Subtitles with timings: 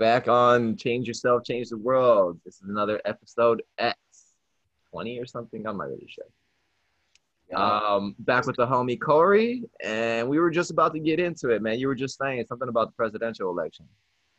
[0.00, 2.40] back on Change Yourself, Change the World.
[2.42, 3.98] This is another episode X
[4.90, 5.64] 20 or something.
[5.66, 6.24] I'm not really sure.
[7.54, 11.62] Um, back with the homie Corey, and we were just about to get into it,
[11.62, 11.78] man.
[11.78, 13.86] You were just saying something about the presidential election.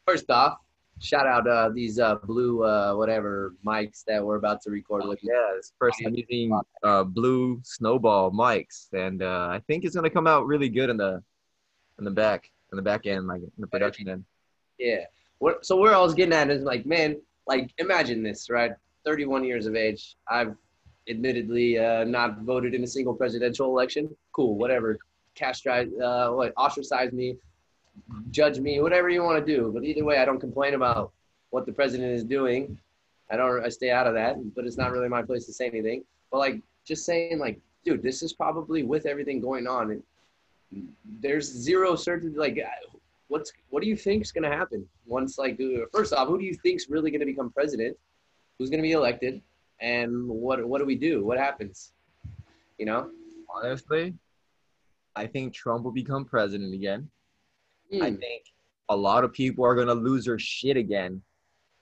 [0.08, 0.58] First off,
[1.00, 5.04] shout out uh, these uh, blue uh, whatever mics that we're about to record.
[5.06, 9.94] Looking Yeah, it's first time using uh, blue snowball mics, and uh, I think it's
[9.94, 11.22] gonna come out really good in the
[12.00, 14.24] in the back in the back end, like in the production end.
[14.80, 15.04] Yeah.
[15.62, 18.72] So where I was getting at is like, man, like imagine this, right?
[19.06, 20.16] 31 years of age.
[20.30, 20.56] I've
[21.10, 24.16] admittedly uh, not voted in a single presidential election.
[24.34, 25.00] Cool, whatever.
[25.36, 27.38] Castrize, uh, what, ostracize me,
[28.30, 29.72] judge me, whatever you want to do.
[29.74, 31.12] But either way, I don't complain about
[31.50, 32.78] what the president is doing.
[33.30, 33.64] I don't.
[33.64, 34.36] I stay out of that.
[34.56, 36.04] But it's not really my place to say anything.
[36.32, 39.92] But like, just saying, like, dude, this is probably with everything going on.
[40.72, 40.90] And
[41.22, 42.38] there's zero certainty.
[42.38, 42.60] Like,
[43.32, 45.38] what's what do you think is gonna happen once?
[45.38, 45.60] Like,
[45.94, 47.98] first off, who do you think's really gonna become president?
[48.60, 49.42] Who's gonna be elected?
[49.80, 51.24] And what what do we do?
[51.26, 51.94] What happens?
[52.78, 53.10] You know?
[53.50, 54.14] Honestly,
[55.16, 57.10] I think Trump will become president again.
[58.02, 58.16] I Hmm.
[58.18, 58.44] think
[58.90, 61.22] a lot of people are gonna lose their shit again.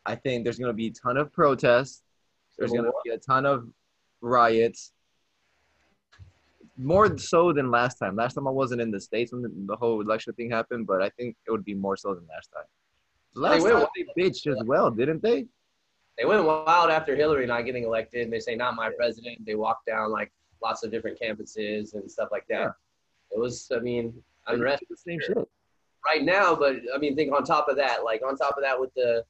[0.06, 2.04] I think there's gonna be a ton of protests.
[2.58, 3.68] There's gonna be a ton of
[4.22, 4.94] riots.
[6.82, 8.16] More so than last time.
[8.16, 11.10] Last time I wasn't in the states when the, whole election thing happened, but I
[11.10, 12.64] think it would be more so than last time.
[13.36, 15.46] Last wait, time they bitched as well, didn't they?
[16.18, 19.46] They went wild after Hillary not getting elected, and they say not my president.
[19.46, 22.60] They walked down like lots of different campuses and stuff like that.
[22.60, 22.72] Yeah.
[23.32, 24.14] It was, I mean,
[24.48, 25.38] They unrest the same shit.
[26.06, 28.80] right now, but I mean, think on top of that, like on top of that
[28.80, 29.24] with the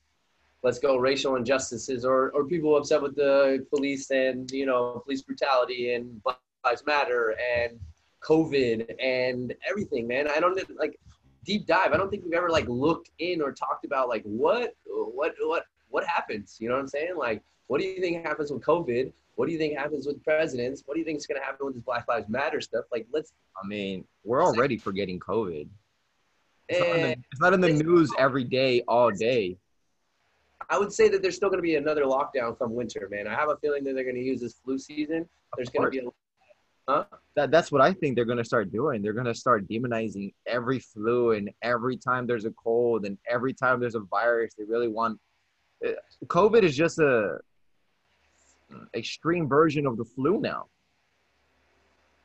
[0.63, 5.21] let's go racial injustices or, or people upset with the police and, you know, police
[5.21, 7.79] brutality and Black Lives Matter and
[8.21, 10.27] COVID and everything, man.
[10.27, 10.99] I don't like
[11.45, 11.93] deep dive.
[11.93, 15.65] I don't think we've ever like looked in or talked about like what, what, what,
[15.89, 16.57] what happens?
[16.59, 17.15] You know what I'm saying?
[17.17, 19.11] Like, what do you think happens with COVID?
[19.35, 20.83] What do you think happens with presidents?
[20.85, 22.85] What do you think is going to happen with this Black Lives Matter stuff?
[22.91, 23.31] Like, let's,
[23.61, 25.67] I mean, we're already forgetting COVID.
[26.67, 29.57] It's not in the, it's not in the news every day, all day.
[30.69, 33.27] I would say that there's still going to be another lockdown come winter, man.
[33.27, 35.27] I have a feeling that they're going to use this flu season.
[35.55, 36.09] There's going to be a
[36.89, 37.05] huh?
[37.35, 39.01] that that's what I think they're gonna start doing.
[39.01, 43.79] They're gonna start demonizing every flu and every time there's a cold and every time
[43.79, 44.53] there's a virus.
[44.57, 45.19] They really want.
[45.85, 45.91] uh,
[46.25, 47.39] COVID is just a
[48.95, 50.67] extreme version of the flu now.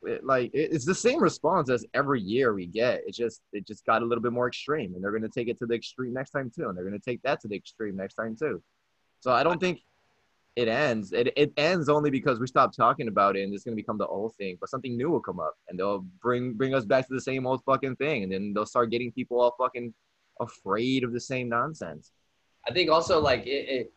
[0.03, 3.03] It- like it's the same response as every year we get.
[3.07, 5.59] It just it just got a little bit more extreme, and they're gonna take it
[5.59, 8.15] to the extreme next time too, and they're gonna take that to the extreme next
[8.15, 8.63] time too.
[9.21, 9.81] So I don't think
[10.57, 11.13] it ends.
[11.13, 14.07] It, it ends only because we stop talking about it and it's gonna become the
[14.07, 14.57] old thing.
[14.61, 17.47] But something new will come up and they'll bring bring us back to the same
[17.47, 19.93] old fucking thing, and then they'll start getting people all fucking
[20.41, 22.13] afraid of the same nonsense.
[22.69, 23.93] I think also like it, it.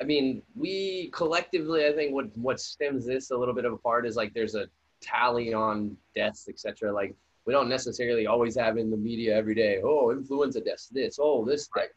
[0.00, 4.06] I mean, we collectively, I think what what stems this a little bit of apart
[4.06, 4.66] is like there's a
[5.00, 6.92] tally on deaths, etc.
[6.92, 7.14] Like
[7.46, 9.80] we don't necessarily always have in the media every day.
[9.82, 11.18] Oh, influenza deaths, this.
[11.20, 11.68] Oh, this.
[11.74, 11.88] That.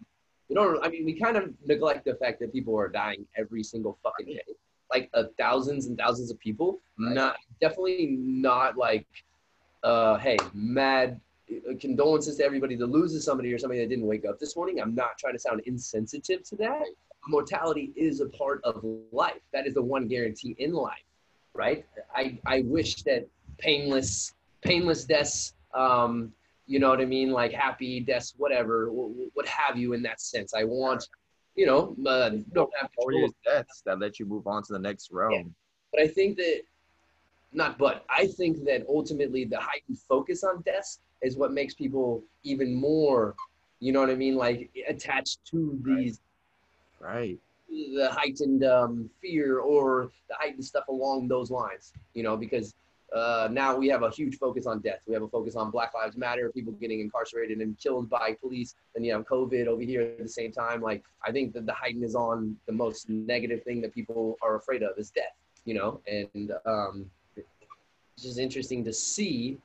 [0.49, 0.83] We don't.
[0.83, 4.27] I mean, we kind of neglect the fact that people are dying every single fucking
[4.27, 4.53] day,
[4.91, 6.79] like uh, thousands and thousands of people.
[6.99, 7.13] Right.
[7.13, 9.07] Not definitely not like,
[9.83, 11.19] uh, hey, mad
[11.51, 14.79] uh, condolences to everybody that loses somebody or somebody that didn't wake up this morning.
[14.79, 16.83] I'm not trying to sound insensitive to that.
[17.27, 19.41] Mortality is a part of life.
[19.51, 21.05] That is the one guarantee in life,
[21.55, 21.83] right?
[22.15, 24.33] I, I wish that painless
[24.65, 26.33] painless deaths, um,
[26.67, 30.53] you know what I mean, like happy deaths, whatever, what have you in that sense.
[30.53, 31.07] I want,
[31.55, 35.11] you know, uh, don't have control deaths that let you move on to the next
[35.11, 35.53] round.
[35.91, 36.61] but I think that,
[37.53, 42.23] not but, I think that ultimately the heightened focus on deaths is what makes people
[42.43, 43.35] even more,
[43.79, 45.97] you know what I mean, like attached to Right.
[45.97, 46.19] these,
[46.99, 47.39] Right.
[47.69, 52.73] the heightened um, fear or the heightened stuff along those lines, you know, because
[53.15, 54.99] uh, now we have a huge focus on death.
[55.07, 58.75] We have a focus on Black Lives Matter, people getting incarcerated and killed by police,
[58.95, 60.81] and you have COVID over here at the same time.
[60.81, 64.55] Like, I think that the heighten is on the most negative thing that people are
[64.55, 69.57] afraid of is death, you know, and um, it's just interesting to see,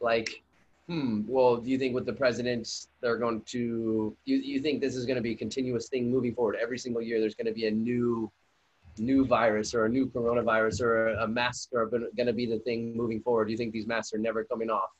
[0.00, 0.42] like,
[0.86, 4.96] hmm, well, do you think with the presidents, they're going to, you, you think this
[4.96, 6.56] is going to be a continuous thing moving forward?
[6.60, 8.30] Every single year, there's going to be a new,
[8.98, 12.96] new virus or a new coronavirus or a mask are going to be the thing
[12.96, 13.46] moving forward.
[13.46, 14.90] Do you think these masks are never coming off?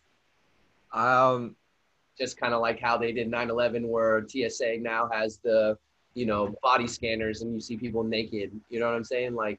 [0.93, 1.57] Um.
[2.17, 5.77] Just kind of like how they did 9/11, where TSA now has the,
[6.15, 8.53] you know, body scanners and you see people naked.
[8.69, 9.35] You know what I'm saying?
[9.35, 9.59] Like,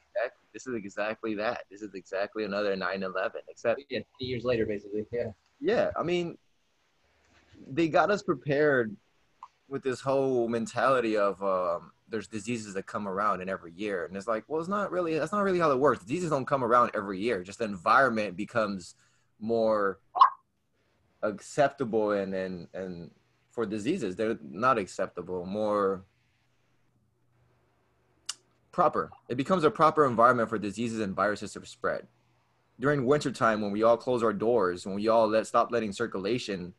[0.54, 1.64] This is exactly that.
[1.70, 3.32] This is exactly another 9/11.
[3.50, 5.06] Except yeah, years later, basically.
[5.12, 5.32] Yeah.
[5.60, 6.38] Yeah, I mean,
[7.68, 8.96] they got us prepared
[9.68, 14.16] with this whole mentality of um, there's diseases that come around in every year, and
[14.16, 15.18] it's like, well, it's not really.
[15.18, 16.04] That's not really how it works.
[16.04, 17.44] Diseases don't come around every year.
[17.44, 18.96] Just the environment becomes
[19.40, 20.00] more
[21.24, 23.12] acceptable, and and and
[23.52, 25.46] for diseases, they're not acceptable.
[25.46, 26.06] More
[28.72, 29.10] proper.
[29.30, 32.08] It becomes a proper environment for diseases and viruses to spread.
[32.78, 36.74] During wintertime, when we all close our doors, when we all let stop letting circulation,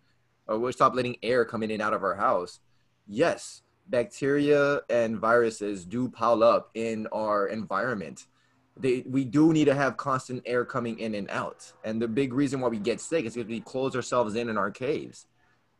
[0.46, 2.60] or we stop letting air come in and out of our house,
[3.08, 8.26] yes, bacteria and viruses do pile up in our environment.
[8.76, 11.72] They, we do need to have constant air coming in and out.
[11.84, 14.58] And the big reason why we get sick is because we close ourselves in in
[14.58, 15.26] our caves.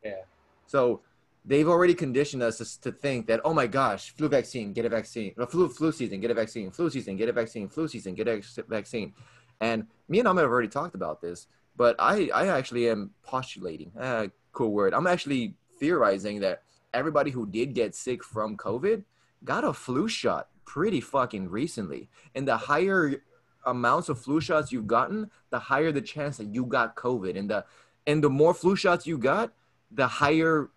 [0.03, 0.23] Yeah.
[0.67, 1.03] So
[1.45, 4.89] they've already conditioned us to, to think that, oh my gosh, flu vaccine, get a
[4.89, 5.35] vaccine.
[5.39, 6.71] Uh, flu, flu season, get a vaccine.
[6.71, 7.69] Flu season, get a vaccine.
[7.69, 9.13] Flu season, get a vaccine.
[9.61, 13.93] And me and Ahmed have already talked about this, but I, I actually am postulating,
[13.99, 14.95] uh, cool word.
[14.95, 16.63] I'm actually theorizing that
[16.97, 19.05] everybody who did get sick from COVID
[19.45, 22.09] got a flu shot pretty fucking recently.
[22.35, 23.23] And the higher
[23.65, 27.39] amounts of flu shots you've gotten, the higher the chance that you got COVID.
[27.39, 27.65] And the
[28.07, 29.53] and the more flu shots you got,
[29.91, 30.71] the higher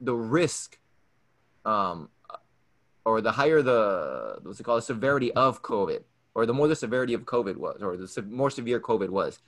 [0.00, 0.78] the risk
[1.64, 2.10] um
[3.04, 6.02] or the higher the what's it called the severity of COVID,
[6.34, 9.38] or the more the severity of COVID was, or the se- more severe COVID was,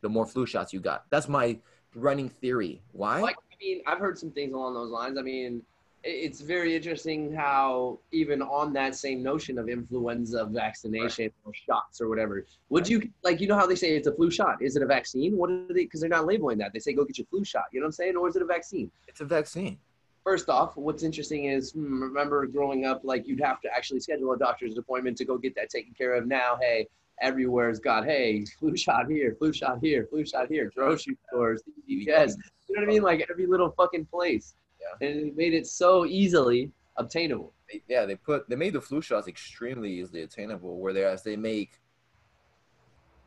[0.00, 1.04] the more flu shots you got.
[1.10, 1.58] That's my
[1.94, 2.82] running theory.
[2.92, 3.20] Why?
[3.20, 5.18] Like, mean, I've heard some things along those lines.
[5.18, 5.62] I mean,
[6.04, 11.32] it's very interesting how even on that same notion of influenza vaccination right.
[11.44, 14.30] or shots or whatever, would you like you know how they say it's a flu
[14.30, 14.60] shot?
[14.60, 15.36] Is it a vaccine?
[15.36, 15.84] What are they?
[15.84, 16.72] Because they're not labeling that.
[16.72, 17.64] They say go get your flu shot.
[17.72, 18.16] You know what I'm saying?
[18.16, 18.90] Or is it a vaccine?
[19.06, 19.78] It's a vaccine.
[20.24, 24.32] First off, what's interesting is hmm, remember growing up, like you'd have to actually schedule
[24.32, 26.26] a doctor's appointment to go get that taken care of.
[26.26, 26.88] Now, hey,
[27.20, 32.36] everywhere's got hey flu shot here, flu shot here, flu shot here, grocery stores, yes,
[32.72, 33.02] you know what I mean?
[33.02, 34.54] Like every little fucking place.
[34.80, 35.08] Yeah.
[35.08, 37.52] And it made it so easily obtainable.
[37.88, 41.80] Yeah, they put they made the flu shots extremely easily attainable, whereas they make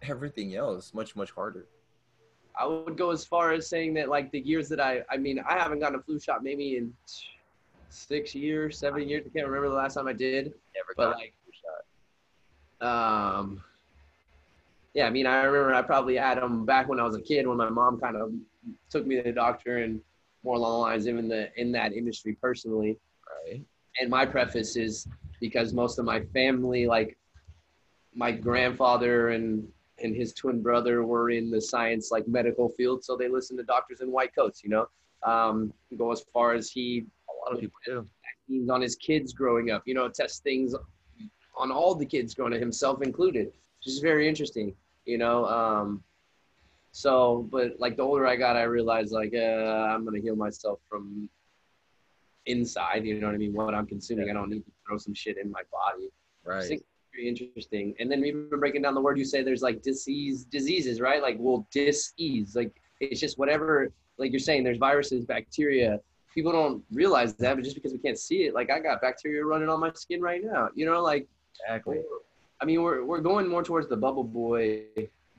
[0.02, 1.68] everything else much much harder.
[2.60, 5.40] I would go as far as saying that like the years that I I mean
[5.48, 6.94] I haven't gotten a flu shot maybe in
[7.90, 9.26] six years, seven years.
[9.26, 10.54] I can't remember the last time I did.
[10.76, 11.54] Never but got like, a flu
[12.82, 13.38] shot.
[13.40, 13.64] Um
[14.94, 17.46] yeah, I mean, I remember I probably had them back when I was a kid
[17.46, 18.32] when my mom kind of
[18.90, 20.02] took me to the doctor and
[20.44, 22.98] more along the lines in the in that industry personally.
[23.46, 23.62] Right.
[24.00, 25.08] And my preface is
[25.40, 27.18] because most of my family, like
[28.14, 29.68] my grandfather and
[30.00, 33.64] and his twin brother, were in the science like medical field, so they listen to
[33.64, 34.64] doctors in white coats.
[34.64, 34.88] You know,
[35.24, 37.06] um, go as far as he.
[37.30, 38.06] A lot of people do.
[38.24, 39.84] Vaccines on his kids growing up.
[39.86, 40.76] You know, test things
[41.58, 44.76] on all the kids growing up, himself included, which is very interesting
[45.06, 45.46] you know.
[45.46, 46.04] Um,
[46.96, 50.80] so, but like the older I got, I realized like uh, I'm gonna heal myself
[50.90, 51.30] from
[52.46, 53.06] inside.
[53.06, 53.52] You know what I mean?
[53.52, 56.10] What I'm consuming, I don't need to throw some shit in my body.
[56.46, 56.82] Right.
[57.14, 57.96] Very interesting.
[58.00, 61.22] And then even breaking down the word, you say there's like disease, diseases, right?
[61.22, 62.72] Like well, disease, like
[63.02, 63.92] it's just whatever.
[64.18, 66.00] Like you're saying, there's viruses, bacteria.
[66.34, 69.44] People don't realize that, but just because we can't see it, like I got bacteria
[69.44, 70.70] running on my skin right now.
[70.76, 71.28] You know, like
[71.60, 72.00] exactly.
[72.62, 74.86] I mean, we're we're going more towards the bubble boy,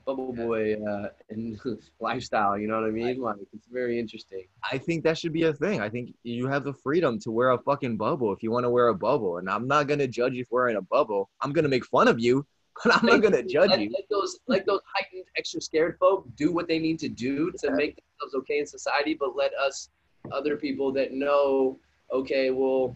[0.07, 1.59] bubble boy uh, and
[1.99, 2.57] lifestyle.
[2.57, 3.19] You know what I mean?
[3.19, 4.45] Like it's very interesting.
[4.71, 5.81] I think that should be a thing.
[5.81, 8.69] I think you have the freedom to wear a fucking bubble if you want to
[8.69, 11.29] wear a bubble, and I'm not gonna judge you for wearing a bubble.
[11.41, 12.45] I'm gonna make fun of you,
[12.83, 13.91] but I'm not gonna judge let, you.
[13.91, 17.71] Let those like those heightened, extra scared folk do what they need to do to
[17.71, 19.89] make themselves okay in society, but let us
[20.31, 21.79] other people that know,
[22.11, 22.95] okay, well,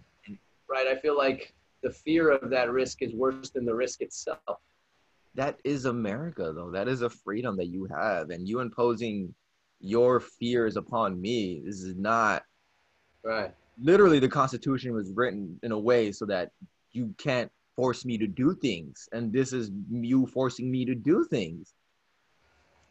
[0.70, 0.88] right.
[0.88, 1.54] I feel like
[1.84, 4.60] the fear of that risk is worse than the risk itself.
[5.36, 6.72] That is America, though.
[6.72, 9.34] That is a freedom that you have, and you imposing
[9.80, 11.62] your fears upon me.
[11.66, 12.44] This is not
[13.24, 13.54] right.
[13.82, 16.52] Literally, the Constitution was written in a way so that
[16.92, 21.26] you can't force me to do things, and this is you forcing me to do
[21.30, 21.74] things.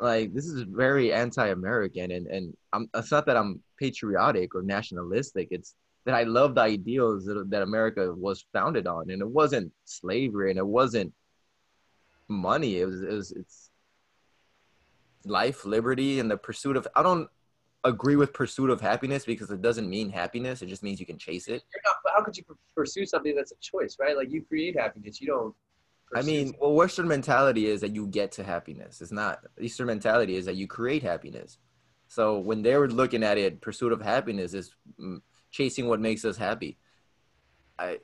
[0.00, 5.49] Like this is very anti-American, and and I'm, it's not that I'm patriotic or nationalistic.
[5.50, 5.75] It's
[6.06, 10.49] that I love the ideals that, that America was founded on, and it wasn't slavery,
[10.50, 11.12] and it wasn't
[12.30, 12.80] money.
[12.80, 13.70] It was, it was it's
[15.25, 16.87] life, liberty, and the pursuit of.
[16.96, 17.28] I don't
[17.84, 20.62] agree with pursuit of happiness because it doesn't mean happiness.
[20.62, 21.62] It just means you can chase it.
[21.84, 22.44] Not, how could you
[22.75, 24.16] pursue something that's a choice, right?
[24.16, 25.54] Like you create happiness, you don't.
[26.14, 29.00] I mean, well, Western mentality is that you get to happiness.
[29.00, 31.58] It's not Eastern mentality is that you create happiness.
[32.08, 35.20] So when they were looking at it, pursuit of happiness is mm,
[35.52, 36.78] chasing what makes us happy.
[37.78, 38.00] I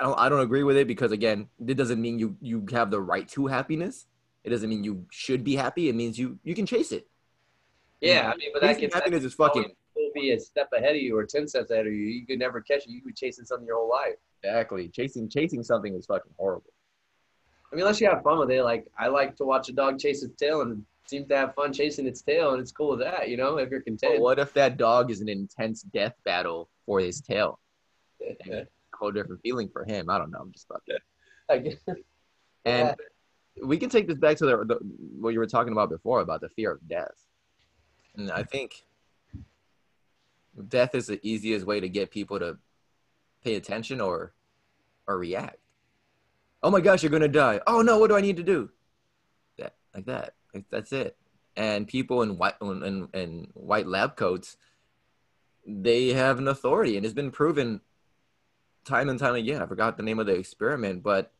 [0.00, 2.90] I don't I don't agree with it because again, it doesn't mean you you have
[2.90, 4.06] the right to happiness.
[4.42, 5.88] It doesn't mean you should be happy.
[5.88, 7.06] It means you you can chase it.
[8.00, 11.02] Yeah, I mean, but that can, happiness is fucking Will be a step ahead of
[11.02, 12.06] you or ten steps ahead of you.
[12.06, 12.90] You could never catch it.
[12.90, 14.16] You could be chasing something your whole life.
[14.42, 14.88] Exactly.
[14.88, 16.72] Chasing chasing something is fucking horrible.
[17.72, 18.62] I mean, unless you have fun with it.
[18.62, 21.72] Like I like to watch a dog chase its tail and seem to have fun
[21.72, 23.28] chasing its tail, and it's cool with that.
[23.28, 24.20] You know, if you're But content.
[24.20, 27.58] what if that dog is an intense death battle for his tail?
[28.98, 30.08] Whole different feeling for him.
[30.10, 30.38] I don't know.
[30.40, 30.96] I'm just fucking.
[31.50, 31.96] I guess-
[32.64, 32.94] And
[33.62, 34.78] we can take this back to the, the
[35.20, 37.14] what you were talking about before about the fear of death.
[38.16, 38.84] And I think
[40.68, 42.58] death is the easiest way to get people to
[43.42, 44.32] pay attention or
[45.06, 45.58] or react.
[46.62, 47.60] Oh my gosh, you're gonna die.
[47.66, 48.70] Oh no, what do I need to do?
[49.58, 50.34] That like that.
[50.54, 51.16] Like, that's it.
[51.56, 54.56] And people in white in, in white lab coats,
[55.66, 57.80] they have an authority, and it's been proven
[58.84, 59.62] time and time again.
[59.62, 61.32] I forgot the name of the experiment, but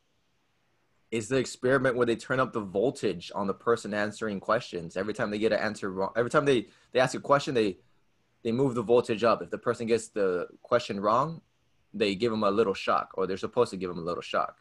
[1.10, 5.14] it's the experiment where they turn up the voltage on the person answering questions every
[5.14, 6.10] time they get an answer wrong.
[6.16, 7.78] Every time they they ask a question, they
[8.42, 9.42] they move the voltage up.
[9.42, 11.40] If the person gets the question wrong,
[11.92, 14.58] they give them a little shock, or they're supposed to give them a little shock.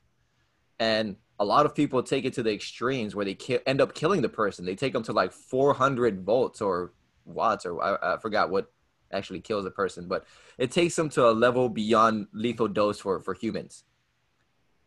[0.80, 3.94] And a lot of people take it to the extremes where they ki- end up
[3.94, 4.66] killing the person.
[4.66, 6.94] They take them to like 400 volts or
[7.25, 8.72] watts, or I, I forgot what
[9.13, 10.25] actually kills a person, but
[10.58, 13.84] it takes them to a level beyond lethal dose for for humans.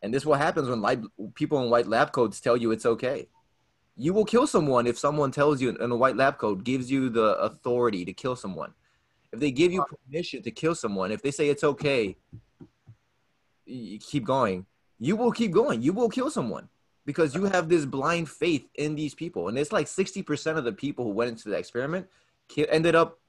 [0.01, 1.01] And this is what happens when light,
[1.33, 3.27] people in white lab coats tell you it's okay.
[3.95, 7.09] You will kill someone if someone tells you in a white lab coat gives you
[7.09, 8.73] the authority to kill someone.
[9.31, 12.15] If they give you permission to kill someone, if they say it's okay,
[13.65, 14.65] you keep going.
[14.99, 15.81] You will keep going.
[15.81, 16.69] You will kill someone
[17.05, 19.47] because you have this blind faith in these people.
[19.47, 22.07] And it's like 60% of the people who went into the experiment
[22.69, 23.19] ended up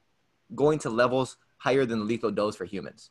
[0.55, 3.11] going to levels higher than the lethal dose for humans.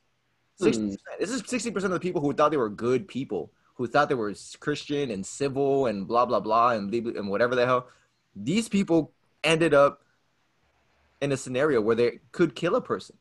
[0.60, 0.68] Hmm.
[0.68, 0.98] 60%.
[1.20, 4.16] This is 60% of the people who thought they were good people, who thought they
[4.16, 7.88] were Christian and civil and blah, blah, blah, and, and whatever the hell.
[8.36, 9.12] These people
[9.44, 10.02] ended up
[11.22, 13.18] in a scenario where they could kill a person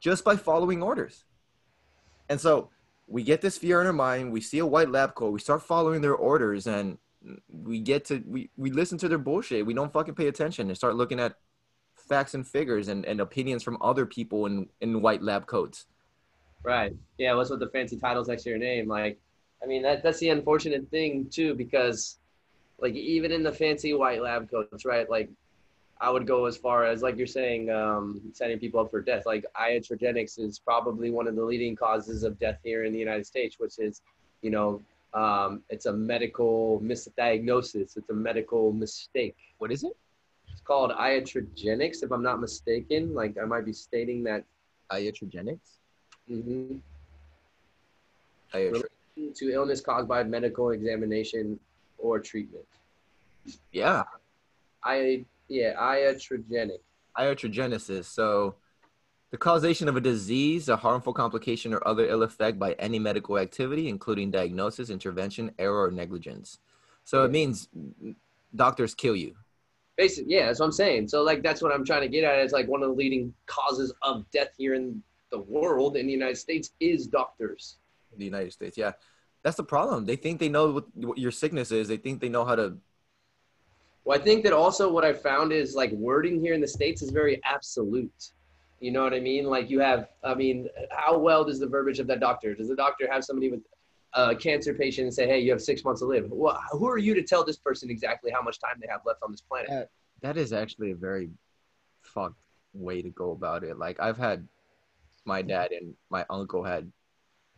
[0.00, 1.24] just by following orders.
[2.28, 2.70] And so
[3.06, 4.32] we get this fear in our mind.
[4.32, 5.32] We see a white lab coat.
[5.32, 6.98] We start following their orders and
[7.48, 9.64] we get to, we, we listen to their bullshit.
[9.64, 11.36] We don't fucking pay attention and start looking at
[12.08, 15.86] facts and figures and, and opinions from other people in, in white lab coats.
[16.62, 16.94] Right.
[17.18, 17.34] Yeah.
[17.34, 18.88] What's with the fancy titles next to your name?
[18.88, 19.18] Like,
[19.62, 22.18] I mean, that that's the unfortunate thing too, because
[22.78, 25.08] like even in the fancy white lab coats, right?
[25.08, 25.30] Like,
[26.00, 29.24] I would go as far as like you're saying, um, setting people up for death.
[29.26, 33.26] Like, iatrogenics is probably one of the leading causes of death here in the United
[33.26, 34.02] States, which is,
[34.42, 34.82] you know,
[35.14, 37.96] um, it's a medical misdiagnosis.
[37.96, 39.36] It's a medical mistake.
[39.58, 39.96] What is it?
[40.64, 43.14] Called iatrogenics, if I'm not mistaken.
[43.14, 44.44] Like, I might be stating that.
[44.92, 45.78] Iatrogenics?
[46.30, 46.80] mhm.
[48.52, 48.84] Iatro-
[49.34, 51.58] to illness caused by medical examination
[51.98, 52.64] or treatment.
[53.72, 54.02] yeah,
[54.82, 56.80] I yeah, iatrogenic.
[57.18, 58.04] iatrogenesis.
[58.06, 58.56] So,
[59.30, 63.38] the causation of a disease, a harmful complication, or other ill effect by any medical
[63.38, 66.58] activity, including diagnosis, intervention, error, or negligence.
[67.04, 67.68] So it means
[68.54, 69.34] doctors kill you.
[69.96, 71.08] Basically, yeah, that's what I'm saying.
[71.08, 72.38] So like that's what I'm trying to get at.
[72.40, 76.12] It's like one of the leading causes of death here in the world in the
[76.12, 77.78] United States is doctors.
[78.12, 78.76] in the United States.
[78.78, 78.92] Yeah,
[79.42, 80.04] that's the problem.
[80.04, 81.88] They think they know what, what your sickness is.
[81.88, 82.76] They think they know how to.
[84.04, 87.02] Well, I think that also what I found is like wording here in the states
[87.02, 88.32] is very absolute.
[88.80, 89.46] You know what I mean?
[89.46, 92.54] Like you have, I mean, how well does the verbiage of that doctor?
[92.54, 93.60] Does the doctor have somebody with
[94.14, 96.30] a cancer patient and say, "Hey, you have six months to live"?
[96.30, 99.20] Well, who are you to tell this person exactly how much time they have left
[99.22, 99.90] on this planet?
[100.22, 101.30] That is actually a very
[102.02, 102.40] fucked
[102.72, 103.78] way to go about it.
[103.78, 104.46] Like I've had
[105.24, 106.90] my dad and my uncle had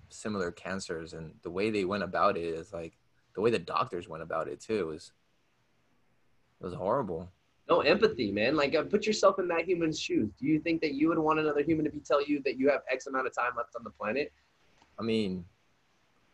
[0.09, 2.97] similar cancers, and the way they went about it is like
[3.35, 5.13] the way the doctors went about it too was
[6.61, 7.31] was horrible.
[7.69, 8.55] No empathy, man.
[8.55, 10.31] Like, uh, put yourself in that human's shoes.
[10.39, 12.71] Do you think that you would want another human to be tell you that you
[12.71, 14.33] have X amount of time left on the planet?
[14.99, 15.45] I mean,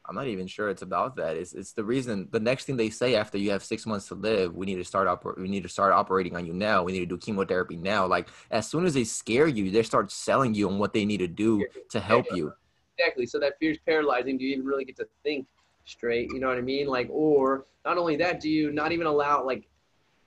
[0.06, 1.36] I'm not even sure it's about that.
[1.36, 2.28] It's it's the reason.
[2.32, 4.84] The next thing they say after you have six months to live, we need to
[4.84, 6.82] start oper- We need to start operating on you now.
[6.82, 8.06] We need to do chemotherapy now.
[8.06, 11.18] Like as soon as they scare you, they start selling you on what they need
[11.18, 12.52] to do to help you.
[12.98, 13.26] Exactly.
[13.26, 14.38] So that fear is paralyzing.
[14.38, 15.46] Do you even really get to think
[15.84, 16.30] straight?
[16.32, 16.88] You know what I mean?
[16.88, 19.68] Like, or not only that, do you not even allow like?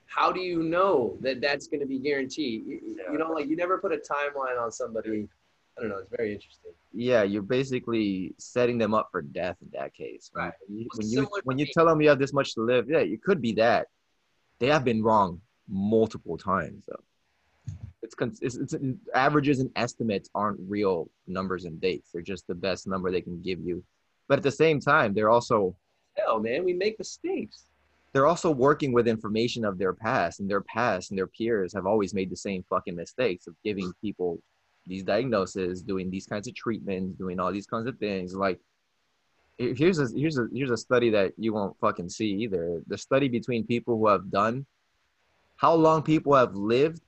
[0.06, 2.64] How do you know that that's going to be guaranteed?
[2.64, 2.80] You,
[3.12, 5.28] you know, like you never put a timeline on somebody.
[5.76, 5.98] I don't know.
[5.98, 6.72] It's very interesting.
[6.92, 10.30] Yeah, you're basically setting them up for death in that case.
[10.32, 10.54] When- Right.
[10.66, 11.72] When you when you, similar when you me.
[11.74, 13.88] tell them you have this much to live, yeah, it could be that.
[14.58, 17.02] They have been wrong multiple times though.
[18.02, 18.74] It's, it's, it's
[19.14, 22.10] averages and estimates aren't real numbers and dates.
[22.12, 23.82] They're just the best number they can give you.
[24.28, 25.76] But at the same time, they're also
[26.16, 27.64] Hell, man, we make mistakes.
[28.12, 31.84] they're also working with information of their past and their past and their peers have
[31.84, 34.38] always made the same fucking mistakes of giving people
[34.86, 38.34] these diagnoses, doing these kinds of treatments, doing all these kinds of things.
[38.34, 38.60] Like
[39.58, 42.82] here's a here's a here's a study that you won't fucking see either.
[42.86, 44.66] The study between people who have done
[45.56, 47.00] how long people have lived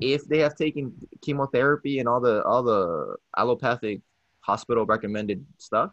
[0.00, 4.00] if they have taken chemotherapy and all the all the allopathic
[4.40, 5.90] hospital recommended stuff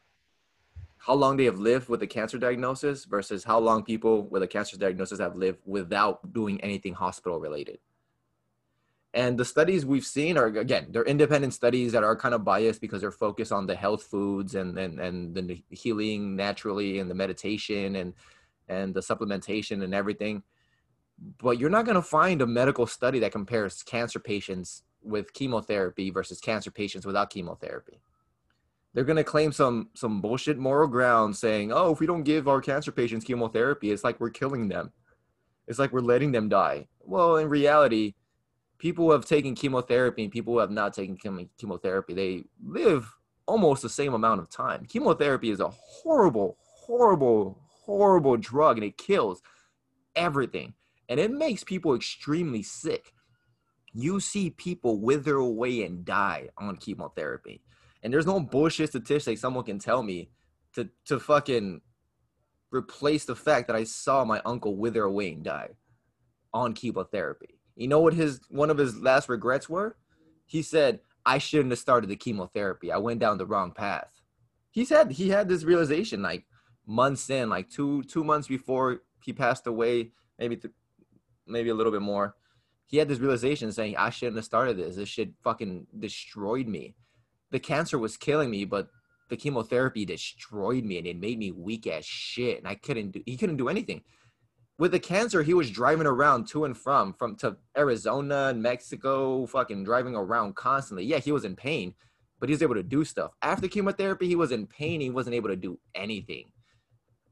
[0.99, 4.47] how long they have lived with a cancer diagnosis versus how long people with a
[4.47, 7.79] cancer diagnosis have lived without doing anything hospital related
[9.17, 12.79] and the studies we've seen are again they're independent studies that are kind of biased
[12.79, 17.15] because they're focused on the health foods and and, and the healing naturally and the
[17.15, 18.13] meditation and
[18.69, 20.43] and the supplementation and everything.
[21.39, 26.11] But you're not going to find a medical study that compares cancer patients with chemotherapy
[26.11, 27.99] versus cancer patients without chemotherapy.
[28.93, 32.47] They're going to claim some some bullshit moral ground saying oh if we don't give
[32.47, 34.91] our cancer patients chemotherapy it's like we're killing them.
[35.65, 36.87] It's like we're letting them die.
[36.99, 38.13] Well in reality
[38.79, 41.17] people who have taken chemotherapy and people who have not taken
[41.57, 43.13] chemotherapy they live
[43.45, 48.97] almost the same amount of time chemotherapy is a horrible horrible horrible drug and it
[48.97, 49.41] kills
[50.15, 50.73] everything
[51.09, 53.13] and it makes people extremely sick.
[53.93, 57.61] You see people wither away and die on chemotherapy.
[58.03, 60.29] And there's no bullshit statistic someone can tell me
[60.73, 61.81] to to fucking
[62.71, 65.69] replace the fact that I saw my uncle wither away and die
[66.53, 67.56] on chemotherapy.
[67.77, 69.95] You know what his one of his last regrets were?
[70.45, 72.91] He said, I shouldn't have started the chemotherapy.
[72.91, 74.21] I went down the wrong path.
[74.71, 76.45] He said he had this realization like
[76.87, 80.73] months in, like two two months before he passed away, maybe th-
[81.45, 82.35] maybe a little bit more.
[82.87, 84.95] He had this realization saying, I shouldn't have started this.
[84.95, 86.95] This shit fucking destroyed me.
[87.51, 88.87] The cancer was killing me, but
[89.29, 92.59] the chemotherapy destroyed me and it made me weak as shit.
[92.59, 94.03] And I couldn't do, he couldn't do anything.
[94.79, 99.47] With the cancer, he was driving around to and from, from to Arizona and Mexico,
[99.47, 101.03] fucking driving around constantly.
[101.03, 101.95] Yeah, he was in pain,
[102.39, 103.31] but he was able to do stuff.
[103.41, 105.01] After chemotherapy, he was in pain.
[105.01, 106.51] He wasn't able to do anything.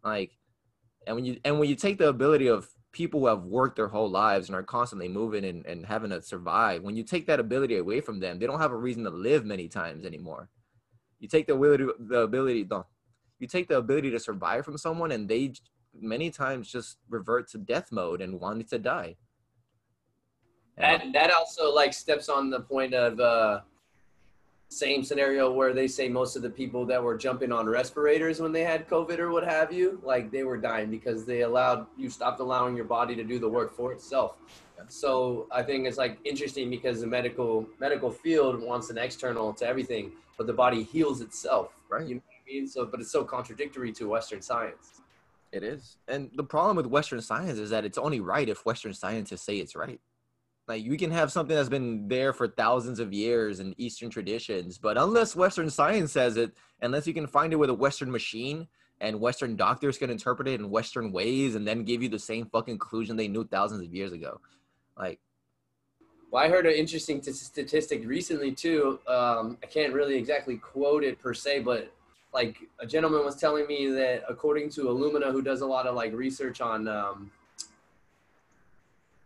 [0.03, 0.31] Like,
[1.05, 3.89] and when you and when you take the ability of people who have worked their
[3.89, 7.39] whole lives and are constantly moving and, and having to survive, when you take that
[7.39, 10.49] ability away from them, they don't have a reason to live many times anymore.
[11.19, 12.83] You take the ability, the ability, the,
[13.37, 15.53] you take the ability to survive from someone, and they
[15.99, 19.15] many times just revert to death mode and wanting to die.
[20.77, 23.61] And that also like steps on the point of uh,
[24.69, 28.51] same scenario where they say most of the people that were jumping on respirators when
[28.51, 32.09] they had COVID or what have you, like they were dying because they allowed you
[32.09, 34.35] stopped allowing your body to do the work for itself.
[34.89, 39.65] So I think it's like interesting because the medical medical field wants an external to
[39.65, 41.73] everything, but the body heals itself.
[41.89, 42.05] Right.
[42.05, 42.67] You know what I mean?
[42.67, 45.01] So, but it's so contradictory to Western science.
[45.51, 48.93] It is, and the problem with Western science is that it's only right if Western
[48.93, 50.01] scientists say it's right.
[50.67, 54.77] Like you can have something that's been there for thousands of years in Eastern traditions,
[54.77, 58.67] but unless Western science says it, unless you can find it with a Western machine
[59.01, 62.45] and Western doctors can interpret it in Western ways and then give you the same
[62.47, 64.39] fucking conclusion they knew thousands of years ago,
[64.97, 65.19] like.
[66.31, 68.99] Well, I heard an interesting t- statistic recently too.
[69.07, 71.93] Um, I can't really exactly quote it per se, but
[72.35, 75.95] like a gentleman was telling me that according to Illumina, who does a lot of
[75.95, 77.31] like research on um,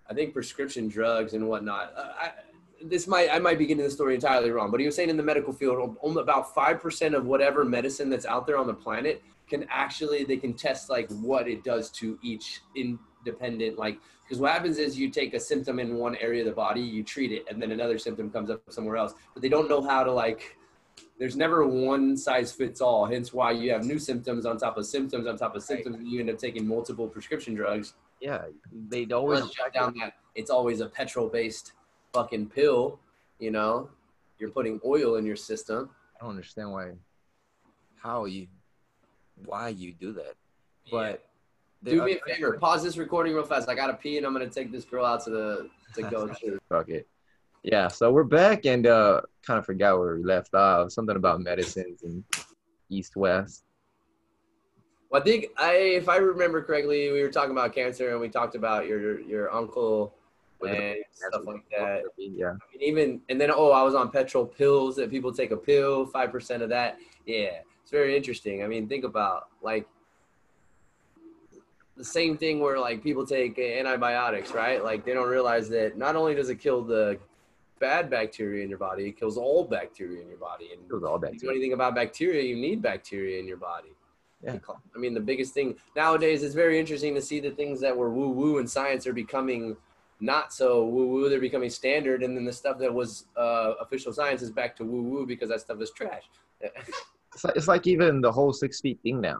[0.09, 1.91] I think prescription drugs and whatnot.
[1.97, 2.31] Uh, I,
[2.81, 5.17] this might I might be getting the story entirely wrong, but he was saying in
[5.17, 8.73] the medical field, only about five percent of whatever medicine that's out there on the
[8.73, 14.39] planet can actually they can test like what it does to each independent like because
[14.39, 17.31] what happens is you take a symptom in one area of the body, you treat
[17.31, 20.11] it, and then another symptom comes up somewhere else, but they don't know how to
[20.11, 20.55] like.
[21.19, 23.05] There's never one size fits all.
[23.05, 26.03] Hence why you have new symptoms on top of symptoms on top of symptoms, right.
[26.03, 28.43] and you end up taking multiple prescription drugs yeah,
[28.89, 31.73] they always shut down that it's always a petrol based
[32.13, 32.99] fucking pill.
[33.39, 33.89] You know,
[34.37, 35.89] you're putting oil in your system.
[36.15, 36.91] I don't understand why,
[38.01, 38.47] how you,
[39.45, 40.35] why you do that,
[40.91, 41.01] but.
[41.01, 41.25] Yeah.
[41.81, 42.57] Do me a favor.
[42.57, 43.69] Pause this recording real fast.
[43.69, 46.59] I gotta pee, and I'm gonna take this girl out to the to go to.
[46.67, 47.07] Fuck it.
[47.63, 50.91] Yeah, so we're back and uh kind of forgot where we left off.
[50.91, 52.23] Something about medicines and
[52.89, 53.63] east west.
[55.09, 58.29] Well, I think I, if I remember correctly, we were talking about cancer and we
[58.29, 60.13] talked about your your uncle
[60.61, 62.03] and stuff like that.
[62.17, 62.49] Yeah.
[62.49, 65.57] I mean, even and then oh, I was on petrol pills that people take a
[65.57, 66.97] pill, five percent of that.
[67.25, 68.63] Yeah, it's very interesting.
[68.63, 69.87] I mean, think about like
[71.97, 74.83] the same thing where like people take antibiotics, right?
[74.83, 77.19] Like they don't realize that not only does it kill the
[77.79, 80.69] bad bacteria in your body, it kills all bacteria in your body.
[80.73, 81.35] And kills all bacteria.
[81.35, 83.89] If you know anything about bacteria, you need bacteria in your body.
[84.43, 84.57] Yeah.
[84.95, 88.09] I mean, the biggest thing nowadays is very interesting to see the things that were
[88.09, 89.75] woo woo in science are becoming
[90.21, 94.13] not so woo woo, they're becoming standard, and then the stuff that was uh, official
[94.13, 96.23] science is back to woo woo because that stuff is trash.
[97.31, 99.37] It's like, it's like even the whole six feet thing now.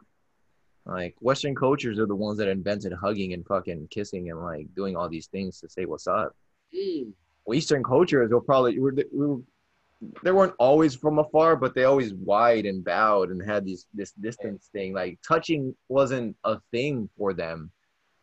[0.86, 4.96] Like Western cultures are the ones that invented hugging and fucking kissing and like doing
[4.96, 6.36] all these things to say what's up.
[6.74, 7.14] Mm.
[7.54, 8.78] Eastern cultures will probably
[10.24, 14.14] they weren't always from afar, but they always wide and bowed and had these this
[14.14, 14.94] distance thing.
[14.94, 17.72] Like touching wasn't a thing for them.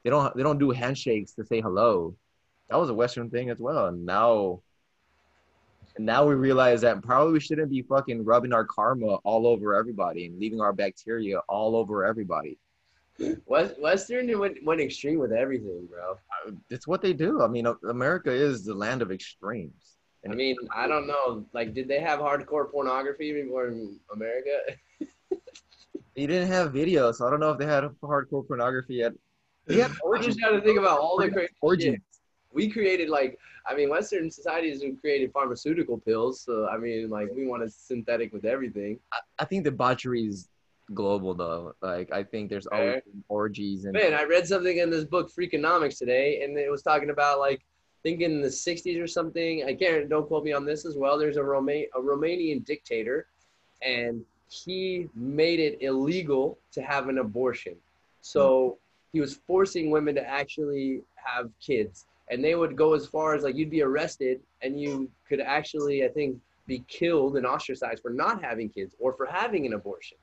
[0.02, 2.14] They don't they don't do handshakes to say hello.
[2.70, 3.86] That was a Western thing as well.
[3.86, 4.62] And now
[5.96, 9.74] and now we realize that probably we shouldn't be fucking rubbing our karma all over
[9.74, 12.58] everybody and leaving our bacteria all over everybody.
[13.46, 16.12] West, Western went, went extreme with everything, bro.
[16.12, 17.42] Uh, it's what they do.
[17.42, 19.96] I mean, America is the land of extremes.
[20.28, 21.46] I mean, I don't know.
[21.52, 24.58] Like, did they have hardcore pornography before in America?
[26.16, 29.12] they didn't have video, so I don't know if they had hardcore pornography yet.
[29.68, 31.98] Yeah, we're just trying to think about all the crazy origins.
[32.52, 36.40] We created like, I mean, Western societies have created pharmaceutical pills.
[36.40, 38.98] So I mean, like, we want to synthetic with everything.
[39.12, 40.48] I, I think debauchery is
[40.94, 41.74] global though.
[41.82, 45.98] Like, I think there's always orgies and Man, I read something in this book, Freakonomics,
[45.98, 47.62] today, and it was talking about like,
[48.02, 49.64] thinking in the 60s or something.
[49.64, 50.08] I can't.
[50.08, 51.18] Don't quote me on this as well.
[51.18, 53.26] There's a Roma- a Romanian dictator,
[53.82, 57.74] and he made it illegal to have an abortion.
[58.20, 58.78] So
[59.12, 63.42] he was forcing women to actually have kids, and they would go as far as
[63.42, 68.10] like you'd be arrested, and you could actually, I think, be killed and ostracized for
[68.10, 70.18] not having kids or for having an abortion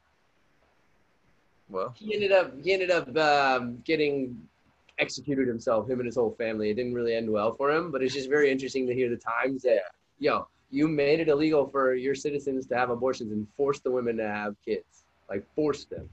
[1.70, 4.38] well, he ended up he ended up um, getting
[5.00, 6.70] executed himself him and his whole family.
[6.70, 9.18] It didn't really end well for him but it's just very interesting to hear the
[9.18, 9.82] times that
[10.20, 14.18] yo you made it illegal for your citizens to have abortions and forced the women
[14.18, 15.06] to have kids.
[15.30, 16.10] Like forced them.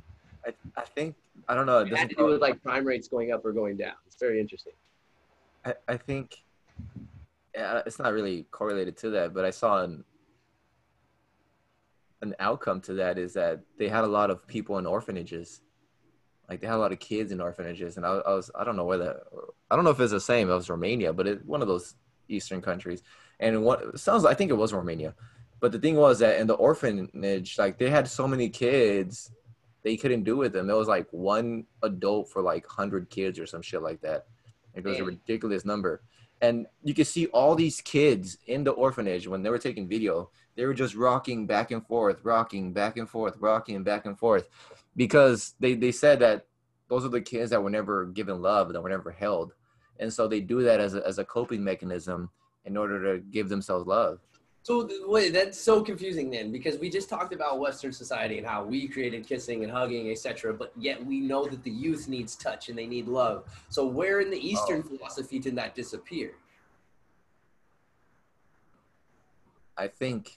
[0.47, 1.17] I, I think
[1.49, 1.79] I don't know.
[1.79, 3.95] It it had to do with like crime rates going up or going down.
[4.07, 4.75] It's very interesting.
[5.65, 6.43] I, I think
[7.55, 10.05] yeah, it's not really correlated to that, but I saw an
[12.23, 15.63] an outcome to that is that they had a lot of people in orphanages.
[16.49, 18.77] Like they had a lot of kids in orphanages, and I, I was I don't
[18.77, 19.21] know whether
[19.71, 20.51] I don't know if it's the same.
[20.51, 21.95] It was Romania, but it one of those
[22.29, 23.03] Eastern countries,
[23.39, 25.15] and what it sounds I think it was Romania,
[25.61, 29.31] but the thing was that in the orphanage, like they had so many kids,
[29.83, 30.67] they couldn't do with them.
[30.67, 34.27] There was like one adult for like hundred kids or some shit like that.
[34.75, 36.03] It was a ridiculous number.
[36.41, 40.31] And you could see all these kids in the orphanage when they were taking video,
[40.61, 44.47] they were just rocking back and forth, rocking back and forth, rocking back and forth.
[44.95, 46.45] Because they, they said that
[46.89, 49.55] those are the kids that were never given love, that were never held.
[50.01, 52.29] And so they do that as a, as a coping mechanism
[52.67, 54.19] in order to give themselves love.
[54.63, 58.63] So wait, that's so confusing then, because we just talked about Western society and how
[58.63, 60.53] we created kissing and hugging, etc.
[60.53, 63.45] But yet we know that the youth needs touch and they need love.
[63.71, 64.47] So where in the oh.
[64.47, 66.33] Eastern philosophy did that disappear?
[69.79, 70.37] I think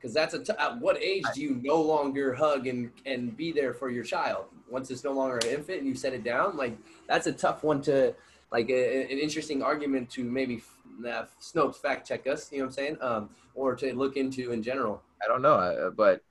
[0.00, 3.52] Because that's a t- at what age do you no longer hug and and be
[3.52, 4.46] there for your child?
[4.70, 7.62] Once it's no longer an infant and you set it down, like that's a tough
[7.62, 8.14] one to
[8.50, 10.62] like a, an interesting argument to maybe
[11.06, 12.50] uh, Snopes fact check us.
[12.50, 12.96] You know what I'm saying?
[13.02, 15.02] Um, or to look into in general.
[15.22, 16.22] I don't know, uh, but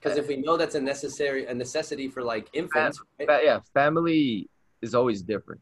[0.00, 3.26] Because if we know that's a necessary a necessity for like infants, right?
[3.26, 4.48] but yeah, family
[4.80, 5.60] is always different.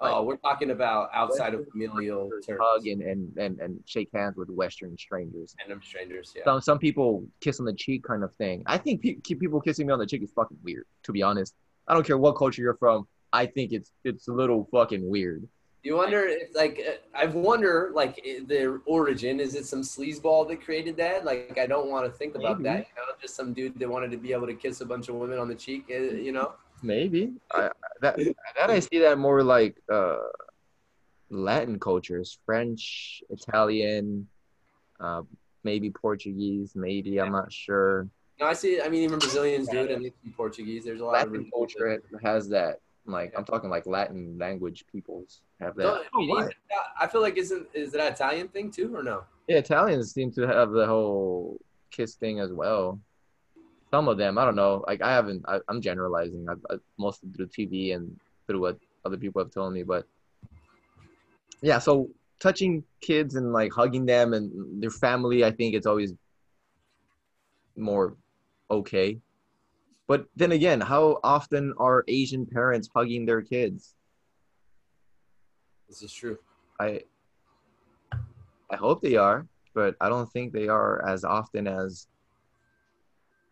[0.00, 4.36] Oh, we're talking about outside of familial terms, Hug and, and, and, and shake hands
[4.36, 5.54] with Western strangers.
[5.58, 6.32] random strangers.
[6.36, 6.44] Yeah.
[6.44, 8.62] Some some people kiss on the cheek kind of thing.
[8.66, 10.84] I think pe- people kissing me on the cheek is fucking weird.
[11.04, 11.54] To be honest,
[11.86, 13.06] I don't care what culture you're from.
[13.32, 15.46] I think it's it's a little fucking weird.
[15.84, 20.60] You wonder if, like, uh, I wonder, like, the origin is it some sleazeball that
[20.60, 21.24] created that?
[21.24, 22.74] Like, I don't want to think about Maybe.
[22.74, 22.86] that.
[22.88, 25.14] You know, just some dude that wanted to be able to kiss a bunch of
[25.14, 25.86] women on the cheek.
[25.88, 28.16] uh, You know, Maybe I, that
[28.56, 30.18] that I see that more like uh,
[31.30, 34.28] Latin cultures, French, Italian,
[35.00, 35.22] uh,
[35.64, 36.72] maybe Portuguese.
[36.74, 38.08] Maybe I'm not sure.
[38.40, 38.80] no, I see.
[38.80, 40.84] I mean, even Brazilians do it, and Portuguese.
[40.84, 42.76] There's a lot of Latin culture has that.
[43.06, 45.82] Like I'm talking like Latin language peoples have that.
[45.84, 46.50] Don't- Oh, why?
[47.00, 49.24] I feel like isn't is that Italian thing too or no?
[49.46, 51.58] Yeah, Italians seem to have the whole
[51.90, 53.00] kiss thing as well.
[53.90, 54.84] Some of them, I don't know.
[54.86, 55.44] Like I haven't.
[55.48, 56.46] I, I'm generalizing.
[56.48, 59.82] I, I, mostly through TV and through what other people have told me.
[59.82, 60.06] But
[61.62, 66.12] yeah, so touching kids and like hugging them and their family, I think it's always
[67.76, 68.16] more
[68.70, 69.18] okay.
[70.06, 73.94] But then again, how often are Asian parents hugging their kids?
[75.88, 76.38] This is true.
[76.78, 77.02] I
[78.70, 82.06] I hope they are, but I don't think they are as often as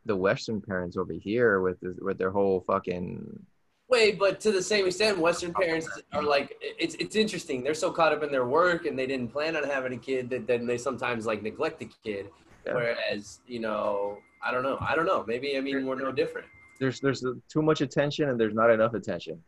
[0.06, 3.46] the Western parents over here with this, with their whole fucking
[3.88, 7.62] Wait, but to the same extent, Western parents are like, it's it's interesting.
[7.62, 10.28] They're so caught up in their work and they didn't plan on having a kid
[10.30, 12.30] that then they sometimes like neglect the kid.
[12.66, 12.74] Yeah.
[12.74, 14.76] Whereas, you know, I don't know.
[14.80, 15.24] I don't know.
[15.28, 16.48] Maybe I mean we're no different.
[16.80, 19.40] There's there's too much attention and there's not enough attention.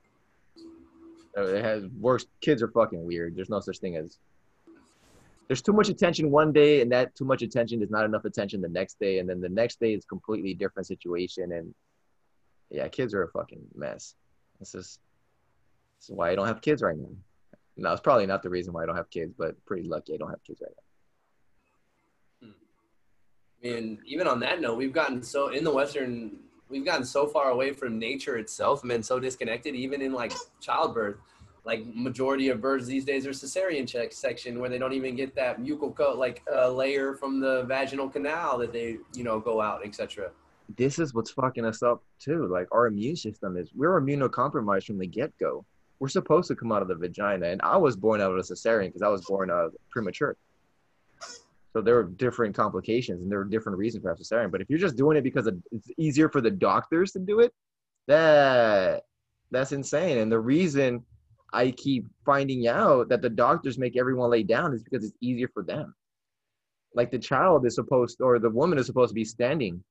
[1.37, 2.27] Uh, It has worse.
[2.41, 3.35] Kids are fucking weird.
[3.35, 4.19] There's no such thing as.
[5.49, 8.61] There's too much attention one day, and that too much attention is not enough attention
[8.61, 11.53] the next day, and then the next day is completely different situation.
[11.53, 11.75] And
[12.71, 14.15] yeah, kids are a fucking mess.
[14.61, 14.99] This is
[15.99, 17.09] this is why I don't have kids right now.
[17.77, 20.17] No, it's probably not the reason why I don't have kids, but pretty lucky I
[20.19, 20.73] don't have kids right
[22.43, 22.49] now.
[22.49, 23.69] Hmm.
[23.69, 26.33] And even on that note, we've gotten so in the Western,
[26.69, 30.33] we've gotten so far away from nature itself and been so disconnected, even in like
[30.61, 31.17] childbirth.
[31.69, 35.35] Like majority of birds these days are cesarean check section where they don't even get
[35.35, 39.61] that mucal coat like uh, layer from the vaginal canal that they you know go
[39.61, 40.31] out etc.
[40.77, 42.47] this is what's fucking us up too.
[42.47, 45.67] Like our immune system is we're immunocompromised from the get go.
[46.01, 48.41] We're supposed to come out of the vagina, and I was born out of a
[48.41, 50.39] cesarean because I was born uh, premature.
[51.75, 54.51] So there are different complications and there are different reasons for having cesarean.
[54.51, 57.53] But if you're just doing it because it's easier for the doctors to do it,
[58.07, 59.05] that
[59.51, 60.17] that's insane.
[60.17, 61.05] And the reason
[61.53, 65.49] I keep finding out that the doctors make everyone lay down is because it's easier
[65.53, 65.95] for them.
[66.95, 69.83] Like the child is supposed, or the woman is supposed to be standing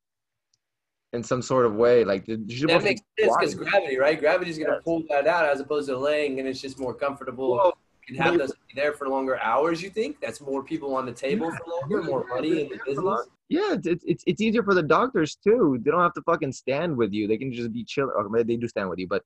[1.14, 2.04] in some sort of way.
[2.04, 4.20] Like the, That makes be sense because gravity, right?
[4.20, 4.84] Gravity's gonna Yes.
[4.84, 7.56] pull that out as opposed to laying, and it's just more comfortable.
[7.56, 9.82] Well, You can have those there for longer hours.
[9.82, 13.28] You think that's more people on the table for longer, more money in the business.
[13.50, 15.80] Yeah, it's, it's it's it's easier for the doctors too.
[15.82, 17.28] They don't have to fucking stand with you.
[17.28, 18.12] They can just be chill.
[18.16, 19.24] Or maybe they do stand with you, but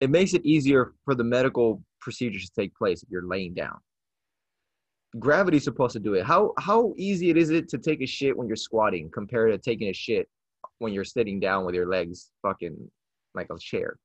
[0.00, 3.78] it makes it easier for the medical procedures to take place if you're laying down.
[5.18, 6.24] Gravity's supposed to do it.
[6.24, 9.58] How how easy it is it to take a shit when you're squatting compared to
[9.58, 10.28] taking a shit
[10.78, 12.76] when you're sitting down with your legs fucking
[13.34, 13.98] like a chair.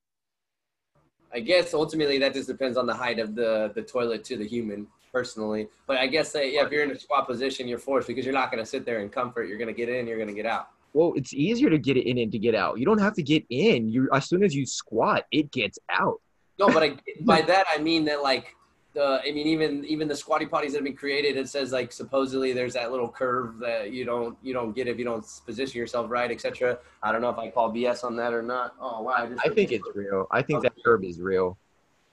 [1.34, 4.48] I guess ultimately that just depends on the height of the the toilet to the
[4.48, 5.68] human personally.
[5.88, 8.52] But I guess yeah, if you're in a squat position, you're forced because you're not
[8.52, 9.50] going to sit there in comfort.
[9.50, 10.70] You're going to get in, you're going to get out.
[10.94, 12.80] Well, it's easier to get it in and to get out.
[12.80, 13.90] You don't have to get in.
[13.90, 16.22] You as soon as you squat, it gets out.
[16.60, 18.56] No, but I, by that I mean that like
[18.94, 21.92] the I mean even even the squatty potties that have been created, it says like
[21.92, 25.80] supposedly there's that little curve that you don't you don't get if you don't position
[25.80, 26.78] yourself right, etc.
[27.02, 28.76] I don't know if I call BS on that or not.
[28.80, 30.28] Oh wow, I, just I think it's real.
[30.32, 31.58] I think that curve is real.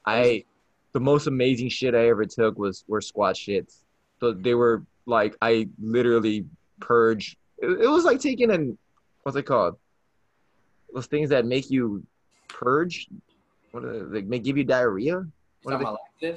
[0.07, 0.45] I
[0.93, 3.83] the most amazing shit I ever took was were squat shits.
[4.19, 6.47] So they were like I literally
[6.81, 7.37] purge.
[7.61, 8.77] It, it was like taking an
[9.23, 9.77] what's it called?
[10.93, 12.05] Those things that make you
[12.49, 13.09] purge.
[13.71, 15.25] What are they, they may give you diarrhea.
[15.63, 16.37] What are they-.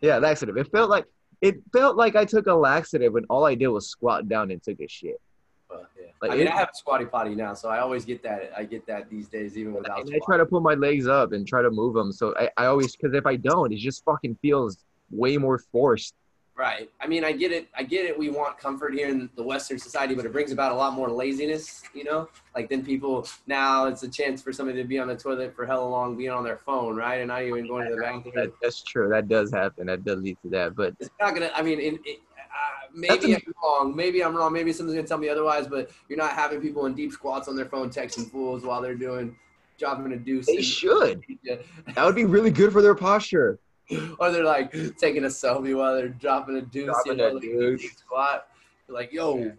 [0.00, 0.56] Yeah, laxative.
[0.56, 1.06] It felt like
[1.40, 4.62] it felt like I took a laxative when all I did was squat down and
[4.62, 5.20] took a shit.
[5.68, 6.06] But, yeah.
[6.20, 8.52] Like, I mean, it- I have a squatty potty now, so I always get that.
[8.56, 10.00] I get that these days, even without.
[10.00, 12.10] And I try to put my legs up and try to move them.
[12.12, 14.78] So I, I always, because if I don't, it just fucking feels
[15.10, 16.14] way more forced.
[16.58, 16.90] Right.
[17.00, 17.68] I mean, I get it.
[17.76, 18.18] I get it.
[18.18, 21.08] We want comfort here in the Western society, but it brings about a lot more
[21.08, 21.84] laziness.
[21.94, 25.14] You know, like then people now it's a chance for somebody to be on the
[25.14, 28.00] toilet for hella long, being on their phone, right, and not even going to the
[28.00, 28.32] bathroom.
[28.34, 29.08] That, that's true.
[29.08, 29.86] That does happen.
[29.86, 30.74] That does lead to that.
[30.74, 31.52] But It's not gonna.
[31.54, 33.94] I mean, in, it, uh, maybe a- I'm wrong.
[33.94, 34.52] Maybe I'm wrong.
[34.52, 35.68] Maybe someone's gonna tell me otherwise.
[35.68, 38.96] But you're not having people in deep squats on their phone texting fools while they're
[38.96, 39.36] doing
[39.78, 40.46] dropping a deuce.
[40.46, 41.22] they should.
[41.94, 43.60] That would be really good for their posture.
[44.18, 47.32] or they're like taking a selfie while they're dropping a deuce, Dropping you know, a
[47.34, 47.80] like deuce.
[47.82, 48.48] deep squat.
[48.86, 49.52] You're like, yo,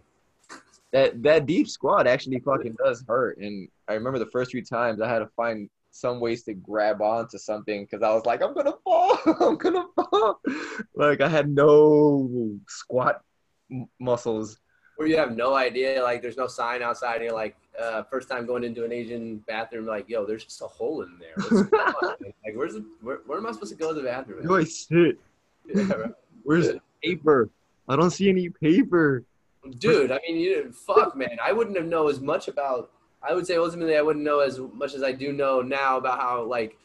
[0.92, 3.38] That that deep squat actually fucking does hurt.
[3.38, 7.00] And I remember the first few times I had to find some ways to grab
[7.02, 9.18] onto something because I was like, I'm gonna fall.
[9.40, 10.40] I'm gonna fall.
[10.94, 13.22] Like I had no squat
[13.70, 14.58] m- muscles.
[15.00, 18.28] Where you have no idea, like there's no sign outside, and you're like, uh, first
[18.28, 21.32] time going into an Asian bathroom, like, yo, there's just a hole in there.
[21.36, 21.72] What's
[22.44, 24.52] like, where's the, where, where am I supposed to go to the bathroom?
[24.52, 25.18] I sit?
[25.74, 26.10] Yeah, right.
[26.42, 27.48] Where's the paper?
[27.88, 29.24] I don't see any paper.
[29.78, 31.38] Dude, I mean, you fuck, man.
[31.42, 32.90] I wouldn't have known as much about.
[33.22, 36.20] I would say ultimately, I wouldn't know as much as I do know now about
[36.20, 36.76] how like,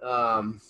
[0.00, 0.60] um,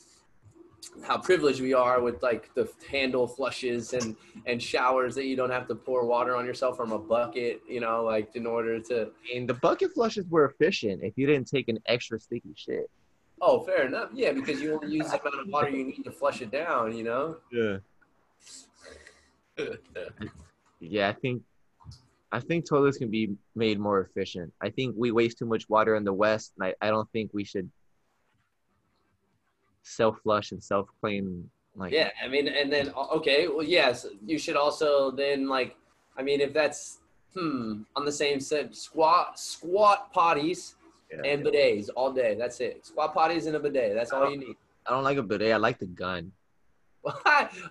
[1.02, 5.50] how privileged we are with like the handle flushes and and showers that you don't
[5.50, 7.62] have to pour water on yourself from a bucket.
[7.68, 9.10] You know, like in order to.
[9.34, 12.90] And the bucket flushes were efficient if you didn't take an extra sticky shit.
[13.40, 14.10] Oh, fair enough.
[14.14, 16.96] Yeah, because you only use the amount of water you need to flush it down.
[16.96, 17.36] You know.
[17.52, 17.76] Yeah.
[20.80, 21.42] Yeah, I think
[22.32, 24.52] I think toilets can be made more efficient.
[24.60, 27.30] I think we waste too much water in the West, and I, I don't think
[27.32, 27.70] we should
[29.86, 34.38] self flush and self clean like Yeah, I mean, and then okay, well, yes, you
[34.38, 35.76] should also then like,
[36.16, 36.98] I mean, if that's
[37.34, 40.74] hmm on the same set, squat squat potties
[41.10, 41.22] Yeah.
[41.30, 42.34] and bidets all day.
[42.34, 42.84] That's it.
[42.86, 43.94] Squat potties and a bidet.
[43.94, 44.56] That's all you need.
[44.86, 45.52] I don't like a bidet.
[45.52, 46.32] I like the gun.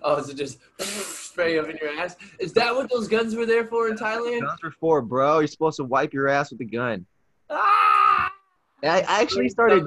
[0.02, 2.16] oh, is so just spray up in your ass?
[2.38, 4.40] Is that what those guns were there for in Thailand?
[4.40, 5.40] Guns are for, bro.
[5.40, 7.04] You're supposed to wipe your ass with a gun.
[7.50, 8.32] Ah!
[8.82, 9.86] I, I actually started.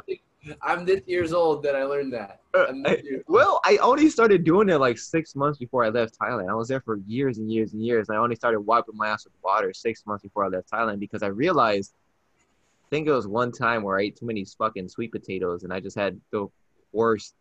[0.61, 2.41] I'm this years old that I learned that.
[2.53, 3.35] Uh, I- this years old.
[3.35, 6.49] well, I only started doing it like six months before I left Thailand.
[6.49, 8.09] I was there for years and years and years.
[8.09, 10.99] and I only started wiping my ass with water six months before I left Thailand
[10.99, 11.93] because I realized,
[12.41, 15.71] I think it was one time where I ate too many fucking sweet potatoes and
[15.71, 16.47] I just had the
[16.91, 17.35] worst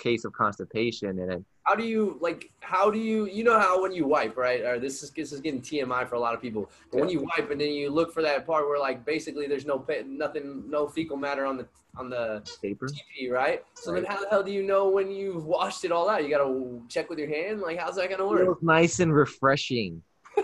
[0.00, 1.18] case of constipation.
[1.20, 2.50] And then, how do you like?
[2.60, 3.26] How do you?
[3.26, 4.62] You know how when you wipe, right?
[4.62, 6.70] Or this is this is getting TMI for a lot of people.
[6.90, 9.66] But when you wipe and then you look for that part where like basically there's
[9.66, 12.86] no nothing, no fecal matter on the on the paper.
[12.88, 13.62] TP, right?
[13.74, 16.24] So then how the hell do you know when you've washed it all out?
[16.24, 17.60] You gotta check with your hand.
[17.60, 18.48] Like how's that gonna It work?
[18.48, 20.02] was nice and refreshing.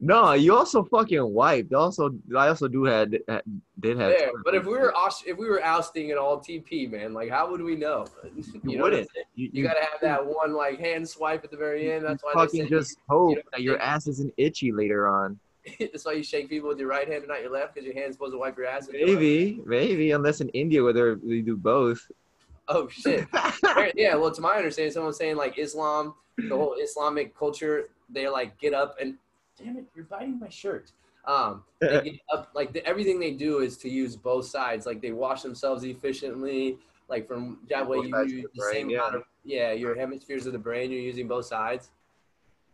[0.00, 1.72] no, you also fucking wiped.
[1.74, 3.12] Also, I also do had
[3.80, 4.10] did have.
[4.10, 4.30] There.
[4.44, 4.92] But if we were
[5.26, 8.06] if we were ousting an all TP, man, like how would we know?
[8.64, 9.08] you know wouldn't.
[9.34, 12.04] You, You gotta have that one like hand swipe at the very end.
[12.04, 15.38] That's why they fucking just hope know, that your ass isn't itchy later on.
[15.80, 17.94] that's why you shake people with your right hand and not your left because your
[17.94, 18.88] hand's supposed to wipe your ass.
[18.90, 22.06] Maybe, maybe, unless in India where they're, do both.
[22.68, 23.26] Oh shit.
[23.94, 28.58] Yeah, well, to my understanding, someone's saying like Islam, the whole Islamic culture, they like
[28.58, 29.16] get up and
[29.62, 30.92] damn it, you're biting my shirt.
[31.26, 31.64] Um,
[32.32, 34.86] up like the, everything they do is to use both sides.
[34.86, 36.78] Like they wash themselves efficiently.
[37.08, 38.98] Like from that way you use the brain, same yeah.
[38.98, 40.90] amount of yeah your hemispheres of the brain.
[40.90, 41.90] You're using both sides.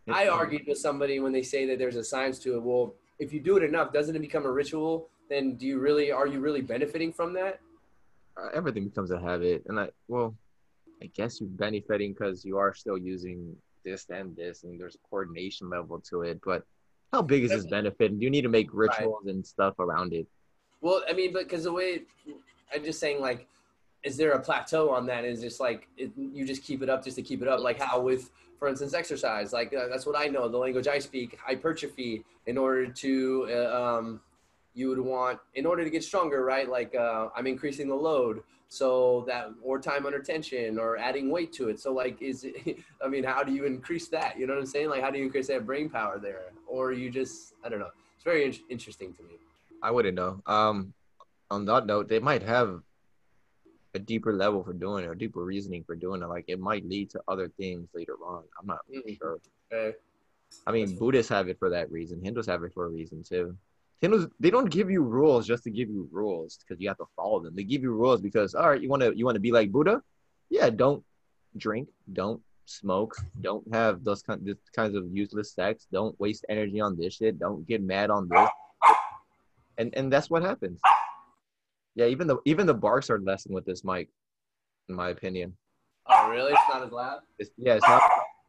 [0.09, 2.63] I argued with somebody when they say that there's a science to it.
[2.63, 5.09] Well, if you do it enough, doesn't it become a ritual?
[5.31, 7.61] Then do you really are you really benefiting from that?
[8.37, 10.35] Uh, everything becomes a habit, and I well,
[11.03, 15.09] I guess you're benefiting because you are still using this and this, and there's a
[15.09, 16.41] coordination level to it.
[16.45, 16.65] But
[17.15, 18.11] how big is this benefit?
[18.11, 20.27] And do you need to make rituals and stuff around it.
[20.81, 22.03] Well, I mean, but because the way
[22.75, 23.47] I'm just saying, like,
[24.03, 25.25] is there a plateau on that?
[25.25, 27.61] Is just like it, you just keep it up just to keep it up?
[27.61, 29.53] Like how with, for instance, exercise.
[29.53, 30.49] Like uh, that's what I know.
[30.49, 32.25] The language I speak, hypertrophy.
[32.47, 34.21] In order to, uh, um,
[34.75, 36.69] you would want in order to get stronger, right?
[36.69, 38.43] Like uh, I'm increasing the load.
[38.75, 41.79] So that or time under tension or adding weight to it.
[41.79, 44.37] So like is it, I mean, how do you increase that?
[44.39, 44.89] You know what I'm saying?
[44.89, 46.43] Like how do you increase that brain power there?
[46.67, 47.91] Or you just I don't know.
[48.17, 49.35] It's very in- interesting to me.
[49.81, 50.41] I wouldn't know.
[50.47, 50.93] Um,
[51.51, 52.81] on that note, they might have
[53.95, 56.27] a deeper level for doing it, or deeper reasoning for doing it.
[56.27, 58.43] Like it might lead to other things later on.
[58.59, 59.17] I'm not Mhm.
[59.19, 59.39] sure.
[59.73, 59.97] Okay.
[60.67, 62.21] I mean, Buddhists have it for that reason.
[62.25, 63.57] Hindus have it for a reason too.
[64.01, 67.07] Hindus they don't give you rules just to give you rules because you have to
[67.17, 67.55] follow them.
[67.57, 69.73] They give you rules because all right, you want to you want to be like
[69.73, 70.03] Buddha?
[70.51, 71.03] Yeah, don't
[71.57, 76.81] drink, don't smoke, don't have those kind this kinds of useless sex, don't waste energy
[76.81, 78.49] on this shit, don't get mad on this.
[79.79, 80.81] And and that's what happens.
[81.95, 84.09] Yeah, even the even the barks are lessened with this mic,
[84.89, 85.57] in my opinion.
[86.07, 86.53] Oh, really?
[86.53, 87.21] It's not as loud?
[87.39, 88.03] It's, yeah, it's not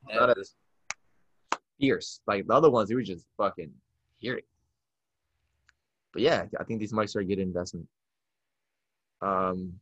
[0.09, 0.15] Yeah.
[0.17, 0.55] not as
[1.79, 2.19] fierce.
[2.27, 3.71] Like the other ones, you would just fucking
[4.17, 4.45] hear it.
[6.15, 7.85] But yeah, I think these mics are a good investment.
[9.21, 9.73] Um,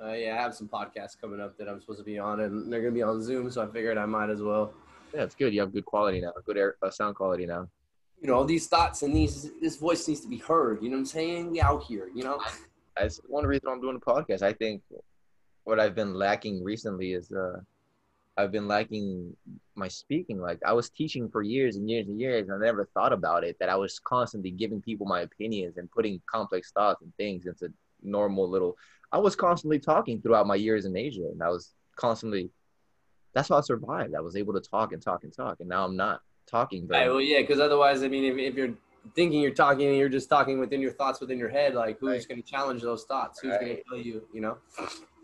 [0.00, 2.72] Uh, yeah, I have some podcasts coming up that I'm supposed to be on, and
[2.72, 4.72] they're gonna be on Zoom, so I figured I might as well.
[5.12, 5.52] yeah, it's good.
[5.52, 7.68] You have good quality now, good air, uh, sound quality now.
[8.22, 10.80] You know, these thoughts and these this voice needs to be heard.
[10.80, 11.50] You know what I'm saying?
[11.50, 12.08] We out here.
[12.14, 12.40] You know?
[12.96, 14.42] That's one reason I'm doing the podcast.
[14.42, 14.82] I think
[15.64, 17.60] what I've been lacking recently is uh,
[18.40, 19.36] I've been lacking
[19.74, 20.40] my speaking.
[20.40, 23.44] Like I was teaching for years and years and years, and I never thought about
[23.44, 23.56] it.
[23.60, 27.72] That I was constantly giving people my opinions and putting complex thoughts and things into
[28.02, 28.76] normal little.
[29.12, 32.50] I was constantly talking throughout my years in Asia, and I was constantly.
[33.34, 34.14] That's how I survived.
[34.16, 36.88] I was able to talk and talk and talk, and now I'm not talking.
[36.88, 38.74] very Right, well, yeah, because otherwise, I mean, if, if you're
[39.14, 42.10] thinking you're talking and you're just talking within your thoughts within your head, like who's
[42.10, 42.28] Right.
[42.28, 43.40] gonna challenge those thoughts?
[43.40, 43.82] Who's Right.
[43.88, 44.26] tell you?
[44.32, 44.58] You know?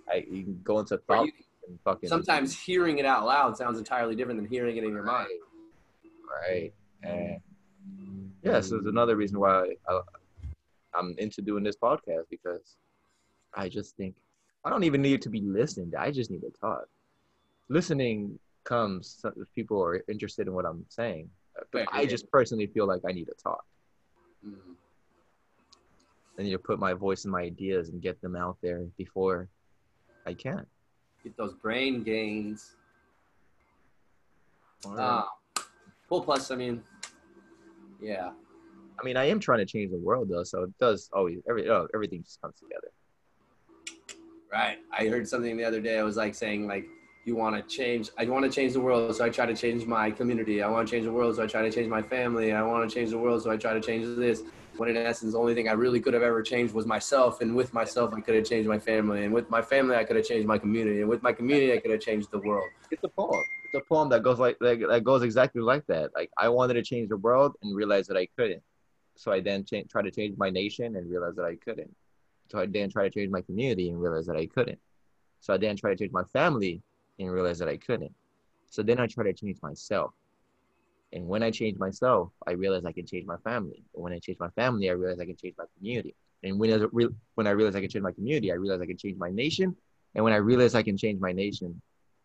[0.09, 1.33] I, you can go into thought you-
[1.67, 2.09] and fucking.
[2.09, 5.29] sometimes hearing it out loud sounds entirely different than hearing it in your mind.
[6.43, 6.73] Right.
[7.03, 7.41] And
[8.43, 10.01] yeah, so it's another reason why I,
[10.95, 12.77] I'm into doing this podcast because
[13.55, 14.17] I just think
[14.65, 15.95] I don't even need to be listened.
[15.97, 16.87] I just need to talk.
[17.69, 21.31] Listening comes if people are interested in what I'm saying.
[21.73, 23.65] But I just personally feel like I need to talk.
[24.45, 24.75] Mhm.
[26.39, 29.49] I need to put my voice and my ideas and get them out there before
[30.27, 30.67] I can.
[31.27, 32.77] Get those brain gains.
[34.87, 35.29] Ah,
[36.09, 36.23] cool.
[36.23, 36.85] Plus, I mean,
[38.01, 38.31] yeah.
[39.01, 41.69] I mean, I am trying to change the world though, so it does always every
[41.69, 42.93] oh, everything just comes together.
[44.53, 44.79] Right.
[44.97, 45.99] I heard something the other day.
[45.99, 46.87] I was like saying like
[47.25, 49.85] you want to change i want to change the world so i try to change
[49.85, 52.53] my community i want to change the world so i try to change my family
[52.53, 54.45] i want to change the world so i try to change this
[54.79, 57.55] when in essence the only thing i really could have ever changed was myself and
[57.55, 60.25] with myself i could have changed my family and with my family i could have
[60.25, 63.09] changed my community and with my community i could have changed the world It's a
[63.09, 63.45] poem.
[63.65, 66.11] It's a poem that goes like that, that goes exactly like that.
[66.15, 68.63] Like I wanted to change the world and realized that I couldn't.
[69.17, 71.93] So I then cha- tried to change my nation and realized that I couldn't.
[72.51, 74.79] So I then tried to change my community and realized that I couldn't.
[75.41, 76.81] So I then tried to change my family
[77.19, 78.15] and realized that I couldn't.
[78.71, 80.13] So then I tried to change myself.
[81.13, 83.83] And when I change myself, I realize I can change my family.
[83.95, 86.15] And when I change my family, I realize I can change my community.
[86.43, 88.87] And when I, re- when I realized I can change my community, I realize I
[88.87, 89.75] can change my nation.
[90.15, 91.81] And when I realize I can change my nation,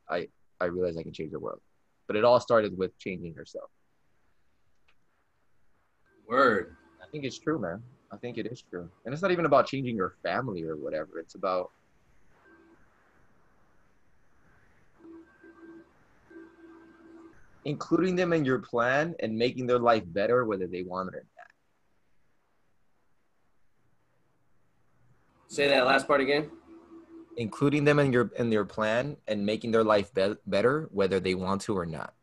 [0.10, 0.28] I,
[0.60, 1.62] I realized I can change the world.
[2.08, 3.70] But it all started with changing yourself.
[6.32, 7.84] word I think it's true, man.
[8.12, 8.90] I think it is true.
[9.04, 11.20] And it's not even about changing your family or whatever.
[11.20, 11.72] It's about
[17.66, 21.26] including them in your plan and making their life better, whether they want it or
[21.38, 21.48] not.
[25.48, 26.50] say that last part again
[27.38, 31.34] Including them in your in their plan and making their life be- better, whether they
[31.34, 32.14] want to or not.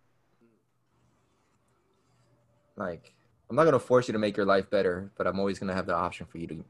[2.76, 3.14] Like,
[3.49, 5.86] I'm not gonna force you to make your life better, but I'm always gonna have
[5.86, 6.64] the option for you to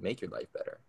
[0.00, 0.80] make your life better.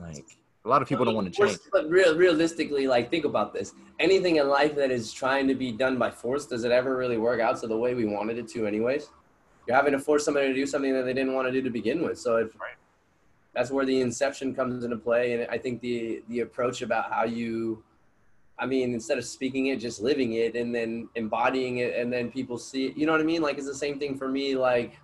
[0.00, 1.58] Like, a lot of people don't want to change.
[1.72, 3.72] But real, realistically, like think about this.
[3.98, 7.18] Anything in life that is trying to be done by force, does it ever really
[7.18, 9.10] work out to the way we wanted it to, anyways?
[9.66, 11.70] You're having to force somebody to do something that they didn't want to do to
[11.70, 12.18] begin with.
[12.18, 12.50] So if,
[13.54, 15.34] that's where the inception comes into play.
[15.34, 17.82] And I think the the approach about how you,
[18.58, 22.30] I mean, instead of speaking it, just living it and then embodying it, and then
[22.30, 22.96] people see it.
[22.96, 23.42] You know what I mean?
[23.42, 24.56] Like it's the same thing for me.
[24.56, 24.98] Like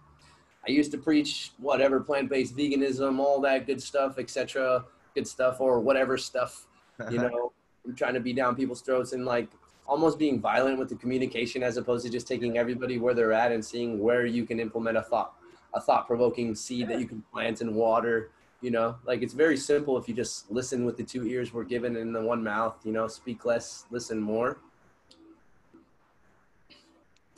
[0.66, 4.84] I used to preach whatever plant-based veganism, all that good stuff, etc.
[5.14, 6.66] Good stuff or whatever stuff
[7.10, 7.52] you know
[7.86, 9.48] i'm trying to be down people's throats and like
[9.86, 13.50] almost being violent with the communication as opposed to just taking everybody where they're at
[13.50, 15.34] and seeing where you can implement a thought
[15.74, 18.30] a thought-provoking seed that you can plant and water
[18.60, 18.96] you know?
[19.04, 22.12] Like it's very simple if you just listen with the two ears we're given in
[22.12, 23.06] the one mouth you know?
[23.06, 24.58] Speak less listen more.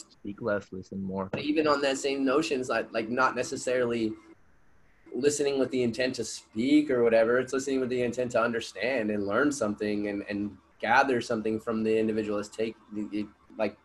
[0.09, 1.27] Speak less, listen more.
[1.33, 4.13] but even on that same notions like like not necessarily
[5.15, 9.11] listening with the intent to speak or whatever it's listening with the intent to understand
[9.11, 12.77] and learn something and and gather something from the individual that's take
[13.59, 13.77] like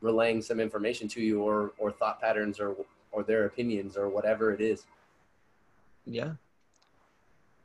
[0.00, 2.76] relaying some information to you or or thought patterns or
[3.12, 4.86] or their opinions or whatever it is
[6.04, 6.34] Yeah.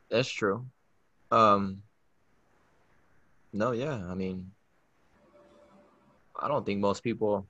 [0.09, 0.65] That's true.
[1.31, 1.83] Um
[3.53, 4.05] No, yeah.
[4.07, 4.51] I mean
[6.39, 7.47] I don't think most people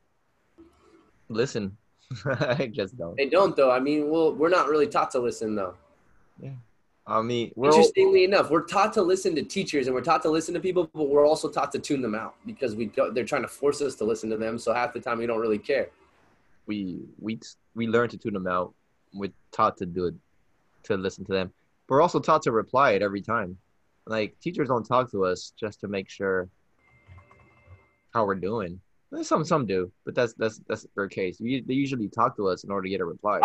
[1.29, 1.77] listen.
[2.25, 3.15] I just don't.
[3.15, 5.75] they don't though i mean well we're not really taught to listen though
[6.41, 6.51] Yeah.
[7.07, 10.21] I mean, we're all, interestingly enough we're taught to listen to teachers and we're taught
[10.23, 13.25] to listen to people but we're also taught to tune them out because we they're
[13.25, 15.57] trying to force us to listen to them so half the time we don't really
[15.57, 15.89] care
[16.67, 17.39] we we
[17.75, 18.73] we learn to tune them out.
[19.13, 20.15] We're taught to do it,
[20.83, 21.51] to listen to them.
[21.89, 23.57] We're also taught to reply it every time.
[24.05, 26.49] Like teachers don't talk to us just to make sure
[28.13, 28.79] how we're doing.
[29.23, 31.39] Some some do, but that's that's that's their case.
[31.41, 33.41] We, they usually talk to us in order to get a reply.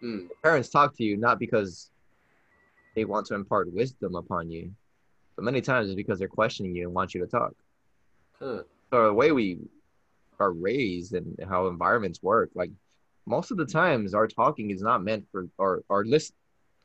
[0.00, 0.26] Hmm.
[0.42, 1.90] Parents talk to you not because
[2.96, 4.72] they want to impart wisdom upon you,
[5.36, 7.54] but many times it's because they're questioning you and want you to talk.
[8.38, 8.62] Huh.
[8.90, 9.58] So the way we
[10.40, 12.72] are raised and how environments work, like
[13.26, 16.34] most of the times our talking is not meant for or our listen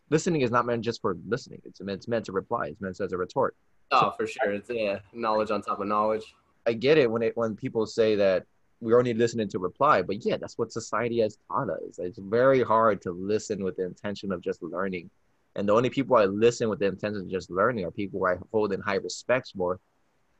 [0.09, 1.61] listening is not meant just for listening.
[1.65, 2.67] It's meant it's meant to reply.
[2.67, 3.55] It's meant as a retort.
[3.91, 4.53] Oh, for sure.
[4.53, 6.35] It's yeah, knowledge on top of knowledge.
[6.67, 8.45] I get it when it when people say that
[8.81, 11.97] we're only listening to reply, but yeah, that's what society has taught us.
[11.97, 15.09] It's very hard to listen with the intention of just learning.
[15.55, 18.35] And the only people I listen with the intention of just learning are people I
[18.51, 19.79] hold in high respect for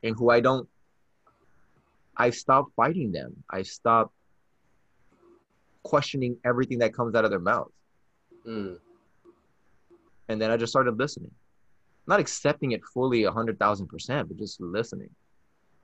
[0.04, 0.68] and who I don't
[2.16, 3.42] I stop fighting them.
[3.48, 4.12] I stop
[5.82, 7.70] questioning everything that comes out of their mouth.
[8.46, 8.78] Mm.
[10.28, 11.30] And then I just started listening.
[12.06, 15.10] Not accepting it fully a hundred thousand percent, but just listening.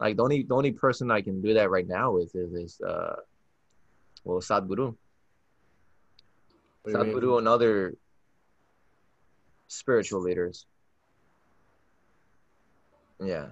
[0.01, 2.81] Like the only the only person I can do that right now with is is
[2.81, 3.17] uh
[4.25, 4.97] well Sadhguru.
[6.83, 7.15] What do you mean?
[7.15, 7.95] Sadhguru and other
[9.69, 10.67] spiritual leaders.
[13.21, 13.49] Yeah.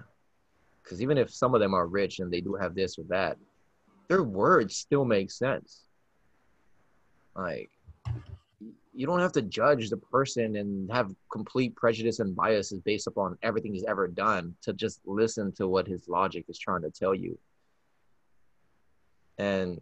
[0.83, 3.37] Because even if some of them are rich and they do have this or that,
[4.09, 5.83] their words still make sense.
[7.35, 7.69] Like,
[8.93, 13.37] you don't have to judge the person and have complete prejudice and biases based upon
[13.41, 17.15] everything he's ever done to just listen to what his logic is trying to tell
[17.15, 17.37] you.
[19.37, 19.81] And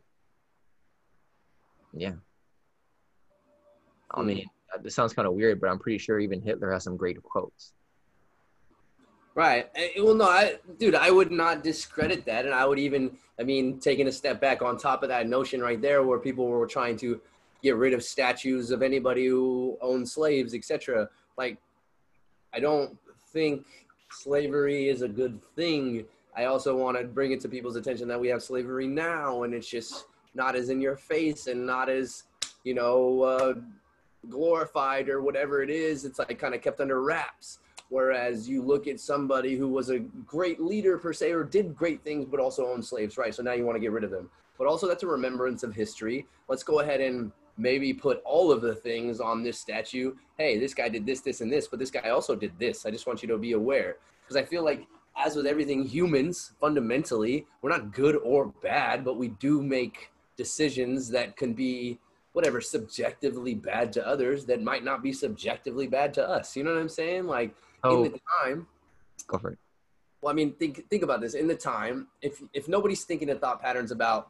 [1.94, 2.14] yeah.
[4.12, 4.28] I Hmm.
[4.28, 6.96] mean, uh, this sounds kind of weird, but I'm pretty sure even Hitler has some
[6.98, 7.74] great quotes.
[9.34, 9.70] Right.
[9.76, 13.44] Eh, Well, no, I, dude, I would not discredit that, and I would even, I
[13.44, 16.68] mean, taking a step back on top of that notion right there, where people were
[16.68, 17.22] trying to
[17.64, 21.10] get rid of statues of anybody who owned slaves, etc.
[21.38, 21.58] Like,
[22.54, 22.98] I don't
[23.32, 23.66] think
[24.12, 26.06] slavery is a good thing.
[26.36, 29.54] I also want to bring it to people's attention that we have slavery now, and
[29.54, 32.24] it's just not as in your face and not as,
[32.64, 33.54] you know, uh,
[34.30, 36.06] glorified or whatever it is.
[36.06, 37.60] It's like kind of kept under wraps.
[37.90, 42.02] Whereas you look at somebody who was a great leader per se, or did great
[42.04, 43.36] things, but also owned slaves, right?
[43.36, 44.30] So now you want to get rid of them.
[44.58, 46.26] But also that's a remembrance of history.
[46.48, 50.14] Let's go ahead and maybe put all of the things on this statue.
[50.38, 52.86] Hey, this guy did this, this, and this, but this guy also did this.
[52.86, 53.98] I just want you to be aware.
[54.24, 59.18] Because I feel like, as with everything, humans, fundamentally, we're not good or bad, but
[59.18, 62.00] we do make decisions that can be
[62.34, 66.56] whatever subjectively bad to others that might not be subjectively bad to us.
[66.56, 67.28] You know what I'm saying?
[67.28, 67.54] Like
[67.84, 68.68] Oh, in the time,
[69.28, 69.60] go for it.
[70.22, 71.34] well, I mean, think think about this.
[71.34, 74.30] In the time, if if nobody's thinking of thought patterns about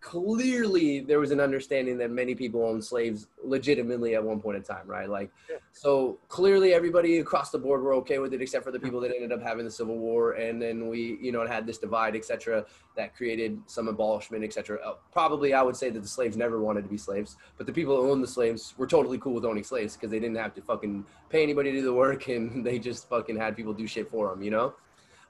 [0.00, 4.62] clearly there was an understanding that many people owned slaves legitimately at one point in
[4.62, 5.08] time, right?
[5.08, 5.30] Like,
[5.72, 9.12] so clearly everybody across the board were okay with it, except for the people that
[9.12, 12.64] ended up having the Civil War, and then we, you know, had this divide, etc.,
[12.96, 14.78] that created some abolishment, etc.
[14.84, 17.72] Uh, probably, I would say that the slaves never wanted to be slaves, but the
[17.72, 20.54] people who owned the slaves were totally cool with owning slaves because they didn't have
[20.54, 23.86] to fucking pay anybody to do the work, and they just fucking had people do
[23.86, 24.74] shit for them, you know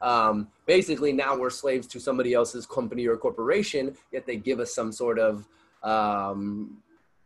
[0.01, 4.75] um, basically now we're slaves to somebody else's company or corporation yet they give us
[4.75, 5.47] some sort of
[5.83, 6.79] um,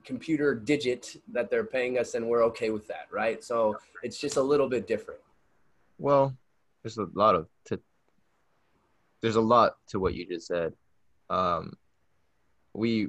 [0.04, 4.36] computer digit that they're paying us and we're okay with that right so it's just
[4.36, 5.20] a little bit different
[6.02, 6.36] Well,
[6.82, 7.80] there's a lot of to,
[9.20, 10.72] there's a lot to what you just said.
[11.30, 11.74] Um,
[12.74, 13.06] we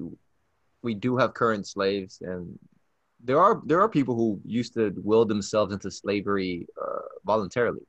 [0.84, 2.60] we do have current slaves, and
[3.24, 7.82] there are there are people who used to will themselves into slavery uh, voluntarily.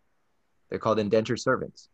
[0.71, 1.89] They're called indentured servants.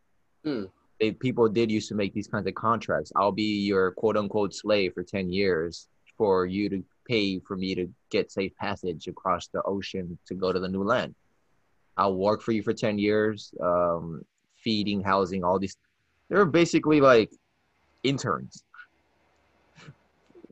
[0.44, 0.64] Hmm.
[0.98, 3.12] They, people did used to make these kinds of contracts.
[3.16, 7.74] I'll be your quote unquote slave for ten years for you to pay for me
[7.74, 11.14] to get safe passage across the ocean to go to the new land.
[11.96, 14.22] I'll work for you for 10 years, um,
[14.56, 15.76] feeding, housing, all these.
[16.28, 17.30] They're basically like
[18.02, 18.62] interns,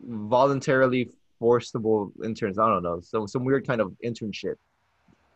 [0.07, 2.59] voluntarily forcible interns.
[2.59, 4.57] I don't know, so some weird kind of internship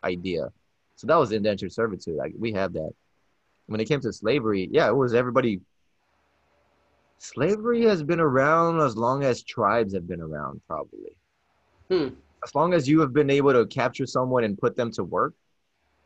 [0.03, 0.51] idea.
[0.95, 2.15] So that was indentured servitude.
[2.15, 2.91] Like we have that.
[3.67, 5.61] When it came to slavery, yeah, it was everybody.
[7.17, 11.15] Slavery has been around as long as tribes have been around, probably.
[11.89, 12.09] Hmm.
[12.43, 15.33] As long as you have been able to capture someone and put them to work,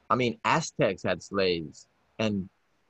[0.09, 1.87] I mean, Aztecs had slaves
[2.19, 2.47] and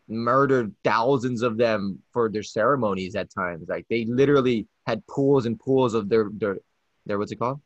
[0.10, 3.68] murdered thousands of them for their ceremonies at times.
[3.68, 6.58] Like they literally had pools and pools of their their
[7.06, 7.62] their what's it called?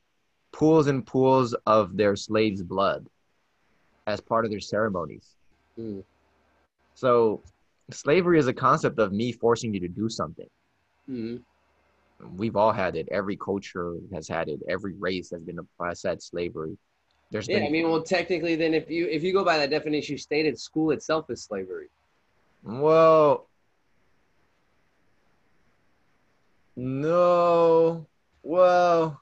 [0.52, 3.08] Pools and pools of their slaves' blood
[4.08, 5.36] as part of their ceremonies.
[5.76, 6.00] Hmm.
[6.96, 7.44] So
[7.92, 10.50] slavery is a concept of me forcing you to do something.
[11.10, 11.44] Mhm.
[12.36, 13.08] We've all had it.
[13.12, 14.62] Every culture has had it.
[14.68, 16.78] Every race has been has had slavery.
[17.32, 19.70] There's yeah been i mean well technically then if you if you go by that
[19.70, 21.90] definition you stated school itself is slavery
[22.62, 23.50] Well,
[26.76, 28.08] no.
[28.44, 29.22] Well,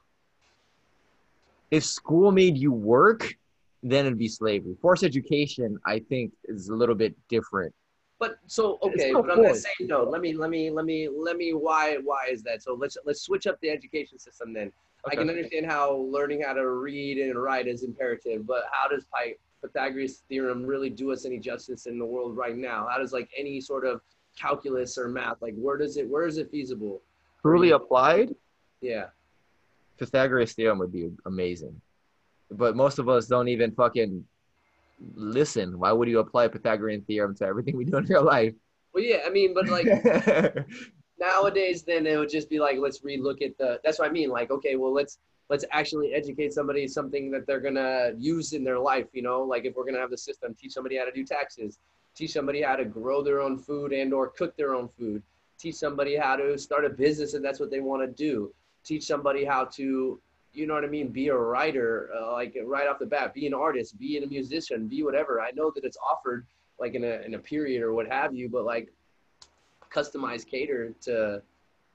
[1.70, 3.34] if school made you work,
[3.82, 4.76] then it'd be slavery.
[4.80, 7.74] Forced education, I think, is a little bit different.
[8.18, 9.62] But so okay, but on that forced.
[9.78, 12.62] same note, let me let me let me let me why why is that?
[12.62, 14.70] So let's let's switch up the education system then.
[15.10, 19.06] I can understand how learning how to read and write is imperative, but how does
[19.06, 22.86] Py- Pythagoras theorem really do us any justice in the world right now?
[22.90, 24.02] How does like any sort of
[24.38, 27.00] calculus or math like where does it where is it feasible?
[27.40, 28.34] Truly applied,
[28.82, 29.06] Yeah.
[29.96, 31.80] Pythagoras theorem would be amazing.
[32.50, 34.24] But most of us don't even fucking
[35.14, 35.78] listen.
[35.78, 38.54] Why would you apply Pythagorean theorem to everything we do in real life?
[38.92, 39.86] Well, yeah, I mean, but like
[41.20, 44.30] nowadays then it would just be like let's relook at the that's what i mean
[44.30, 45.18] like okay well let's
[45.50, 49.64] let's actually educate somebody something that they're gonna use in their life you know like
[49.66, 51.78] if we're gonna have the system teach somebody how to do taxes
[52.16, 55.22] teach somebody how to grow their own food and or cook their own food
[55.58, 59.04] teach somebody how to start a business and that's what they want to do teach
[59.04, 60.18] somebody how to
[60.52, 63.46] you know what i mean be a writer uh, like right off the bat be
[63.46, 66.46] an artist be a musician be whatever i know that it's offered
[66.78, 68.92] like in a in a period or what have you but like
[69.92, 71.42] customize cater to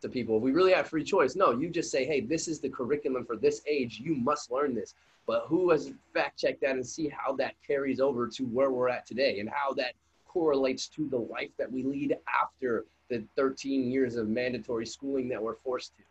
[0.01, 0.39] to people.
[0.39, 1.35] We really have free choice.
[1.35, 3.99] No, you just say, hey, this is the curriculum for this age.
[4.03, 4.93] You must learn this.
[5.27, 8.89] But who has fact checked that and see how that carries over to where we're
[8.89, 9.93] at today and how that
[10.27, 15.41] correlates to the life that we lead after the 13 years of mandatory schooling that
[15.41, 16.03] we're forced to.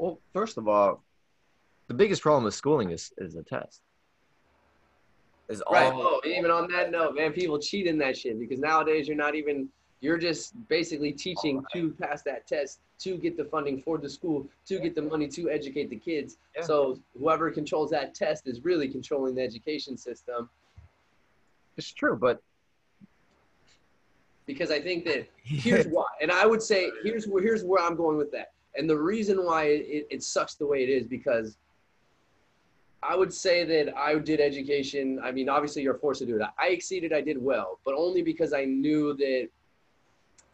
[0.00, 1.04] Well, first of all,
[1.88, 3.82] the biggest problem with schooling is is the test.
[5.50, 5.92] is Right.
[5.92, 9.16] all Oh, even on that note, man, people cheat in that shit because nowadays you're
[9.16, 9.68] not even
[10.00, 14.08] you're just basically teaching oh, to pass that test, to get the funding for the
[14.08, 16.38] school, to get the money to educate the kids.
[16.56, 16.62] Yeah.
[16.62, 20.48] So whoever controls that test is really controlling the education system.
[21.76, 22.42] it's true, but
[24.46, 27.96] Because I think that here's why, and I would say here's where here's where I'm
[27.96, 31.56] going with that, and the reason why it, it sucks the way it is because
[33.02, 35.20] I would say that I did education.
[35.22, 36.42] I mean, obviously you're forced to do it.
[36.58, 37.12] I exceeded.
[37.12, 39.48] I did well, but only because I knew that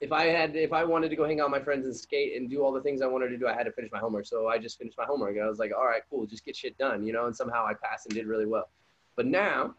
[0.00, 2.36] if I had, if I wanted to go hang out with my friends and skate
[2.36, 4.26] and do all the things I wanted to do, I had to finish my homework.
[4.26, 6.54] So I just finished my homework, and I was like, all right, cool, just get
[6.54, 7.26] shit done, you know.
[7.26, 8.68] And somehow I passed and did really well.
[9.16, 9.74] But now,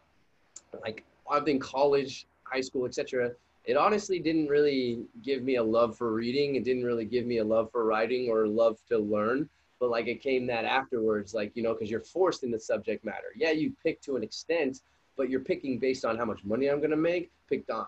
[0.82, 3.30] like I've been college, high school, etc.
[3.68, 6.56] It honestly didn't really give me a love for reading.
[6.56, 9.46] It didn't really give me a love for writing or love to learn.
[9.78, 13.04] But like it came that afterwards like you know because you're forced in the subject
[13.04, 13.30] matter.
[13.36, 14.80] Yeah you pick to an extent
[15.18, 17.86] but you're picking based on how much money i'm going to make picked on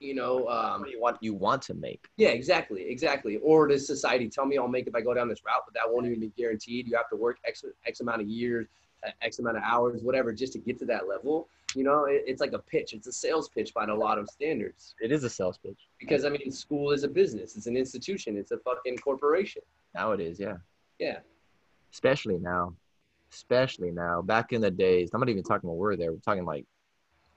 [0.00, 2.08] you know um, what you want you want to make.
[2.16, 3.36] yeah exactly exactly.
[3.38, 5.82] Or does society tell me i'll make if i go down this route but that
[5.86, 6.86] won't even be guaranteed.
[6.86, 8.66] You have to work x, x amount of years
[9.06, 12.22] uh, x amount of hours whatever just to get to that level you know it,
[12.26, 15.24] it's like a pitch it's a sales pitch by a lot of standards It is
[15.24, 15.78] a sales pitch.
[15.98, 19.62] because i mean school is a business it's an institution it's a fucking corporation
[19.94, 20.56] Now it is, yeah.
[20.98, 21.18] yeah
[21.92, 22.74] Especially now.
[23.32, 24.20] Especially now.
[24.20, 26.10] Back in the days, I'm not even talking about where there.
[26.12, 26.66] We're talking like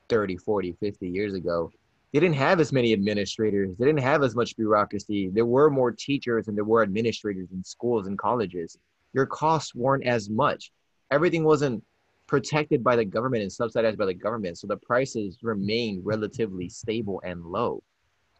[0.09, 1.71] 30, 40, 50 years ago.
[2.11, 3.75] They didn't have as many administrators.
[3.77, 5.29] They didn't have as much bureaucracy.
[5.29, 8.77] There were more teachers and there were administrators in schools and colleges.
[9.13, 10.71] Your costs weren't as much.
[11.11, 11.83] Everything wasn't
[12.27, 14.57] protected by the government and subsidized by the government.
[14.57, 17.81] So the prices remained relatively stable and low.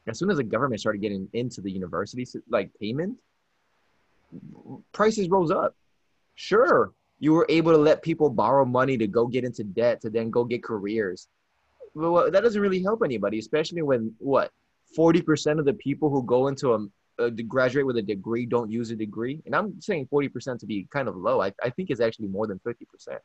[0.08, 3.18] As soon as the government started getting into the university like payment,
[4.94, 5.76] prices rose up.
[6.36, 10.10] Sure, you were able to let people borrow money to go get into debt to
[10.10, 11.28] then go get careers.
[11.96, 14.52] But that doesn't really help anybody, especially when what
[14.96, 16.88] forty percent of the people who go into a,
[17.24, 20.66] a graduate with a degree don't use a degree, and I'm saying forty percent to
[20.66, 21.42] be kind of low.
[21.42, 23.20] I, I think it's actually more than fifty percent.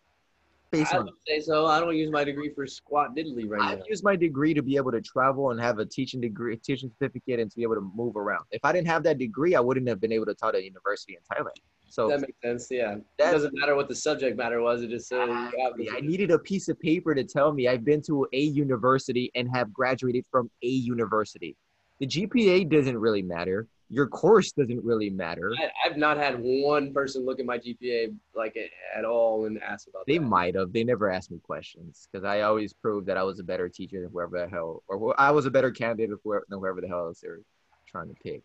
[0.73, 1.67] Based I on would say so.
[1.67, 3.69] I don't use my degree for squat diddly right now.
[3.69, 3.85] I've now.
[3.91, 7.41] used my degree to be able to travel and have a teaching degree, teaching certificate,
[7.41, 8.45] and to be able to move around.
[8.53, 10.65] If I didn't have that degree, I wouldn't have been able to taught at a
[10.65, 11.61] university in Thailand.
[11.91, 12.69] So That makes sense.
[12.71, 12.95] Yeah.
[12.95, 14.83] It That- doesn't matter what the subject matter was.
[14.83, 18.01] It just said the- I needed a piece of paper to tell me I've been
[18.03, 21.55] to a university and have graduated from a university.
[21.99, 23.69] The GPA doesn't really matter.
[23.93, 25.53] Your course doesn't really matter.
[25.59, 28.57] I, I've not had one person look at my GPA like
[28.97, 30.25] at all and ask about They that.
[30.25, 30.73] might have.
[30.73, 34.01] They never asked me questions because I always proved that I was a better teacher
[34.01, 36.89] than whoever the hell, or I was a better candidate than whoever, than whoever the
[36.89, 37.41] hell else they're
[37.87, 38.41] trying to pick.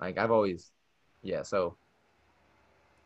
[0.00, 0.70] Like I've always,
[1.24, 1.42] yeah.
[1.42, 1.76] So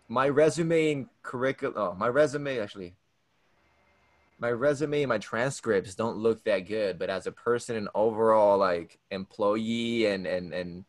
[0.08, 2.94] my resume and curriculum, oh, my resume actually,
[4.38, 8.58] my resume and my transcripts don't look that good, but as a person and overall
[8.58, 10.84] like employee and and and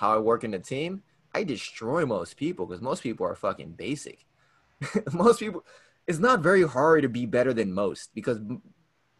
[0.00, 1.02] how I work in the team,
[1.34, 4.24] I destroy most people because most people are fucking basic.
[5.12, 5.64] most people,
[6.06, 8.62] it's not very hard to be better than most because m-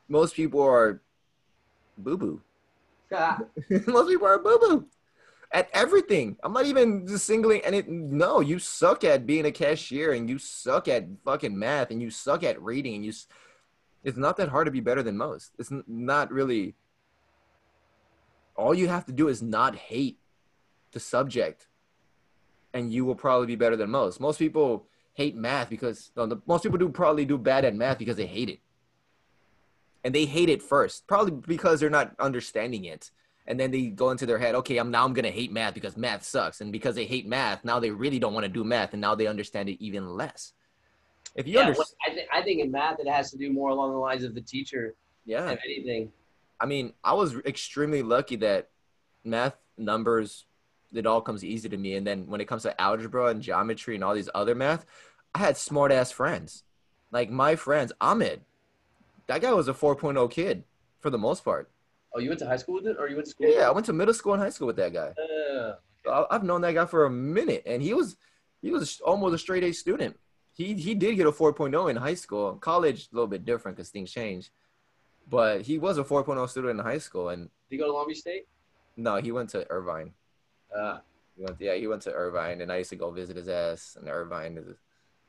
[0.09, 1.03] most people are
[1.99, 2.43] boo boo.
[3.87, 4.87] Most people are boo boo
[5.53, 6.37] at everything.
[6.45, 7.89] I'm not even just singling and it.
[7.89, 12.11] No, you suck at being a cashier and you suck at fucking math and you
[12.11, 13.11] suck at reading and you.
[13.11, 13.27] s-
[14.05, 15.53] It's not that hard to be better than most.
[15.59, 16.77] It's not really.
[18.57, 20.20] All you have to do is not hate
[20.93, 21.69] the subject,
[22.73, 24.21] and you will probably be better than most.
[24.21, 27.99] Most people hate math because no, the, most people do probably do bad at math
[27.99, 28.61] because they hate it,
[30.05, 33.11] and they hate it first, probably because they're not understanding it
[33.51, 35.97] and then they go into their head, okay, I'm now I'm gonna hate math because
[35.97, 38.93] math sucks, and because they hate math, now they really don't want to do math,
[38.93, 40.53] and now they understand it even less.
[41.35, 43.71] If you yeah, understand, I, th- I think in math it has to do more
[43.71, 46.13] along the lines of the teacher yeah, than anything.
[46.61, 48.69] I mean, I was extremely lucky that
[49.25, 50.45] math numbers
[50.95, 53.95] it all comes easy to me, and then when it comes to algebra and geometry
[53.95, 54.85] and all these other math,
[55.35, 56.65] I had smart ass friends,
[57.11, 58.41] like my friends Ahmed.
[59.27, 60.65] That guy was a 4.0 kid
[60.99, 61.71] for the most part.
[62.13, 63.49] Oh, you went to high school with it, or you went to school?
[63.49, 65.15] Yeah, I went to middle school and high school with that guy.
[65.17, 65.75] Uh,
[66.11, 68.17] I- I've known that guy for a minute, and he was
[68.63, 70.19] he was almost a straight A student.
[70.53, 72.55] He he did get a 4.0 in high school.
[72.57, 74.51] College a little bit different because things change,
[75.29, 77.29] but he was a 4.0 student in high school.
[77.29, 78.49] And did you go to Long Beach State?
[78.97, 80.13] no, he went to Irvine.
[80.77, 80.99] Uh,
[81.37, 83.97] He went yeah, he went to Irvine, and I used to go visit his ass
[84.01, 84.63] in Irvine.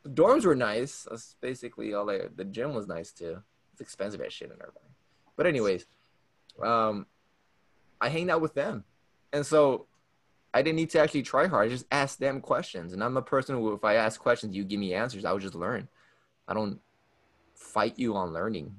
[0.04, 1.08] The dorms were nice.
[1.10, 2.10] That's basically all.
[2.10, 3.42] I, the gym was nice too.
[3.72, 4.92] It's expensive as shit in Irvine.
[5.38, 5.86] But anyways,
[6.62, 7.06] um,
[8.00, 8.84] I hanged out with them,
[9.32, 9.88] and so
[10.54, 11.68] I didn't need to actually try hard.
[11.68, 14.64] I just asked them questions, and I'm a person who, if I ask questions, you
[14.66, 15.24] give me answers.
[15.24, 15.88] I would just learn.
[16.48, 16.80] I don't
[17.56, 18.76] fight you on learning.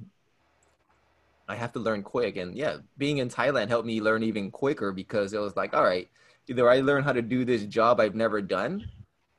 [1.48, 2.36] I have to learn quick.
[2.36, 5.84] And yeah, being in Thailand helped me learn even quicker because it was like, all
[5.84, 6.08] right,
[6.48, 8.88] either I learn how to do this job I've never done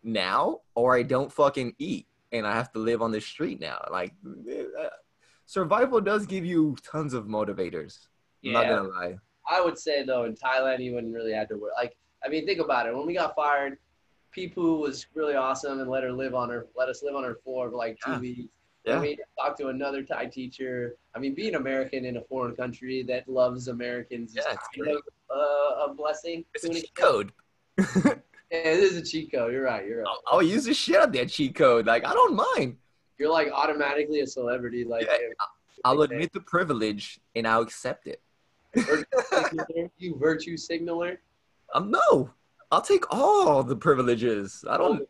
[0.04, 3.86] now, or I don't fucking eat and I have to live on the street now.
[3.92, 4.88] Like, uh,
[5.46, 8.08] survival does give you tons of motivators.
[8.46, 9.18] I'm not gonna lie.
[9.50, 11.72] I would say though in Thailand you wouldn't really have to work.
[11.78, 11.96] Like
[12.26, 12.96] I mean, think about it.
[12.96, 13.78] When we got fired,
[14.36, 17.36] Peepoo was really awesome and let her live on her let us live on her
[17.44, 18.20] floor for like two Yeah.
[18.20, 18.54] weeks.
[18.86, 18.98] Yeah.
[18.98, 20.98] I mean, talk to another Thai teacher.
[21.16, 24.98] I mean, being American in a foreign country that loves Americans is Yeah, it's kind
[24.98, 26.44] of uh, a blessing.
[26.54, 27.32] It's a cheat extent.
[27.78, 28.22] code.
[28.52, 29.52] Yeah, it is a cheat code.
[29.52, 29.84] You're right.
[29.84, 30.08] You're right.
[30.08, 31.88] I'll, I'll use the shit out of that cheat code.
[31.88, 32.78] Like, I don't mind.
[33.18, 34.84] You're like automatically a celebrity.
[34.86, 35.30] Like, Yeah,
[35.84, 38.22] I'll admit the privilege and I'll accept it.
[38.76, 39.06] virtue
[39.98, 41.20] you virtue signaler.
[41.74, 42.30] Um, no,
[42.72, 44.64] I'll take all the privileges.
[44.70, 45.08] I don't.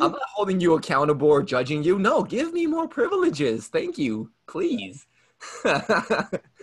[0.00, 1.98] I'm not holding you accountable or judging you.
[1.98, 3.68] No, give me more privileges.
[3.68, 5.06] Thank you, please.
[5.64, 5.74] This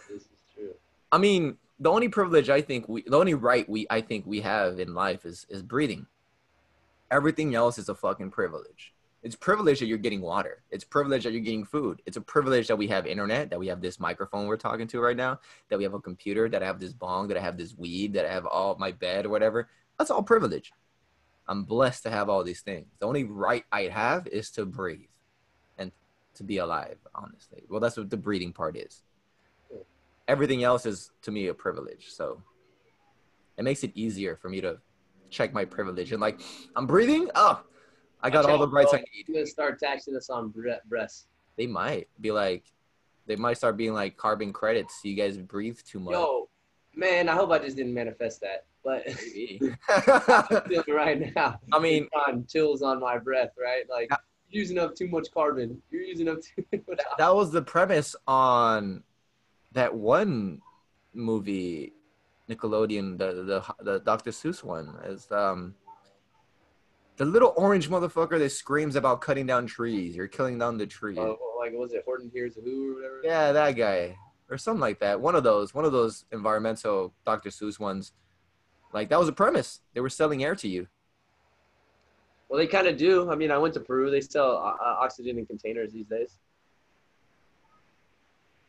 [0.09, 0.73] is true.
[1.11, 4.41] I mean, the only privilege I think we, the only right we, I think we
[4.41, 6.07] have in life is is breathing.
[7.11, 8.93] Everything else is a fucking privilege.
[9.21, 10.63] It's privilege that you're getting water.
[10.69, 12.01] It's privilege that you're getting food.
[12.05, 14.99] It's a privilege that we have internet, that we have this microphone we're talking to
[14.99, 17.57] right now, that we have a computer, that I have this bong, that I have
[17.57, 19.69] this weed, that I have all my bed or whatever.
[19.97, 20.73] That's all privilege.
[21.47, 22.87] I'm blessed to have all these things.
[22.99, 25.09] The only right I have is to breathe
[25.77, 25.91] and
[26.35, 27.63] to be alive, honestly.
[27.69, 29.03] Well, that's what the breathing part is.
[30.27, 32.07] Everything else is to me a privilege.
[32.09, 32.41] So
[33.57, 34.77] it makes it easier for me to
[35.29, 36.39] check my privilege and like
[36.75, 37.29] I'm breathing.
[37.35, 37.61] Oh,
[38.21, 38.93] I got all the rights.
[38.93, 39.33] I need.
[39.33, 41.27] Gonna start taxing us on bre- breasts.
[41.57, 42.63] They might be like,
[43.25, 45.01] they might start being like carbon credits.
[45.03, 46.13] You guys breathe too much.
[46.13, 46.49] Yo,
[46.95, 48.65] man, I hope I just didn't manifest that.
[48.83, 49.07] But
[50.87, 51.59] right now.
[51.71, 53.83] I mean, on chills on my breath, right?
[53.89, 54.09] Like
[54.49, 55.81] you're using up too much carbon.
[55.89, 56.99] You're using up too much.
[57.17, 59.03] that was the premise on
[59.71, 60.61] that one
[61.13, 61.93] movie,
[62.49, 64.31] Nickelodeon, the the the Dr.
[64.31, 65.75] Seuss one, is um
[67.17, 70.15] the little orange motherfucker that screams about cutting down trees.
[70.15, 71.17] You're killing down the tree.
[71.17, 73.21] Uh, like was it Horton Hears a Who or whatever?
[73.23, 74.17] Yeah, that guy
[74.49, 75.19] or something like that.
[75.19, 77.49] One of those, one of those environmental Dr.
[77.49, 78.11] Seuss ones.
[78.93, 79.81] Like that was a premise.
[79.93, 80.87] They were selling air to you.
[82.47, 83.31] Well, they kind of do.
[83.31, 84.11] I mean, I went to Peru.
[84.11, 86.37] They sell uh, oxygen in containers these days.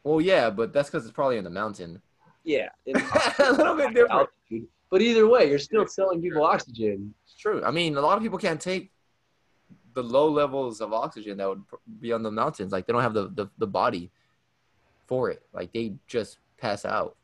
[0.03, 2.01] Well, yeah, but that's because it's probably in the mountain.
[2.45, 4.11] Yeah, a little bit different.
[4.11, 4.68] altitude.
[4.91, 7.14] But either way, you're still selling people oxygen.
[7.25, 7.62] It's true.
[7.64, 8.91] I mean, a lot of people can't take
[9.95, 11.62] the low levels of oxygen that would
[12.01, 12.72] be on the mountains.
[12.72, 14.11] Like they don't have the, the, the body
[15.07, 15.43] for it.
[15.53, 17.16] Like they just pass out.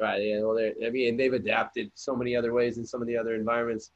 [0.00, 0.22] Right.
[0.22, 0.40] Yeah.
[0.42, 3.34] Well, they're, I mean, they've adapted so many other ways in some of the other
[3.34, 3.92] environments.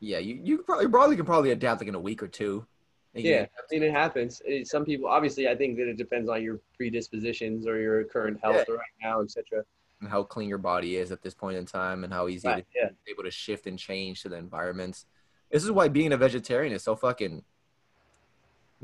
[0.00, 2.66] Yeah, you you probably probably can probably adapt like in a week or two.
[3.12, 4.40] Yeah, I mean, it happens.
[4.44, 8.38] It, some people, obviously, I think that it depends on your predispositions or your current
[8.42, 9.64] health right now, etc.
[10.00, 12.58] and how clean your body is at this point in time and how easy Right.
[12.58, 12.88] it Yeah.
[13.08, 15.06] able to shift and change to the environments.
[15.50, 17.44] This is why being a vegetarian is so fucking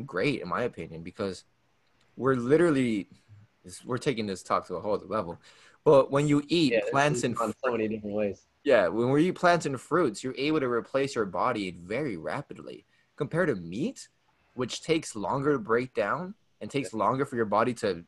[0.05, 1.45] great in my opinion because
[2.17, 3.09] we're literally
[3.85, 5.39] we're taking this talk to a whole other level.
[5.87, 6.81] But when you eat Yeah.
[6.91, 8.45] plants and on so many different ways.
[8.65, 12.85] yeah, when we eat plants and fruits, you're able to replace your body very rapidly
[13.15, 14.09] compared to meat,
[14.55, 18.05] which takes longer to break down and takes longer for your body to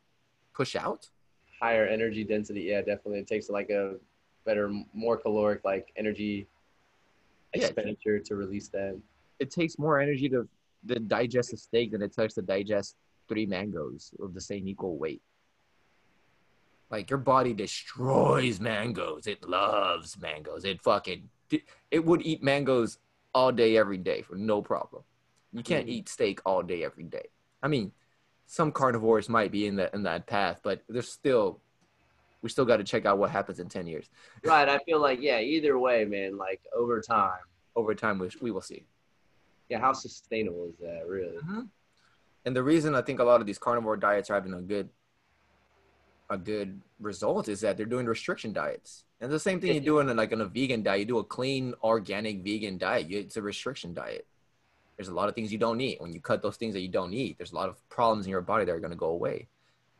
[0.54, 1.08] push out.
[1.62, 2.62] Higher energy density.
[2.62, 3.20] Yeah, definitely.
[3.20, 3.94] It takes like a
[4.44, 6.48] better, more caloric like energy
[7.54, 7.62] Yeah.
[7.66, 9.00] expenditure to release that.
[9.38, 10.48] it takes more energy to,
[10.88, 12.96] to digest a steak than it takes to digest
[13.28, 15.22] three mangoes of the same equal weight.
[16.90, 19.26] Like your body destroys mangoes.
[19.26, 20.64] It loves mangoes.
[20.64, 21.28] It fucking
[21.90, 22.98] it would eat mangoes
[23.34, 25.02] all day every day for no problem.
[25.52, 25.90] You can't Mhm.
[25.90, 27.28] eat steak all day every day.
[27.62, 27.92] I mean,
[28.46, 31.60] some carnivores might be in that in that path, but there's still
[32.40, 34.08] we still got to check out what happens in 10 years.
[34.44, 34.68] Right.
[34.68, 35.40] I feel like yeah.
[35.40, 36.36] Either way, man.
[36.38, 37.40] Like over time.
[37.74, 38.84] Over time we, we will see.
[39.68, 39.80] Yeah.
[39.80, 41.38] How sustainable is that really?
[42.44, 44.88] And the reason I think a lot of these carnivore diets are having a good
[46.30, 49.04] a good result is that they're doing restriction diets.
[49.20, 51.24] And the same thing you do in like in a vegan diet, you do a
[51.24, 53.08] clean organic vegan diet.
[53.08, 54.26] You, it's a restriction diet.
[54.96, 56.00] There's a lot of things you don't eat.
[56.00, 58.30] When you cut those things that you don't eat, there's a lot of problems in
[58.30, 59.48] your body that are going to go away.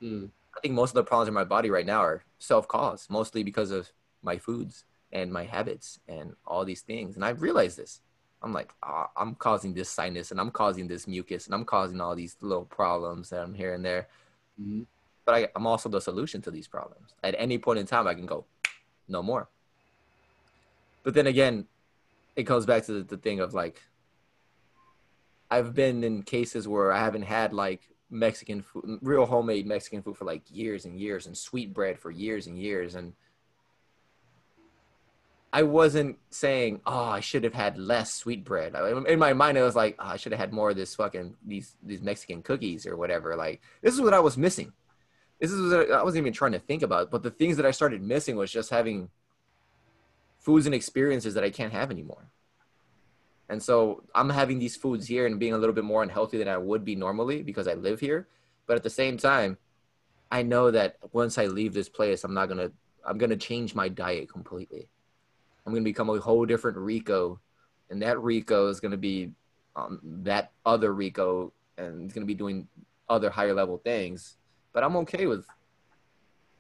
[0.03, 0.31] Mm.
[0.57, 3.71] I think most of the problems in my body right now are self-caused, mostly because
[3.71, 3.91] of
[4.23, 7.15] my foods and my habits and all these things.
[7.15, 8.01] And I've realized this.
[8.43, 12.01] I'm like, ah, I'm causing this sinus and I'm causing this mucus and I'm causing
[12.01, 14.09] all these little problems that I'm here and there.
[14.61, 14.87] Mhm.
[15.29, 17.13] But I, I'm also the solution to these problems.
[17.23, 18.47] At any point in time, I can go,
[19.09, 19.51] no more.
[21.03, 21.67] But then again,
[22.35, 23.83] it goes back to the, the thing of like,
[25.51, 30.17] I've been in cases where I haven't had like Mexican food, real homemade Mexican food
[30.17, 33.13] for like years and years, and sweet bread for years and years, and
[35.53, 38.75] I wasn't saying, "Oh, I should have had less sweet bread."
[39.07, 41.37] In my mind, I was like, oh, "I should have had more of this fucking
[41.47, 44.73] these these Mexican cookies or whatever." Like this is what I was missing.
[45.41, 47.11] This is I wasn't even trying to think about.
[47.11, 49.11] But the things that I started missing was just having
[50.39, 52.31] foods and experiences that I can't have anymore.
[53.49, 56.49] And so I'm having these foods here and being a little bit more unhealthy than
[56.49, 58.27] I would be normally because I live here.
[58.67, 59.59] But at the same time,
[60.31, 62.71] I know that once I leave this place, I'm not gonna
[63.05, 64.89] I'm gonna change my diet completely.
[65.67, 67.41] I'm gonna become a whole different Rico,
[67.91, 69.33] and that Rico is gonna be
[69.77, 72.69] um, that other Rico, and he's gonna be doing
[73.09, 74.38] other higher level things.
[74.79, 75.45] But I'm okay with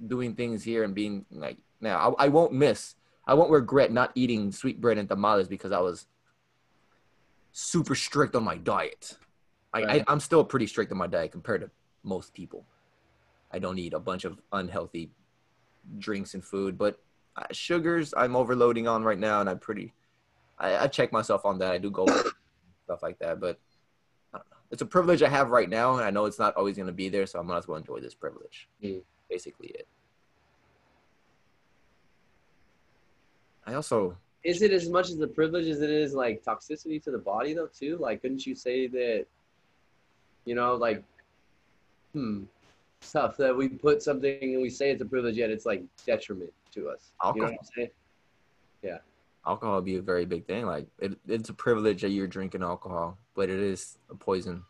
[0.04, 2.16] doing things here and being like now.
[2.18, 2.96] I, I won't miss.
[3.24, 6.08] I won't regret not eating sweet bread and tamales because I was
[7.52, 9.16] super strict on my diet.
[9.72, 10.02] I, right.
[10.02, 11.70] I, I'm still pretty strict on my diet compared to
[12.02, 12.64] most people.
[13.52, 15.12] I don't eat a bunch of unhealthy
[16.00, 16.98] drinks and food, but
[17.36, 19.94] uh, sugars I'm overloading on right now, and I'm pretty.
[20.58, 21.70] I, I check myself on that.
[21.70, 22.04] I do go
[22.84, 23.67] stuff like that, but I don't know.
[24.70, 26.92] It's a privilege I have right now, and I know it's not always going to
[26.92, 28.68] be there, so I might as well enjoy this privilege.
[28.82, 29.02] Mm.
[29.30, 29.86] Basically, it.
[33.66, 37.10] I also is it as much as a privilege as it is like toxicity to
[37.10, 37.98] the body though too?
[37.98, 39.26] Like couldn't you say that
[40.44, 41.02] you know, like
[42.14, 42.44] hmm
[43.12, 46.52] tough that we put something and we say it's a privilege yet it's like detriment
[46.72, 47.12] to us.
[47.22, 47.36] Alcohol.
[47.36, 47.90] You know what I'm saying?
[48.82, 48.98] Yeah.
[49.48, 50.66] Alcohol would be a very big thing.
[50.66, 54.62] Like it, it's a privilege that you're drinking alcohol, but it is a poison.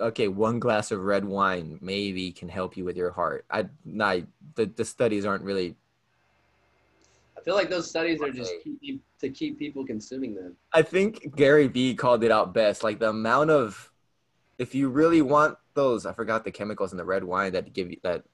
[0.00, 3.44] Okay, one glass of red wine maybe can help you with your heart.
[3.50, 4.22] I not
[4.54, 5.76] the, the studies aren't really
[7.36, 10.56] I feel like those studies are just keep, to keep people consuming them.
[10.72, 12.82] I think Gary Vee called it out best.
[12.82, 13.92] Like the amount of,
[14.58, 17.90] if you really want those, I forgot the chemicals in the red wine that give
[17.90, 18.24] you that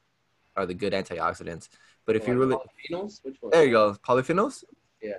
[0.56, 1.68] are the good antioxidants.
[2.05, 3.50] But if you really polyphenols, which one?
[3.53, 4.64] There you go, polyphenols.
[5.03, 5.18] Yeah.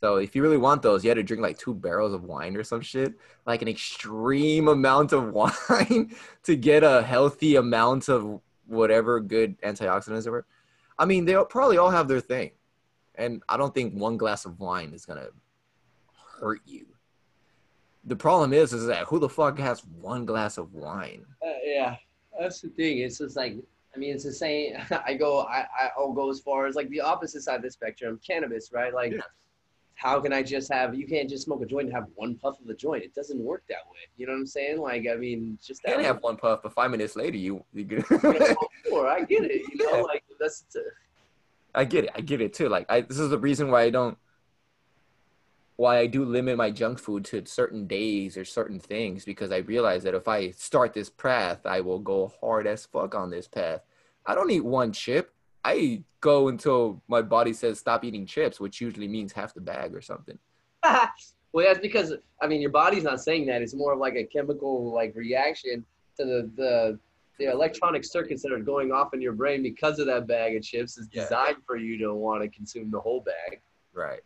[0.00, 2.56] So if you really want those, you had to drink like two barrels of wine
[2.56, 3.14] or some shit,
[3.46, 6.14] like an extreme amount of wine
[6.44, 10.46] to get a healthy amount of whatever good antioxidants there were.
[10.98, 12.50] I mean, they probably all have their thing
[13.18, 15.28] and I don't think one glass of wine is gonna
[16.40, 16.86] hurt you.
[18.04, 21.26] The problem is, is that who the fuck has one glass of wine?
[21.44, 21.96] Uh, yeah,
[22.38, 22.98] that's the thing.
[22.98, 23.56] It's just like,
[23.98, 24.76] I mean, it's the same.
[25.06, 28.20] I go, I, I'll go as far as like the opposite side of the spectrum,
[28.24, 28.94] cannabis, right?
[28.94, 29.22] Like, yeah.
[29.96, 30.94] how can I just have?
[30.94, 33.02] You can't just smoke a joint and have one puff of the joint.
[33.02, 33.98] It doesn't work that way.
[34.16, 34.78] You know what I'm saying?
[34.78, 35.90] Like, I mean, just that.
[35.90, 38.06] You can have one puff, but five minutes later, you you get.
[38.86, 39.62] sure, I get it.
[39.72, 40.02] You know, yeah.
[40.02, 40.64] like that's.
[41.74, 42.10] I get it.
[42.14, 42.68] I get it too.
[42.68, 44.16] Like I, this is the reason why I don't,
[45.74, 49.58] why I do limit my junk food to certain days or certain things because I
[49.58, 53.48] realize that if I start this path, I will go hard as fuck on this
[53.48, 53.80] path.
[54.28, 55.32] I don't eat one chip.
[55.64, 59.94] I go until my body says stop eating chips, which usually means half the bag
[59.94, 60.38] or something.
[60.84, 63.62] well, that's because I mean your body's not saying that.
[63.62, 65.84] It's more of like a chemical like reaction
[66.18, 66.98] to the the
[67.38, 70.62] the electronic circuits that are going off in your brain because of that bag of
[70.62, 71.64] chips is designed yeah.
[71.66, 73.60] for you to want to consume the whole bag.
[73.94, 74.20] Right.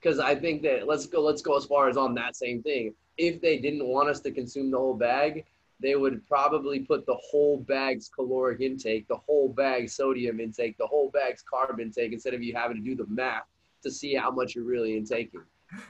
[0.00, 2.94] Because I think that let's go let's go as far as on that same thing.
[3.16, 5.44] If they didn't want us to consume the whole bag,
[5.80, 10.86] they would probably put the whole bag's caloric intake, the whole bag's sodium intake, the
[10.86, 13.44] whole bag's carb intake instead of you having to do the math
[13.82, 15.42] to see how much you're really intaking.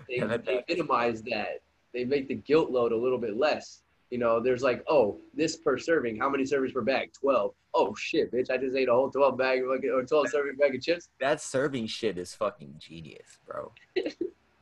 [0.09, 1.61] They, yeah, they minimize that.
[1.95, 5.57] They make the guilt load a little bit less you know, there's like, oh, this
[5.57, 6.16] per serving.
[6.16, 7.12] How many servings per bag?
[7.12, 7.55] Twelve.
[7.74, 8.51] Oh shit, bitch!
[8.51, 11.09] I just ate a whole twelve bag or twelve serving bag of chips.
[11.20, 13.72] That serving shit is fucking genius, bro.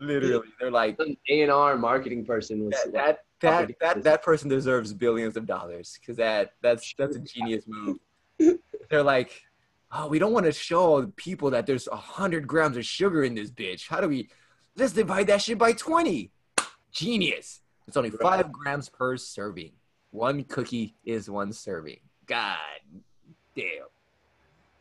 [0.01, 0.99] Literally, they're like
[1.29, 5.47] A and R marketing person was that that that, that, that person deserves billions of
[5.47, 7.99] dollars because that that's that's a genius move.
[8.91, 9.43] they're like,
[9.93, 13.35] oh, we don't want to show people that there's a hundred grams of sugar in
[13.35, 13.89] this bitch.
[13.89, 14.29] How do we?
[14.77, 16.31] Let's divide that shit by twenty.
[16.93, 17.61] Genius.
[17.87, 19.73] It's only five grams per serving.
[20.11, 21.99] One cookie is one serving.
[22.27, 22.57] God
[23.57, 23.67] damn.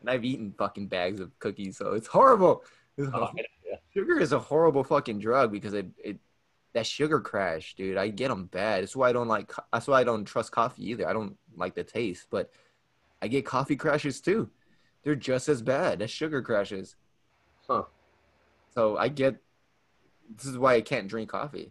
[0.00, 2.62] And I've eaten fucking bags of cookies, so it's horrible.
[2.96, 3.76] It's oh, yeah.
[3.92, 6.18] Sugar is a horrible fucking drug because it, it
[6.74, 7.96] that sugar crash, dude.
[7.96, 8.82] I get them bad.
[8.82, 9.50] That's why I don't like.
[9.72, 11.08] That's why I don't trust coffee either.
[11.08, 12.50] I don't like the taste, but
[13.22, 14.50] I get coffee crashes too.
[15.02, 16.96] They're just as bad as sugar crashes.
[17.66, 17.84] Huh.
[18.74, 19.36] So I get.
[20.36, 21.70] This is why I can't drink coffee,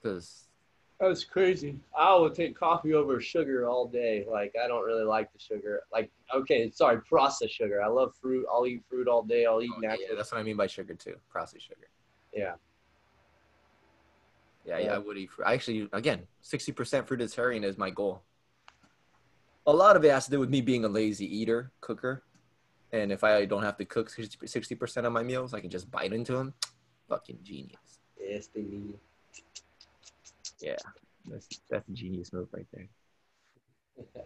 [0.00, 0.44] because
[1.00, 1.80] that's crazy.
[1.98, 4.26] I would take coffee over sugar all day.
[4.30, 5.82] Like I don't really like the sugar.
[5.92, 7.82] Like okay, sorry, processed sugar.
[7.82, 8.46] I love fruit.
[8.52, 9.46] I'll eat fruit all day.
[9.46, 10.06] I'll eat oh, natural.
[10.10, 11.16] Yeah, that's what I mean by sugar too.
[11.30, 11.88] Processed sugar.
[12.32, 12.52] Yeah.
[14.64, 15.46] Yeah, yeah, I would eat fruit.
[15.46, 16.74] I actually, again, 60%
[17.06, 18.22] fruitarian is my goal.
[19.66, 22.22] A lot of it has to do with me being a lazy eater, cooker.
[22.92, 26.12] And if I don't have to cook 60% of my meals, I can just bite
[26.12, 26.54] into them.
[27.08, 28.00] Fucking genius.
[28.20, 28.94] Yes, they need.
[30.60, 30.76] Yeah,
[31.26, 32.88] that's, that's a genius move right there.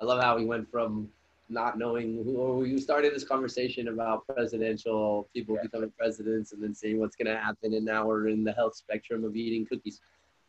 [0.00, 1.08] I love how we went from
[1.48, 5.62] not knowing who or you started this conversation about presidential people yeah.
[5.62, 8.74] becoming presidents and then seeing what's going to happen and now we're in the health
[8.74, 10.00] spectrum of eating cookies.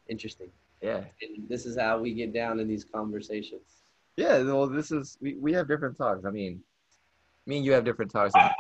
[0.08, 0.50] Interesting.
[0.82, 1.04] Yeah.
[1.22, 3.84] And this is how we get down in these conversations.
[4.18, 6.26] Yeah well this is we, we have different talks.
[6.26, 6.62] I mean
[7.46, 8.52] me and you have different talks and,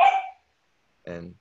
[1.05, 1.35] and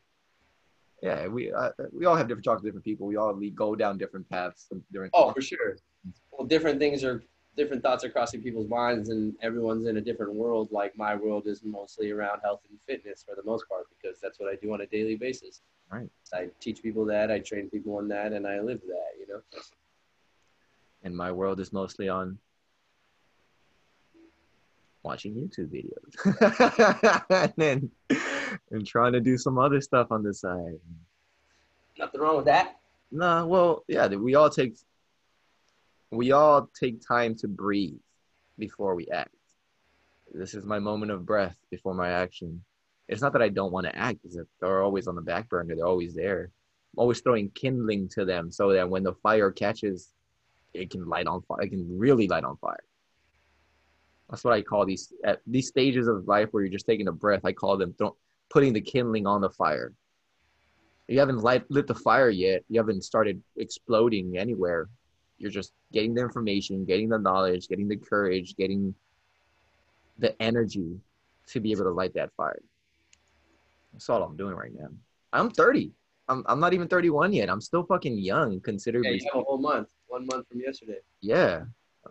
[1.02, 3.06] yeah we uh, we all have different talks with different people.
[3.06, 5.76] We all we go down different paths different oh for sure.
[6.32, 7.22] Well different things are
[7.58, 10.68] different thoughts are crossing people's minds and everyone's in a different world.
[10.70, 14.38] Like my world is mostly around health and fitness for the most part because that's
[14.38, 15.60] what i do on a daily basis.
[15.92, 16.08] Right.
[16.32, 19.40] I teach people that i train people on that and i live that you know?
[21.02, 22.38] And my world is mostly on
[25.02, 27.24] watching youtube videos.
[27.30, 27.90] And then
[28.70, 30.78] and trying to do some other stuff on the side.
[31.98, 32.76] Nothing wrong with that.
[33.10, 34.76] No nah, well yeah we all take
[36.10, 38.00] we all take time to breathe
[38.58, 39.34] before we act.
[40.32, 42.62] This is my moment of breath before my action.
[43.08, 45.48] It's not that I don't want to act, it's that they're always on the back
[45.48, 46.50] burner, they're always there.
[46.94, 50.12] I'm always throwing kindling to them so that when the fire catches,
[50.74, 51.62] it can light on fire.
[51.62, 52.84] It can really light on fire.
[54.28, 57.12] That's what I call these at these stages of life where you're just taking a
[57.12, 57.44] breath.
[57.44, 58.12] I call them th-
[58.50, 59.94] putting the kindling on the fire.
[61.08, 62.62] You haven't light, lit the fire yet.
[62.68, 64.88] You haven't started exploding anywhere.
[65.38, 68.94] You're just getting the information, getting the knowledge, getting the courage, getting
[70.18, 70.98] the energy
[71.46, 72.60] to be able to light that fire.
[73.92, 74.88] That's all I'm doing right now.
[75.32, 75.92] I'm 30.
[76.28, 77.48] I'm, I'm not even 31 yet.
[77.48, 79.10] I'm still fucking young considerably.
[79.10, 79.88] Yeah, you have a whole month.
[80.08, 80.98] One month from yesterday.
[81.20, 81.64] Yeah.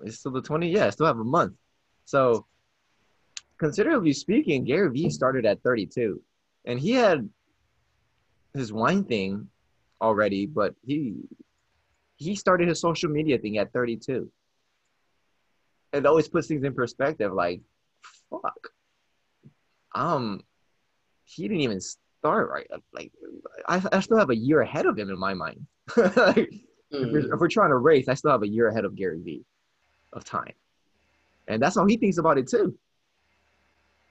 [0.03, 0.69] It's still the 20.
[0.69, 1.53] Yeah, I still have a month.
[2.05, 2.45] So,
[3.57, 6.21] considerably speaking, Gary Vee started at 32.
[6.65, 7.29] And he had
[8.53, 9.49] his wine thing
[10.01, 11.15] already, but he
[12.17, 14.29] he started his social media thing at 32.
[15.93, 17.31] It always puts things in perspective.
[17.31, 17.61] Like,
[18.29, 18.69] fuck.
[19.95, 20.41] Um,
[21.23, 22.67] he didn't even start right.
[22.91, 23.11] Like,
[23.67, 25.65] I, I still have a year ahead of him in my mind.
[25.95, 26.95] like, mm-hmm.
[26.95, 29.21] if, we're, if, we're, trying to race, I still have a year ahead of Gary
[29.21, 29.45] Vee
[30.13, 30.53] of time.
[31.47, 32.77] And that's how he thinks about it too.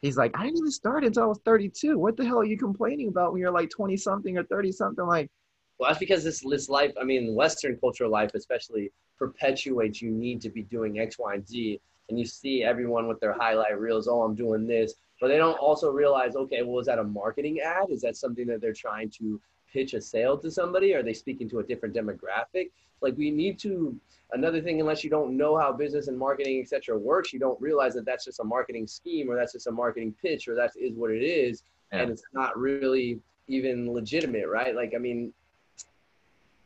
[0.01, 1.99] He's like, I didn't even start until I was 32.
[1.99, 5.05] What the hell are you complaining about when you're like 20 something or 30 something?
[5.05, 5.31] Like,
[5.79, 10.41] well, that's because this this life, I mean, Western cultural life especially perpetuates you need
[10.43, 11.81] to be doing X, Y, and Z.
[12.09, 14.95] And you see everyone with their highlight reels, oh, I'm doing this.
[15.21, 17.91] But they don't also realize, okay, well, is that a marketing ad?
[17.91, 19.41] Is that something that they're trying to
[19.73, 20.95] pitch a sale to somebody?
[20.95, 22.71] Are they speaking to a different demographic?
[23.01, 23.99] Like we need to,
[24.33, 27.95] another thing, unless you don't know how business and marketing, etc., works, you don't realize
[27.95, 30.95] that that's just a marketing scheme or that's just a marketing pitch or that is
[30.95, 31.63] what it is.
[31.93, 32.03] Yeah.
[32.03, 34.75] And it's not really even legitimate, right?
[34.75, 35.33] Like, I mean,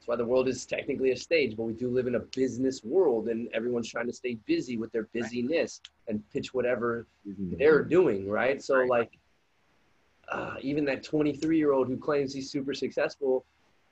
[0.01, 2.82] that's why the world is technically a stage, but we do live in a business
[2.82, 8.26] world and everyone's trying to stay busy with their busyness and pitch whatever they're doing,
[8.26, 8.62] right?
[8.62, 9.18] So, like,
[10.32, 13.44] uh, even that 23 year old who claims he's super successful,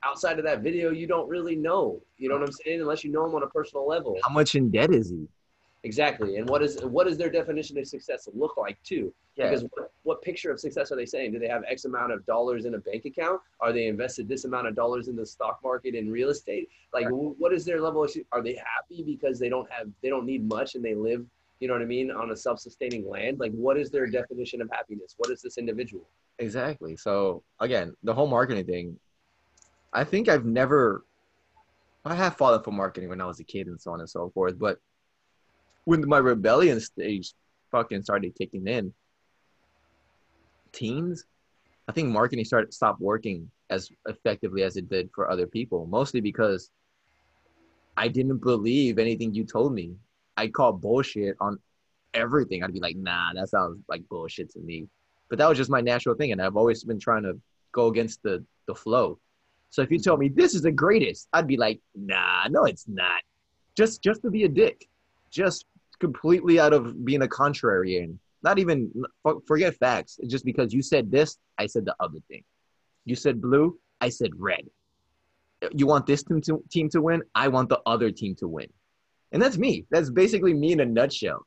[0.02, 2.00] outside of that video, you don't really know.
[2.16, 2.80] You know what I'm saying?
[2.80, 4.16] Unless you know him on a personal level.
[4.24, 5.28] How much in debt is he?
[5.84, 6.36] Exactly.
[6.36, 9.12] And what is what is their definition of success look like too?
[9.36, 9.48] Yeah.
[9.48, 11.32] Because what, what picture of success are they saying?
[11.32, 13.40] Do they have X amount of dollars in a bank account?
[13.60, 16.68] Are they invested this amount of dollars in the stock market in real estate?
[16.92, 17.12] Like right.
[17.12, 20.48] what is their level of are they happy because they don't have they don't need
[20.48, 21.24] much and they live,
[21.60, 23.38] you know what I mean, on a self-sustaining land?
[23.38, 25.14] Like what is their definition of happiness?
[25.16, 26.02] What is this individual?
[26.40, 26.96] Exactly.
[26.96, 28.98] So again, the whole marketing thing,
[29.92, 31.04] I think I've never
[32.04, 34.30] I have fallen for marketing when I was a kid and so on and so
[34.30, 34.80] forth, but
[35.88, 37.32] when my rebellion stage
[37.70, 38.92] fucking started kicking in,
[40.70, 41.24] teens,
[41.88, 46.20] I think marketing started stopped working as effectively as it did for other people, mostly
[46.20, 46.70] because
[47.96, 49.94] I didn't believe anything you told me.
[50.36, 51.58] I'd call bullshit on
[52.12, 52.62] everything.
[52.62, 54.88] I'd be like, nah, that sounds like bullshit to me.
[55.30, 57.40] But that was just my natural thing, and I've always been trying to
[57.72, 59.18] go against the the flow.
[59.70, 62.86] So if you told me this is the greatest, I'd be like, nah, no, it's
[62.86, 63.22] not.
[63.74, 64.86] Just just to be a dick.
[65.30, 65.64] Just
[66.00, 68.18] completely out of being a contrarian.
[68.42, 68.92] Not even
[69.46, 70.18] forget facts.
[70.28, 72.44] Just because you said this, I said the other thing.
[73.04, 74.64] You said blue, I said red.
[75.72, 78.68] You want this team to, team to win, I want the other team to win.
[79.32, 79.86] And that's me.
[79.90, 81.46] That's basically me in a nutshell.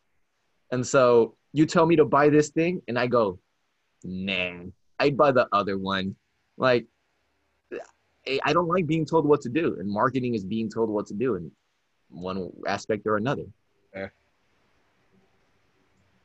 [0.72, 3.40] And so you tell me to buy this thing, and I go,
[4.04, 4.64] nah,
[5.00, 6.16] I'd buy the other one.
[6.58, 6.88] Like,
[8.28, 11.08] I I don't like being told what to do, and marketing is being told what
[11.08, 11.52] to do in
[12.10, 13.46] one aspect or another.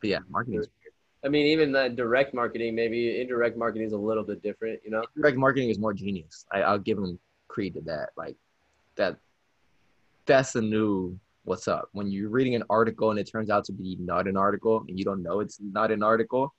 [0.07, 0.19] Yeah.
[0.19, 0.65] But yeah, marketing
[1.25, 4.91] I mean, even the direct marketing, maybe indirect marketing is a little bit different, you
[4.91, 5.05] know?
[5.17, 6.47] direct marketing is more genius.
[6.53, 8.11] I, I'll give them creed to that.
[8.17, 8.37] Like
[8.95, 9.17] that,
[10.27, 11.89] that's the new what's up.
[11.93, 14.99] When you're reading an article and it turns out to be not an article, and
[14.99, 16.55] you don't know it's not an article,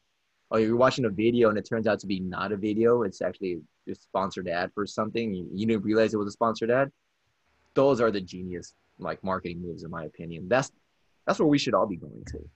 [0.50, 3.22] or you're watching a video and it turns out to be not a video, it's
[3.22, 5.34] actually a sponsored ad for something.
[5.34, 6.92] You, you didn't realize it was a sponsored ad.
[7.74, 10.50] Those are the genius like marketing moves, in my opinion.
[10.50, 10.72] That's
[11.26, 12.50] that's where we should all be going to.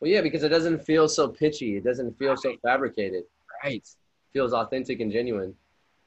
[0.00, 1.76] Well, yeah, because it doesn't feel so pitchy.
[1.76, 3.24] It doesn't feel so fabricated.
[3.64, 3.76] Right.
[3.76, 3.96] It
[4.32, 5.54] feels authentic and genuine.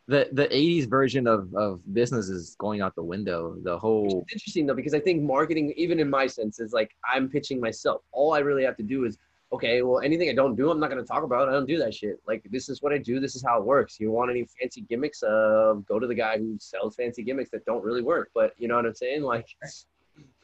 [0.08, 3.56] The the '80s version of of business is going out the window.
[3.64, 6.96] The whole It's interesting though because I think marketing, even in my sense, is like
[7.14, 8.02] I'm pitching myself.
[8.12, 9.18] All I really have to do is,
[9.54, 11.50] okay, well, anything I don't do, I'm not gonna talk about.
[11.50, 12.20] I don't do that shit.
[12.28, 13.20] Like this is what I do.
[13.20, 14.00] This is how it works.
[14.00, 15.22] You want any fancy gimmicks?
[15.22, 18.32] Uh, go to the guy who sells fancy gimmicks that don't really work.
[18.34, 19.22] But you know what I'm saying?
[19.22, 19.48] Like,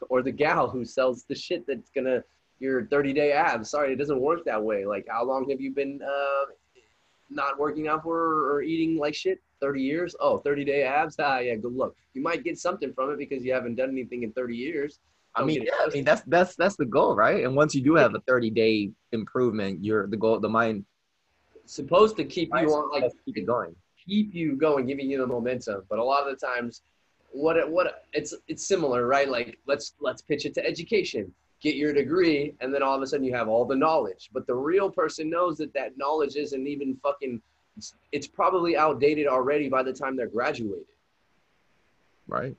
[0.10, 2.24] or the gal who sells the shit that's gonna
[2.60, 3.70] your 30 day abs.
[3.70, 4.86] Sorry, it doesn't work that way.
[4.86, 6.52] Like, how long have you been uh,
[7.30, 9.42] not working out for or eating like shit?
[9.60, 10.16] 30 years?
[10.20, 11.16] Oh, 30 day abs?
[11.20, 11.94] Ah, yeah, good luck.
[12.14, 15.00] You might get something from it because you haven't done anything in 30 years.
[15.36, 17.44] I mean, yeah, I mean that's that's that's the goal, right?
[17.44, 20.40] And once you do have a 30 day improvement, you're the goal.
[20.40, 20.84] The mind
[21.66, 23.76] supposed to keep you on like keep it going.
[24.08, 25.84] keep you going, giving you the momentum.
[25.90, 26.82] But a lot of the times,
[27.32, 29.30] what it, what it's it's similar, right?
[29.30, 31.32] Like let's let's pitch it to education,
[31.62, 34.30] get your degree, and then all of a sudden you have all the knowledge.
[34.34, 37.42] But the real person knows that that knowledge isn't even fucking.
[37.76, 40.86] It's, it's probably outdated already by the time they're graduated,
[42.28, 42.56] Right.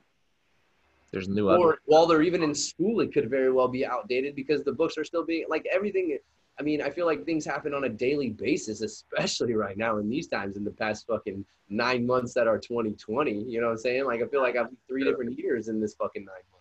[1.11, 1.79] There's new or other.
[1.85, 5.03] while they're even in school, it could very well be outdated because the books are
[5.03, 6.17] still being like everything.
[6.59, 10.09] I mean, I feel like things happen on a daily basis, especially right now in
[10.09, 13.31] these times in the past fucking nine months that are 2020.
[13.31, 14.05] You know what I'm saying?
[14.05, 16.58] Like, I feel like I've three different years in this fucking nine months.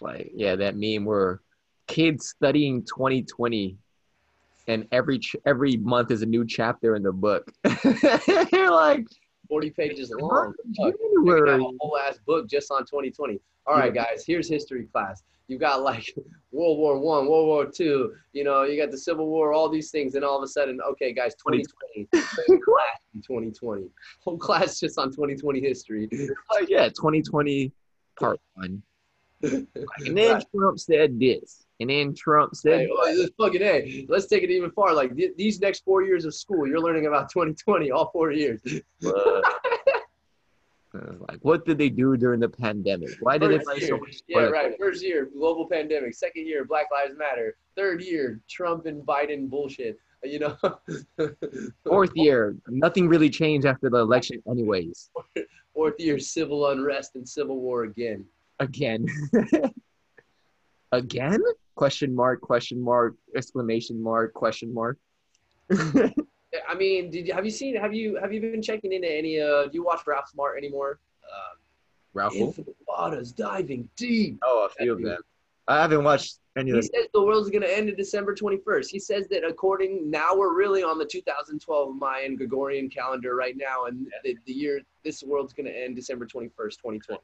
[0.00, 1.40] Like yeah, that meme where
[1.86, 3.76] kids studying 2020,
[4.66, 7.50] and every ch- every month is a new chapter in the book.
[8.52, 9.06] You're like
[9.48, 10.54] 40 pages long.
[10.80, 10.94] I have
[11.60, 13.40] a whole ass book just on 2020.
[13.66, 15.22] All right, guys, here's history class.
[15.48, 16.14] You got like
[16.52, 18.14] World War One, World War Two.
[18.32, 20.80] You know, you got the Civil War, all these things, and all of a sudden,
[20.90, 22.08] okay, guys, 2020
[22.46, 23.88] whole class in 2020,
[24.20, 26.08] whole class just on 2020 history.
[26.12, 27.72] Like, oh, yeah, 2020
[28.18, 28.82] part one.
[29.42, 34.06] And then Trump said this, and then Trump said, Hey, oh, this fucking A.
[34.08, 34.94] Let's take it even far.
[34.94, 38.60] Like th- these next four years of school, you're learning about 2020, all four years.
[40.94, 43.10] Uh, like, what did they do during the pandemic?
[43.20, 44.74] Why did they First buy so year, much yeah, right.
[44.78, 46.14] First year, global pandemic.
[46.14, 47.56] Second year, Black Lives Matter.
[47.76, 49.98] Third year, Trump and Biden bullshit.
[50.24, 50.56] You know.
[51.84, 55.10] Fourth year, nothing really changed after the election, anyways.
[55.74, 58.24] Fourth year, civil unrest and civil war again.
[58.60, 59.06] Again.
[60.92, 61.42] Again?
[61.74, 64.98] Question mark, question mark, exclamation mark, question mark.
[65.72, 67.76] I mean, did you, have you seen?
[67.76, 69.40] Have you have you been checking into any?
[69.40, 70.98] Uh, do you watch Ralph Smart anymore?
[71.22, 71.56] Uh,
[72.14, 72.58] Ralph?
[72.88, 74.38] Waters, diving deep.
[74.42, 75.18] Oh, a few of them.
[75.68, 76.90] I haven't watched any of He them.
[76.94, 78.88] says the world's going to end in December 21st.
[78.88, 83.84] He says that according now we're really on the 2012 Mayan Gregorian calendar right now,
[83.84, 87.20] and the, the year this world's going to end December 21st, 2020.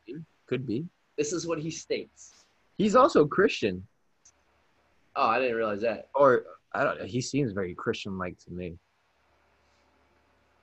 [0.46, 0.84] Could be.
[1.16, 2.32] This is what he states.
[2.76, 3.86] He's also Christian.
[5.16, 6.08] Oh, I didn't realize that.
[6.14, 7.04] Or, I don't know.
[7.04, 8.76] He seems very Christian like to me.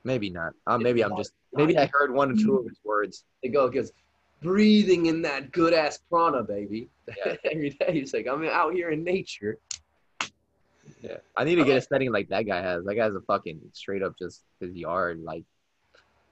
[0.04, 0.52] Maybe not.
[0.66, 3.24] Uh, maybe I'm just, maybe I heard one or two of his words.
[3.42, 3.92] They go because
[4.42, 6.88] breathing in that good ass prana, baby.
[7.08, 7.36] Yeah.
[7.50, 9.58] Every day he's like, I'm out here in nature.
[11.00, 11.18] Yeah.
[11.36, 12.84] I need to get a setting like that guy has.
[12.84, 15.22] That guy's a fucking straight up just his yard.
[15.22, 15.44] Like,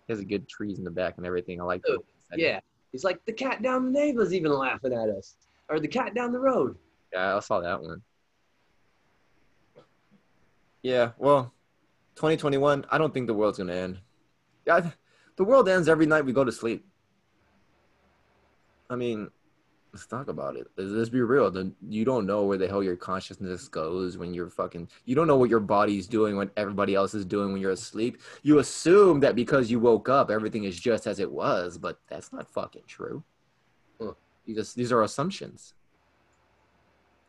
[0.06, 1.60] he has a good trees in the back and everything.
[1.60, 2.00] I like Dude.
[2.36, 2.60] Yeah.
[2.92, 5.36] He's like, the cat down the neighbor's even laughing at us.
[5.68, 6.76] Or the cat down the road.
[7.12, 8.02] Yeah, I saw that one.
[10.82, 11.52] Yeah, well,
[12.16, 13.98] 2021, I don't think the world's gonna end.
[14.66, 14.90] Yeah,
[15.36, 16.86] the world ends every night we go to sleep.
[18.88, 19.30] I mean,
[19.92, 20.66] let's talk about it.
[20.76, 21.50] Let's, let's be real.
[21.50, 24.88] The, you don't know where the hell your consciousness goes when you're fucking.
[25.04, 28.20] You don't know what your body's doing when everybody else is doing when you're asleep.
[28.42, 32.32] You assume that because you woke up, everything is just as it was, but that's
[32.32, 33.22] not fucking true.
[34.50, 35.74] You just these are assumptions.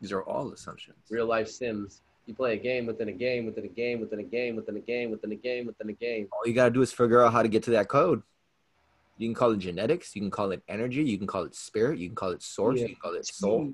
[0.00, 0.96] These are all assumptions.
[1.08, 2.02] Real life Sims.
[2.26, 4.80] You play a game within a game within a game within a game within a
[4.80, 6.28] game within a game within a game.
[6.32, 8.22] all you gotta do is figure out how to get to that code.
[9.18, 11.98] You can call it genetics, you can call it energy, you can call it spirit,
[11.98, 13.72] you can call it source, you can call it soul.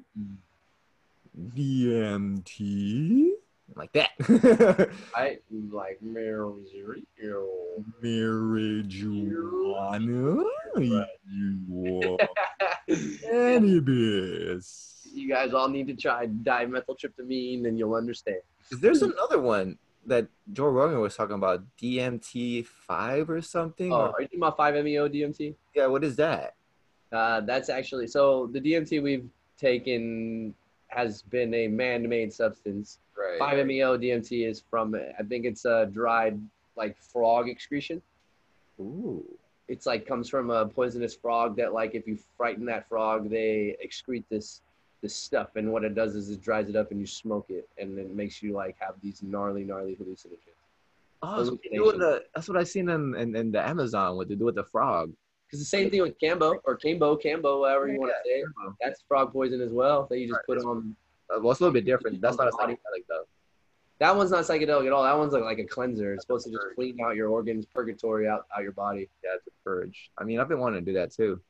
[1.54, 3.30] DMT.
[3.76, 4.10] like that.
[5.14, 5.38] I
[5.70, 7.44] like marijuana.
[8.02, 9.36] Marijuana,
[12.88, 15.06] you cannabis.
[15.12, 18.38] you guys all need to try dimethyltryptamine, and you'll understand.
[18.70, 19.78] There's another one
[20.08, 23.92] that Joe Rogan was talking about, DMT five or something.
[23.92, 25.54] Oh, or- are you talking about 5-MeO DMT?
[25.74, 26.54] yeah, what is that?
[27.12, 28.48] Uh, that's actually so.
[28.52, 30.54] The DMT we've taken
[30.88, 32.98] has been a man-made substance.
[33.16, 33.40] Right.
[33.40, 36.40] 5-MeO DMT is from I think it's a dried
[36.76, 38.02] like frog excretion.
[38.80, 39.24] Ooh.
[39.68, 43.76] It's like comes from a poisonous frog that like if you frighten that frog, they
[43.84, 44.62] excrete this
[45.00, 47.68] this stuff, and what it does is it dries it up and you smoke it,
[47.78, 50.56] and it makes you like have these gnarly, gnarly hallucinations.
[51.22, 53.66] Oh, that's what, they do in the, that's what I seen in, in, in the
[53.66, 54.16] Amazon.
[54.16, 55.12] What they do with the frog.
[55.46, 58.46] Because the same thing with Kambo or Kambo, Kambo, however you want to say it.
[58.82, 60.94] That's frog poison as well that you just Right, put on.
[61.30, 62.20] Uh, well, it's a little bit different.
[62.20, 63.24] That's not a psychedelic though.
[63.98, 65.02] That one's not psychedelic at all.
[65.02, 66.12] That one's like, like a cleanser.
[66.12, 69.08] It's supposed to just clean out your organs, purgatory out, out your body.
[69.24, 70.10] Yeah, it's a purge.
[70.18, 71.40] I mean, I've been wanting to do that too,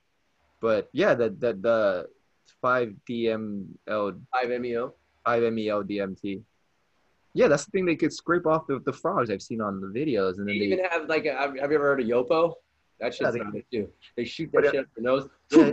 [0.61, 2.09] but yeah, the the the
[2.61, 4.95] five DML 5-MeO.
[5.25, 6.43] five MEL DMT.
[7.35, 9.87] Yeah, that's the thing they could scrape off the, the frogs I've seen on the
[9.87, 12.55] videos, and They then they even have like, a, have you ever heard of Yopo?
[13.01, 13.89] That shit's they- not too.
[14.17, 15.29] They shoot that uh, shit up your nose.
[15.53, 15.71] yeah, yeah.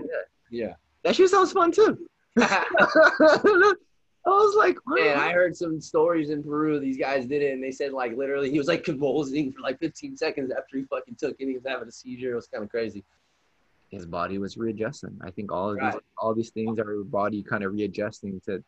[0.51, 0.73] Yeah.
[1.03, 1.97] that shit sounds fun too.
[4.27, 6.79] I was like, Man, I heard some stories in Peru.
[6.79, 9.79] These guys did it, and they said like literally he was like convulsing for like
[9.79, 11.47] 15 seconds after he fucking took it.
[11.47, 12.31] He was having a seizure.
[12.33, 13.03] It was kind of crazy.
[13.91, 15.17] His body was readjusting.
[15.23, 15.93] I think all of Right.
[15.93, 18.63] these all these things are your body kind of readjusting to.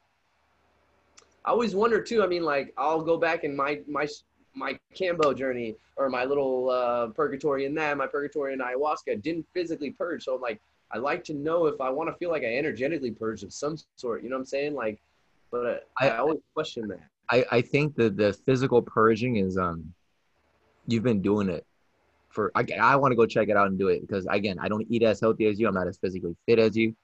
[1.45, 2.23] I always wonder too.
[2.23, 4.07] I mean, like I'll go back in my my
[4.55, 9.45] my Kambo journey or my little uh, purgatory in that, my purgatory in ayahuasca didn't
[9.53, 10.23] physically purge.
[10.23, 10.59] So I'm like
[10.91, 13.77] I like to know if I want to feel like I energetically purged of some
[13.97, 14.23] sort.
[14.23, 14.73] You know what I'm saying?
[14.75, 14.99] Like,
[15.51, 16.99] but uh, I, I- always question that.
[17.29, 19.93] I I think that the physical purging is um,
[20.85, 21.65] you've been doing it
[22.29, 22.51] for.
[22.55, 24.85] I I want to go check it out and do it because again, I don't
[24.89, 25.67] eat as healthy as you.
[25.67, 26.95] I'm not as physically fit as you,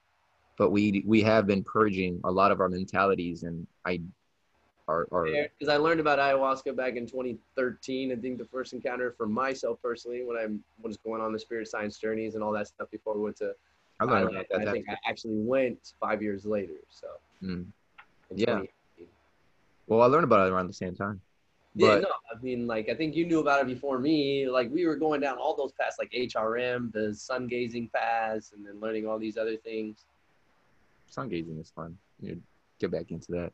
[0.58, 4.00] but we we have been purging a lot of our mentalities and I.
[4.86, 5.24] Are, are
[5.58, 8.12] Because I learned about ayahuasca back in 2013.
[8.12, 10.46] I think the first encounter for myself personally when I
[10.86, 13.54] was going on the spirit science journeys and all that stuff before we went to
[13.98, 14.30] I learned Thailand.
[14.32, 14.68] about that.
[14.68, 16.74] I think I actually went five years later.
[16.90, 17.06] So
[17.42, 17.66] Mm.
[18.34, 18.62] Yeah.
[19.86, 21.20] Well, I learned about it around the same time.
[21.76, 24.48] Yeah, no, I mean, like, I think you knew about it before me.
[24.48, 28.64] Like, we were going down all those paths, like HRM, the sun gazing paths, and
[28.64, 30.06] then learning all these other things.
[31.08, 31.96] sun gazing is fun.
[32.20, 32.40] You
[32.78, 33.52] get back into that.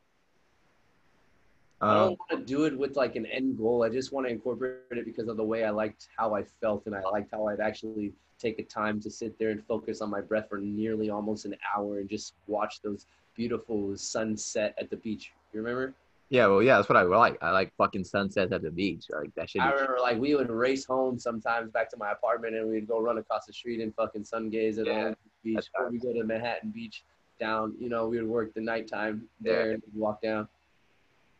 [1.80, 3.82] I Um, don't want to do it with like an end goal.
[3.82, 6.84] I just want to incorporate it because of the way I liked how I felt,
[6.86, 10.10] and I liked how I'd actually take a time to sit there and focus on
[10.10, 14.96] my breath for nearly almost an hour and just watch those beautiful sunset at the
[14.96, 15.32] beach.
[15.52, 15.94] You remember?
[16.30, 17.36] Yeah, well, yeah, that's what I like.
[17.42, 19.06] I like fucking sunsets at the beach.
[19.10, 19.62] Like that shit.
[19.62, 23.00] I remember like we would race home sometimes back to my apartment and we'd go
[23.00, 25.66] run across the street and fucking sun gaze at Yeah, the beach.
[25.76, 27.02] Or we go to Manhattan Beach
[27.40, 29.72] down, you know, we would work the nighttime there Yeah.
[29.74, 30.46] and walk down.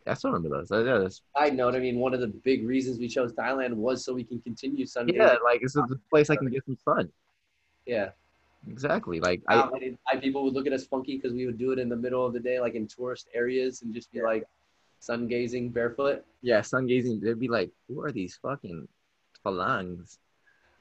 [0.09, 0.71] I still remember those.
[0.73, 4.05] Yeah, that's- Side note, I mean, one of the big reasons we chose Thailand was
[4.05, 7.13] so we can continue sun yeah, like it's a place I can get some sun.
[7.87, 8.11] Yeah.
[8.69, 9.21] Exactly.
[9.21, 11.79] Like I, I, I, people would look at us funky because we would do it
[11.79, 14.25] in the middle of the day, like in tourist areas, and just be Yeah.
[14.25, 14.47] like
[15.01, 16.25] sun gazing barefoot.
[16.43, 17.21] yeah, sun gazing.
[17.21, 18.87] They'd be like, "Who are these fucking
[19.45, 20.19] falangs?"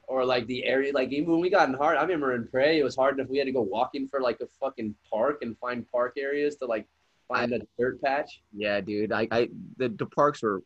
[0.07, 2.77] Or like the area, like even when we got in hard, I remember in Phrae,
[2.77, 5.57] it was hard enough we had to go walking for like a fucking park and
[5.57, 6.87] find park areas to like
[7.27, 8.41] find a dirt patch.
[8.51, 9.11] Yeah, dude.
[9.11, 10.63] I, I, the, the parks were.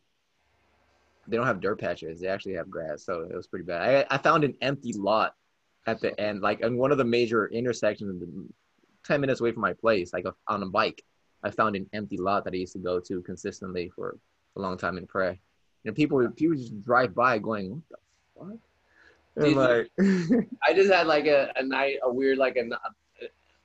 [1.26, 2.20] They don't have dirt patches.
[2.20, 4.06] They actually have grass, so it was pretty bad.
[4.10, 5.34] I, I found an empty lot
[5.86, 8.22] at the end, like in one of the major intersections,
[9.04, 11.02] ten minutes away from my place, like a, on a bike.
[11.44, 14.16] I found an empty lot that I used to go to consistently for
[14.56, 15.38] a long time in prayer.
[15.84, 17.82] And people, would- people just drive by going,
[18.34, 18.58] "What the fuck?"
[19.36, 22.64] And like, I just had like a, a night, a weird like a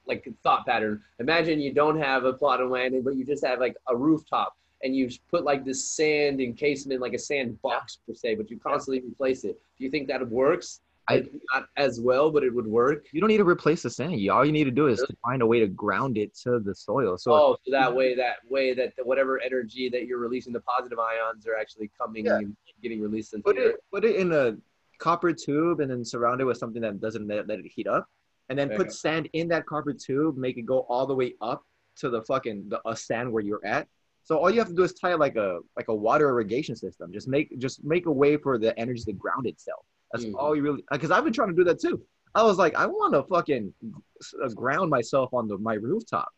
[0.06, 1.02] like thought pattern.
[1.20, 4.58] Imagine you don't have a plot of land, but you just have like a rooftop,
[4.84, 8.58] and you put like this sand encasement, like a sand box per se, but you
[8.60, 9.60] constantly replace it.
[9.78, 10.82] Do you think that works?
[11.10, 13.08] I- not as well, but it would work.
[13.12, 14.14] you don't need to replace the sand.
[14.30, 16.74] All you need to do is to find a way to ground it to the
[16.76, 17.18] soil.
[17.18, 21.00] So oh, so that way, that way, that whatever energy that you're releasing, the positive
[21.00, 22.38] ions are actually coming Yeah.
[22.38, 24.56] and getting released into put it put it in a
[25.00, 28.08] copper tube and then surround it with something that doesn't let, let it heat up
[28.50, 28.78] and then Okay.
[28.78, 31.64] put sand in that copper tube make it go all the way up
[31.98, 33.88] to the fucking the uh, sand where you're at
[34.24, 37.12] so all you have to do is tie like a like a water irrigation system
[37.12, 40.36] just make just make a way for the energy to ground itself that's Mhm.
[40.38, 42.02] all you really because i've been trying to do that too
[42.36, 43.74] i was like i want to fucking
[44.44, 46.30] uh, ground myself on the my rooftop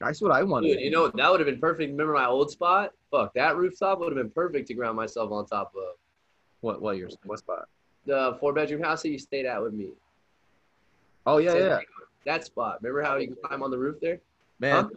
[0.00, 0.68] That's what I wanted.
[0.74, 1.92] Dude, you know that would have been perfect.
[1.92, 2.90] Remember my old spot?
[3.12, 5.94] Fuck, that rooftop would have been perfect to ground myself on top of.
[6.60, 6.82] what?
[6.82, 6.96] What?
[6.96, 7.68] Your what spot?
[8.06, 9.90] The four bedroom house that you stayed at with me.
[11.24, 11.78] Oh yeah, yeah,
[12.26, 12.82] That spot.
[12.82, 14.18] Remember how you can climb on the roof there?
[14.58, 14.84] man.
[14.84, 14.90] Huh?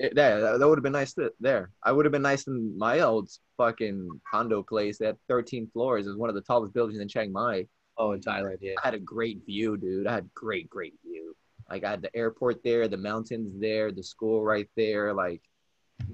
[0.00, 1.70] It, that that would have been nice th- there.
[1.82, 3.28] I would have been nice in my old
[3.58, 7.66] fucking condo place that 13 floors is one of the tallest buildings in Chiang Mai.
[7.98, 8.72] Oh, in Thailand, yeah.
[8.82, 10.06] I had a great view, dude.
[10.06, 11.36] I had great, great view.
[11.68, 15.42] Like I had the airport there, the mountains there, the school right there, like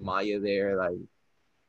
[0.00, 0.98] Maya there, like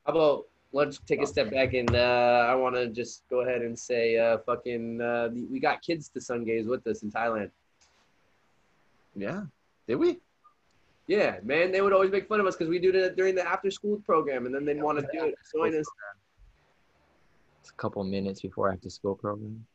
[0.08, 3.62] How about let's take a step back and uh, I want to just go ahead
[3.62, 7.52] and say, uh, fucking, uh, we got kids to sun gaze with us in Thailand.
[9.16, 9.44] yeah.
[9.88, 10.18] Did we?
[11.08, 13.48] Yeah, man, they would always make fun of us because we do it during the
[13.48, 15.86] after school program, and then they'd want to do it, join us.
[17.62, 19.66] It's a couple minutes before after school program.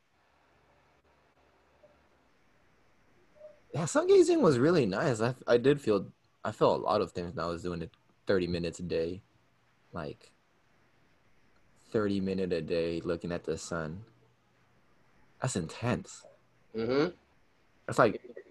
[3.73, 5.23] Yeah, sun gazing was really nice.
[5.23, 6.07] I I did feel
[6.45, 7.91] I felt a lot of things when I was doing it
[8.27, 9.23] 30 minutes a day.
[9.95, 10.33] Like
[11.93, 14.05] 30 minute a day looking at the sun.
[15.41, 16.25] That's intense.
[16.77, 17.11] Mm-hmm.
[17.87, 18.42] That's like In-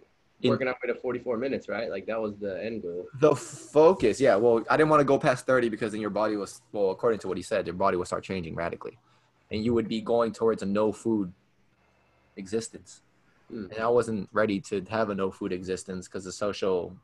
[0.49, 1.89] Working our way to 44 minutes, right?
[1.89, 3.07] Like that was the end goal.
[3.19, 4.19] the focus.
[4.19, 6.91] Yeah, well, I didn't want to go past 30 because then your body was well,
[6.91, 8.97] according to what he said, your body would start changing radically.
[9.51, 11.31] And you would be going towards a no food
[12.37, 13.01] existence.
[13.49, 13.65] Hmm.
[13.71, 16.95] And I wasn't ready to have a no food existence because of social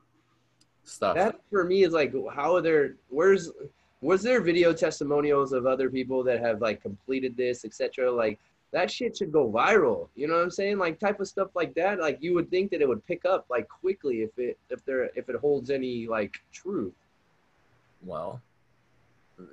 [0.83, 1.15] stuff.
[1.15, 2.95] That for me is like, how are there?
[3.09, 3.51] Where's
[4.01, 8.11] was there video testimonials of other people that have like completed this, etc.
[8.11, 8.39] Like
[8.77, 10.07] that shit should go viral.
[10.15, 10.77] You know what I'm saying?
[10.77, 11.99] Like type of stuff like that.
[11.99, 15.09] Like you would think that it would pick up like quickly if it if there
[15.15, 16.93] if it holds any like truth.
[18.03, 18.39] well,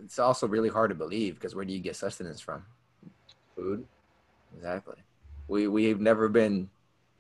[0.05, 2.67] it's also really hard to believe because where do you get sustenance from?
[3.57, 3.87] Food.
[4.55, 4.97] Exactly.
[5.49, 6.69] We we've never been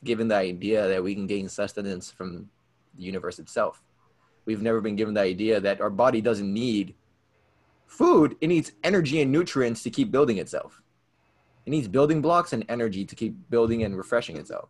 [0.04, 2.50] given the idea that we can gain sustenance from
[2.96, 3.82] the universe itself.
[4.44, 6.94] We've never been given the idea that our body doesn't need
[7.86, 10.82] food, it needs energy and nutrients to keep building itself.
[11.66, 14.68] It needs building blocks and energy to keep building and refreshing itself.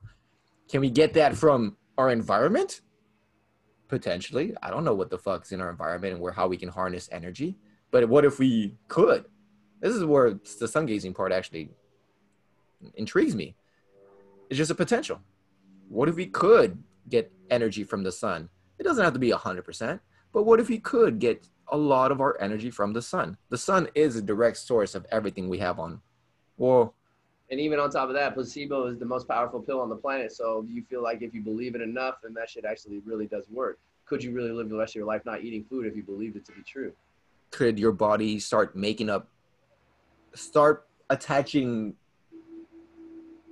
[0.68, 2.80] Can we get that from our environment?
[3.88, 4.54] Potentially.
[4.62, 7.08] I don't know what the fuck's in our environment and where how we can harness
[7.12, 7.56] energy.
[7.90, 9.26] But what if we could?
[9.80, 11.70] This is where the sun gazing part actually
[12.94, 13.54] intrigues me.
[14.48, 15.20] It's just a potential.
[15.88, 18.48] What if we could get energy from the sun?
[18.78, 20.00] It doesn't have to be 100%,
[20.32, 23.36] but what if we could get a lot of our energy from the sun?
[23.50, 26.00] The sun is a direct source of everything we have on.
[26.56, 26.94] Well,
[27.50, 30.32] And even on top of that, placebo is the most powerful pill on the planet.
[30.32, 33.48] So you feel like if you believe it enough, then that shit actually really does
[33.50, 33.78] work.
[34.06, 36.36] Could you really live the rest of your life not eating food if you believed
[36.36, 36.92] it to be true?
[37.54, 39.28] could your body start making up,
[40.34, 41.94] start attaching,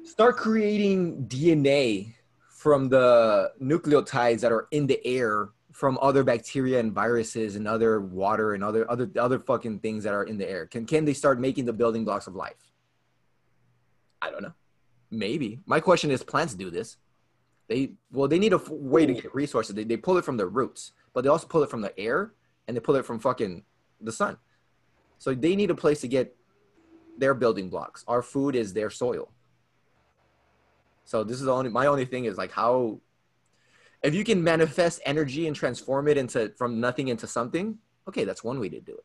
[0.03, 2.13] start creating DNA
[2.49, 8.01] from the nucleotides that are in the air from other bacteria and viruses and other
[8.01, 10.67] water and other other other fucking things that are in the air?
[10.67, 12.72] Can can they start making the building blocks of life?
[14.23, 14.55] I don't know.
[15.11, 15.61] Maybe.
[15.67, 16.97] My question is plants do this.
[17.69, 19.75] They well they need a f- way to get resources.
[19.75, 22.33] They they pull it from the roots, but they also pull it from the air
[22.67, 23.65] and they pull it from fucking
[24.01, 24.39] the sun.
[25.19, 26.37] So they need a place to get
[27.19, 28.05] their building blocks.
[28.07, 29.31] Our food is their soil.
[31.05, 33.01] So this is the only my only thing is like how
[34.03, 37.79] if you can manifest energy and transform it into from nothing into something,
[38.09, 39.05] okay, that's one way to do it.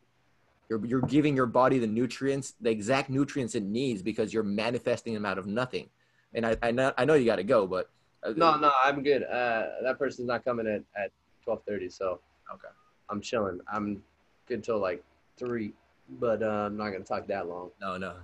[0.70, 5.14] You're you're giving your body the nutrients, the exact nutrients it needs because you're manifesting
[5.14, 5.90] them out of nothing.
[6.34, 7.90] And I I know I know you got to go, but
[8.24, 9.24] uh, No, no, I'm good.
[9.24, 11.12] Uh, that person's not coming at at
[11.46, 12.20] 12:30, so
[12.54, 12.68] Okay.
[13.10, 13.60] I'm chilling.
[13.72, 14.04] I'm
[14.48, 15.04] good till like
[15.38, 15.74] three,
[16.20, 17.72] but uh, I'm not gonna talk that long.
[17.80, 18.16] no, no.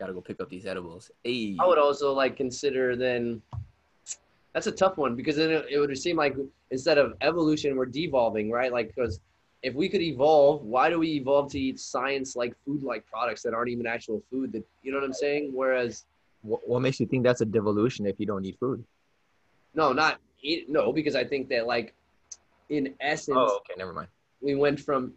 [0.00, 1.10] Got to go pick up these edibles.
[1.24, 1.56] Hey.
[1.58, 3.42] I would also like consider then.
[4.54, 6.36] That's a tough one because then it, it would seem like
[6.70, 8.72] instead of evolution, we're devolving, right?
[8.72, 9.20] Like because
[9.62, 13.70] if we could evolve, why do we evolve to eat science-like food-like products that aren't
[13.70, 14.52] even actual food?
[14.52, 15.50] That you know what I'm saying?
[15.52, 16.04] Whereas
[16.42, 18.84] What, what makes you think that's a devolution if you don't eat food?
[19.74, 21.94] no, not eat, no, because I think that like
[22.70, 24.08] in essence, Oh, okay, never mind.
[24.40, 25.12] we went from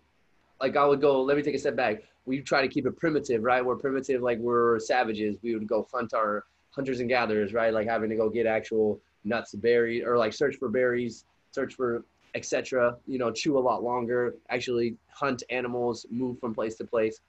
[0.60, 2.04] like I would go, let me take a step back.
[2.26, 3.64] We try to keep it primitive, right?
[3.66, 5.38] We're primitive like we're savages.
[5.42, 7.74] We would go hunt our hunters and gatherers, right?
[7.74, 12.04] Like having to go get actual nuts, berries, or like search for berries, search for
[12.36, 12.98] etc.
[13.08, 17.20] You know, chew a lot longer, actually hunt animals, move from place to place.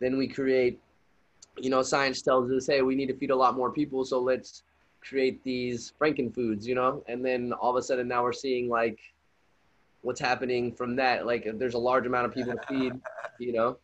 [0.00, 0.80] Then we create,
[1.58, 4.20] you know, science tells us, hey, we need to feed a lot more people, so
[4.20, 4.62] let's
[5.00, 7.04] create these frankenfoods, you know?
[7.08, 8.98] And then all of a sudden now we're seeing like
[10.02, 11.26] what's happening from that.
[11.26, 12.92] Like there's a large amount of people to feed,
[13.38, 13.78] you know?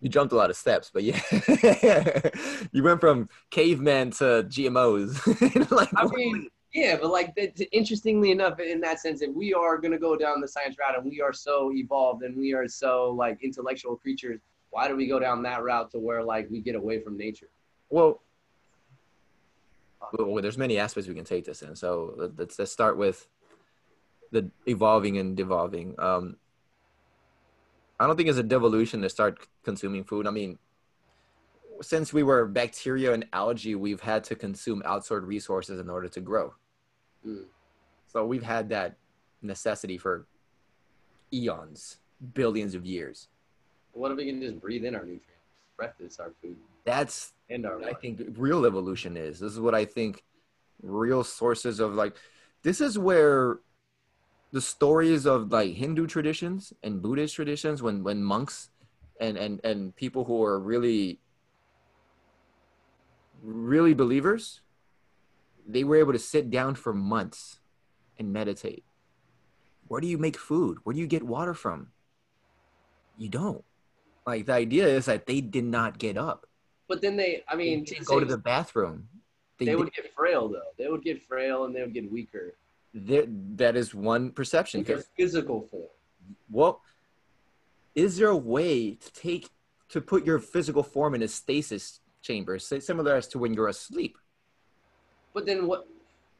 [0.00, 1.20] You jumped a lot of steps, but yeah,
[2.72, 5.70] you went from caveman to GMOs.
[5.72, 7.34] like, I mean, Yeah, but like
[7.72, 11.10] interestingly enough, in that sense, if we are gonna go down the science route and
[11.10, 14.40] we are so evolved and we are so like intellectual creatures,
[14.70, 17.48] why do we go down that route to where like we get away from nature?
[17.88, 18.20] Well,
[20.12, 21.74] well, there's many aspects we can take this in.
[21.74, 23.28] So let- let's let's start with
[24.30, 25.98] the evolving and devolving.
[25.98, 26.36] Um,
[27.98, 30.26] I don't think it's a devolution to start consuming food.
[30.26, 30.58] I mean,
[31.80, 36.20] since we were bacteria and algae, we've had to consume outside resources in order to
[36.20, 36.54] grow.
[37.26, 37.44] Mm.
[38.06, 38.96] So we've had that
[39.42, 40.26] necessity for
[41.32, 41.98] eons,
[42.34, 43.28] billions of years.
[43.92, 45.24] What if we can just breathe in our nutrients?
[45.76, 49.38] Breath is our food That's and our I think real evolution is.
[49.38, 50.24] This is what I think
[50.82, 52.16] real sources of like
[52.62, 53.60] this is where
[54.50, 58.70] the stories of like Hindu traditions and Buddhist traditions when when monks
[59.20, 61.20] and and and people who are really
[63.42, 64.60] really believers
[65.66, 67.60] they were able to sit down for months
[68.18, 68.84] and meditate.
[69.86, 70.78] Where do you make food?
[70.82, 71.88] Where do you get water from?
[73.18, 73.64] You don't.
[74.26, 76.46] Like the idea is that they did not get up
[76.88, 79.08] But then they, I mean, they to didn't the go to the bathroom.
[79.58, 80.72] They, they would get frail though.
[80.78, 82.54] They would get frail and they would get weaker
[82.94, 84.82] that is one perception.
[84.82, 85.88] their physical form.
[86.50, 86.80] well,
[87.94, 89.50] is there a way to take
[89.90, 93.68] to put your physical form in a stasis chamber, si- similar as to when you're
[93.68, 94.16] asleep?
[95.34, 95.86] But then what?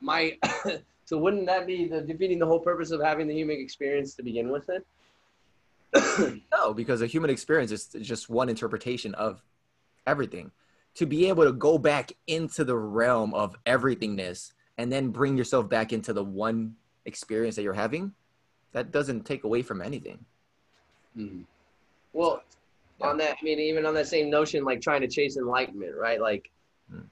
[0.01, 0.39] My
[1.05, 4.23] so wouldn't that be the defeating the whole purpose of having the human experience to
[4.23, 4.67] begin with?
[4.67, 4.83] Then
[6.53, 9.43] No, because a human experience is just one interpretation of
[10.07, 10.51] everything.
[10.97, 15.69] To be able to go back into the realm of everythingness and then bring yourself
[15.69, 16.75] back into the one
[17.05, 18.13] experience that you're having,
[18.73, 20.25] that doesn't take away from anything.
[21.15, 21.43] Hmm.
[22.13, 22.43] Well,
[23.01, 26.21] on that, I mean, even on that same notion, like trying to chase enlightenment, right?
[26.21, 26.51] Like,
[26.91, 27.03] Hmm.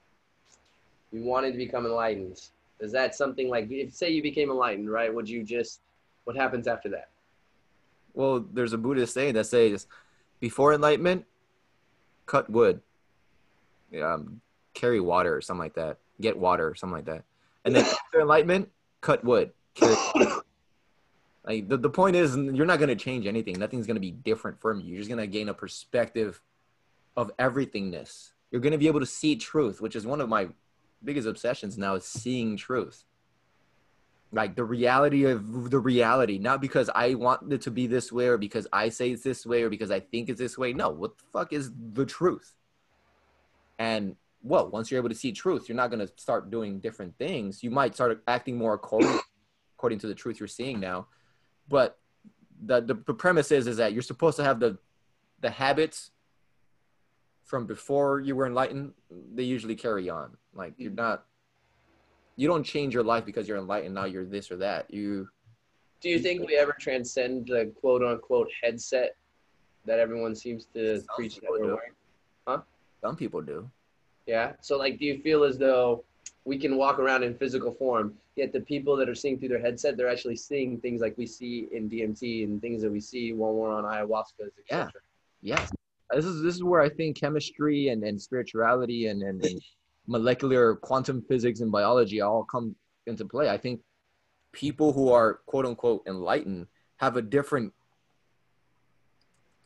[1.11, 2.41] you wanted to become enlightened.
[2.79, 5.13] Is that something like, if say you became enlightened, right?
[5.13, 5.81] Would you just,
[6.25, 7.09] what happens after that?
[8.13, 9.87] Well, there's a Buddhist saying that says,
[10.39, 11.25] before enlightenment,
[12.25, 12.81] cut wood,
[14.01, 14.41] um,
[14.73, 17.23] carry water or something like that, get water or something like that,
[17.65, 18.69] and then after enlightenment,
[19.01, 19.51] cut wood.
[19.75, 20.41] Carry water.
[21.47, 23.57] Like the, the point is, you're not going to change anything.
[23.57, 24.89] Nothing's going to be different from you.
[24.89, 26.41] You're just going to gain a perspective
[27.15, 28.31] of everythingness.
[28.51, 30.49] You're going to be able to see truth, which is one of my
[31.03, 33.05] biggest obsessions now is seeing truth
[34.31, 38.27] like the reality of the reality not because i want it to be this way
[38.27, 40.89] or because i say it's this way or because i think it's this way no
[40.89, 42.55] what the fuck is the truth
[43.79, 47.17] and well once you're able to see truth you're not going to start doing different
[47.17, 49.17] things you might start acting more according,
[49.77, 51.07] according to the truth you're seeing now
[51.67, 51.97] but
[52.65, 54.77] the, the the premise is is that you're supposed to have the
[55.41, 56.11] the habits
[57.43, 58.93] from before you were enlightened
[59.35, 61.01] they usually carry on like you're mm-hmm.
[61.01, 61.25] not
[62.35, 65.27] you don't change your life because you're enlightened now you're this or that you
[66.01, 69.15] Do you think we ever transcend the quote unquote headset
[69.85, 71.65] that everyone seems to Some preach that we're do.
[71.75, 71.93] wearing?
[73.01, 73.69] some people do
[74.25, 74.53] Yeah.
[74.61, 76.03] So, like, do you feel as though
[76.47, 79.61] we can walk around in physical form, yet the people that are seeing through their
[79.61, 83.33] headset, they're actually seeing things like we see in DMT and things that we see
[83.33, 84.91] when we're on ayahuasca, etc.
[85.41, 85.59] Yeah.
[85.59, 85.71] yes
[86.15, 89.61] this is this is where i think chemistry and, and spirituality and, and, and
[90.07, 92.75] molecular quantum physics and biology all come
[93.07, 93.81] into play i think
[94.53, 96.65] people who are quote unquote enlightened
[96.97, 97.73] have a different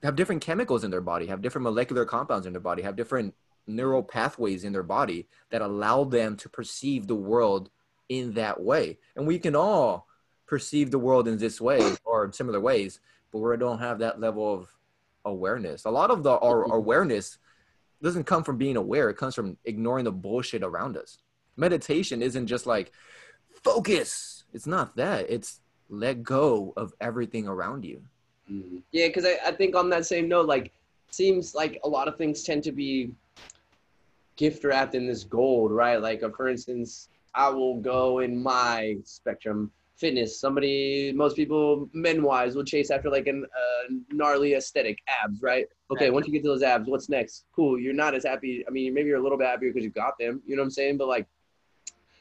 [0.02, 3.36] have different chemicals in their body have different molecular compounds in their body have different
[3.68, 7.70] neural pathways in their body that allow them to perceive the world
[8.10, 10.08] in that way and we can all
[10.48, 13.00] perceive the world in this way or in similar ways
[13.32, 14.68] but we don't have that level of
[15.26, 15.86] awareness.
[15.86, 17.38] A lot of the our awareness
[18.02, 19.10] doesn't come from being aware.
[19.10, 21.20] It comes from ignoring the bullshit around us.
[21.56, 22.92] Meditation isn't just like
[23.64, 24.46] focus.
[24.54, 25.30] It's not that.
[25.30, 25.60] It's
[25.90, 28.02] let go of everything around you.
[28.52, 28.78] Mm-hmm.
[28.92, 30.72] Yeah, because I, I think on that same note, like,
[31.12, 33.12] seems like a lot of things tend to be
[34.36, 36.02] gift wrapped in this gold, right?
[36.02, 40.40] Like, uh, for instance, I will go in my spectrum fitness.
[40.40, 45.66] Somebody, most people, men wise, will chase after like an uh, gnarly aesthetic, abs, right?
[45.92, 46.14] Okay, Right.
[46.14, 47.46] once you get to those abs, what's next?
[47.56, 47.80] Cool.
[47.80, 48.64] You're not as happy.
[48.68, 50.42] I mean, maybe you're a little bit happier because you got them.
[50.46, 50.98] You know what I'm saying?
[50.98, 51.28] But like,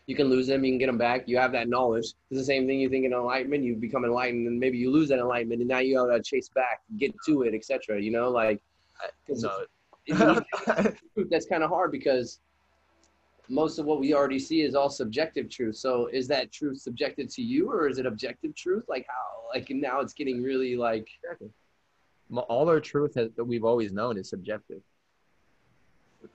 [0.06, 1.28] you can lose them, you can get them back.
[1.28, 2.04] You have that knowledge.
[2.30, 2.80] It's the same thing.
[2.80, 5.78] You think in enlightenment, you become enlightened, and maybe you lose that enlightenment, and now
[5.78, 8.00] you have to chase back, get to it, etc.
[8.02, 8.60] You know, like
[9.28, 9.64] No.
[11.30, 12.40] that's kind of hard because
[13.48, 15.76] most of what we already see is all subjective truth.
[15.76, 18.84] So is that truth subjective to you, or is it objective truth?
[18.88, 19.58] Like how?
[19.58, 21.08] Like now it's getting really like
[22.48, 24.82] all our truth has, that we've always known is subjective.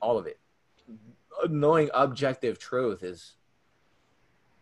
[0.01, 0.39] All of it.
[0.91, 1.59] Mm-hmm.
[1.59, 3.35] Knowing objective truth is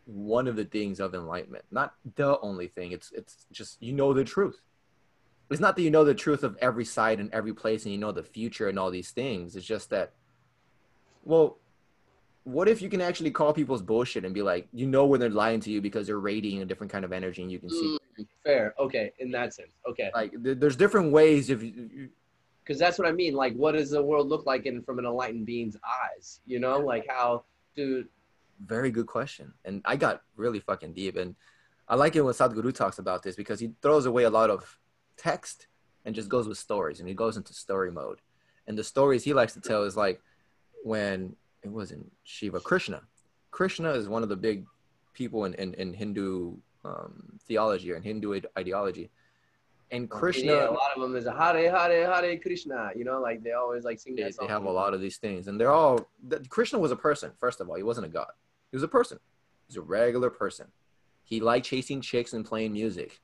[0.06, 2.92] one of the things of enlightenment, not the only thing.
[2.92, 4.60] It's it's just you know the truth.
[5.54, 8.00] It's not that you know the truth of every side and every place and you
[8.00, 9.56] know the future and all these things.
[9.56, 10.14] It's just that
[11.24, 11.58] well,
[12.44, 15.30] what if you can actually call people's bullshit and be like, you know when they're
[15.30, 17.98] lying to you because they're radiating a different kind of energy and you can see
[18.20, 18.74] Mm, fair.
[18.78, 19.12] Okay.
[19.20, 19.74] In that sense.
[19.90, 20.12] Okay.
[20.14, 23.34] like th- there's different ways if Because that's what I mean.
[23.34, 26.42] Like, what does the world look like in from an enlightened being's eyes?
[26.46, 28.06] You know, like how do
[28.66, 29.54] Very good question.
[29.66, 31.16] And I got really fucking deep.
[31.16, 31.36] And
[31.88, 34.80] I like it when Sadhguru talks about this because he throws away a lot of
[35.18, 35.68] text
[36.06, 38.20] and just goes with stories and he goes into story mode.
[38.68, 40.22] And the stories he likes to tell is like
[40.84, 43.02] when it wasn't Shiva, Krishna.
[43.52, 44.66] Krishna is one of the big
[45.14, 49.10] people in, in, in Hindu um, theology or in Hindu ideology.
[49.92, 52.92] And Krishna, Yeah, a lot of them is a Hare Hare Hare Krishna.
[52.96, 54.48] You know, like they always like sing that they song.
[54.48, 57.32] They have a lot of these things and they're all that krishna was a person
[57.40, 58.32] first of all he wasn't a god
[58.72, 59.20] he was a person
[59.68, 60.68] he's a regular person
[61.24, 63.20] he liked chasing chicks and playing music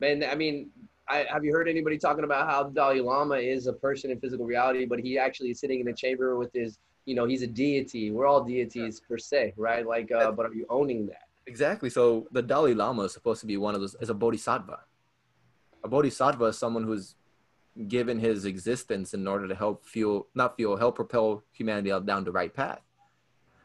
[0.00, 0.70] Man, I mean,
[1.08, 4.44] I, have you heard anybody talking about how Dalai Lama is a person in physical
[4.44, 7.46] reality, but he actually is sitting in a chamber with his, you know, he's a
[7.46, 8.10] deity.
[8.10, 9.86] We're all deities per se, right?
[9.86, 11.28] Like, uh, but are you owning that?
[11.48, 14.80] exactly so the dalai lama is supposed to be one of those is a bodhisattva
[15.82, 17.16] a bodhisattva is someone who's
[17.88, 22.30] given his existence in order to help fuel not fuel help propel humanity down the
[22.30, 22.82] right path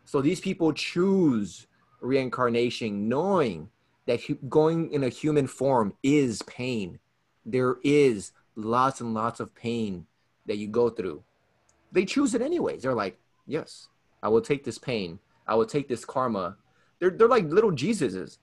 [0.06, 1.68] so these people choose
[2.00, 3.70] reincarnation knowing
[4.06, 7.00] that going in a human form is pain
[7.46, 10.06] there is lots and lots of pain
[10.46, 11.24] that you go through.
[11.92, 12.84] They choose it anyways.
[12.84, 13.90] They're like yes
[14.24, 15.20] i will take this pain.
[15.46, 16.56] I will take this karma.
[17.00, 18.38] They're, they're like little jesuses.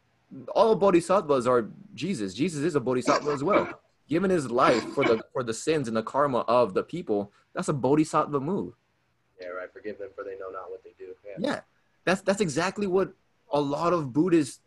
[0.54, 2.34] All bodhisattvas are jesus.
[2.34, 3.80] Jesus is a bodhisattva as well.
[4.08, 7.68] Giving his life for the for the sins and the karma of the people that's
[7.68, 8.74] a bodhisattva move.
[9.40, 9.72] Yeah, right.
[9.72, 11.14] Forgive them for they know not what they do.
[11.26, 11.36] Yeah.
[11.38, 11.60] yeah.
[12.04, 13.14] That's that's exactly what
[13.52, 14.60] a lot of buddhist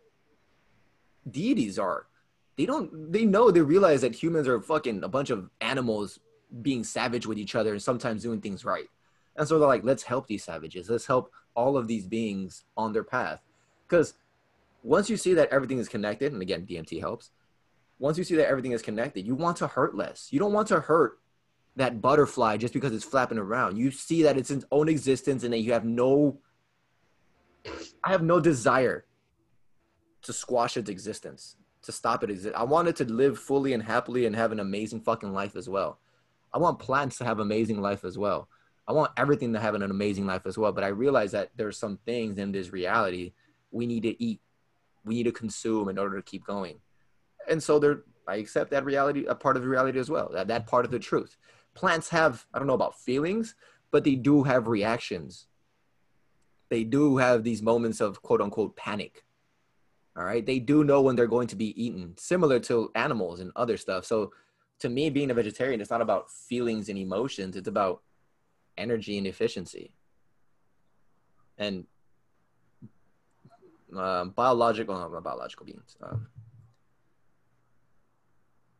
[1.30, 2.08] deities are
[2.58, 6.20] they don't they know they realize that humans are fucking a bunch of animals
[6.62, 8.86] being savage with each other and sometimes doing things right.
[9.36, 10.90] And so they're like let's help these savages.
[10.90, 13.42] Let's help all of these beings on their path.
[13.88, 14.14] Because
[14.84, 17.32] once you see that everything is connected and again dmt helps
[18.00, 20.28] once you see that everything is connected you want to hurt less.
[20.32, 21.20] You don't want to hurt
[21.76, 23.78] that butterfly just because it's flapping around.
[23.78, 26.38] You see that it's its own existence and that you have no
[28.04, 29.06] i have no desire
[30.22, 34.36] to squash its existence to stop it i wanted to live fully and happily and
[34.36, 36.00] have an amazing fucking life as well.
[36.54, 38.48] I want plants to have amazing life as well.
[38.88, 41.78] I want everything to have an amazing life as well but i realize that there's
[41.78, 43.34] some things in this reality
[43.72, 44.42] we need to eat
[45.06, 46.80] we need to consume in order to keep going.
[47.48, 50.48] And so there i accept that reality a part of the reality as well that,
[50.48, 51.38] that part of the truth.
[51.74, 53.56] Plants have i don't know about feelings
[53.92, 55.48] but they do have reactions.
[56.70, 59.24] They do have these moments of quote unquote panic
[60.16, 60.46] all right?
[60.46, 64.06] They do know when they're going to be eaten similar to animals and other stuff.
[64.06, 64.32] So
[64.80, 68.02] to me being a vegetarian it's not about feelings and emotions it's about
[68.78, 69.92] energy and efficiency.
[71.58, 71.86] And
[73.96, 76.28] um, biological biological beings um,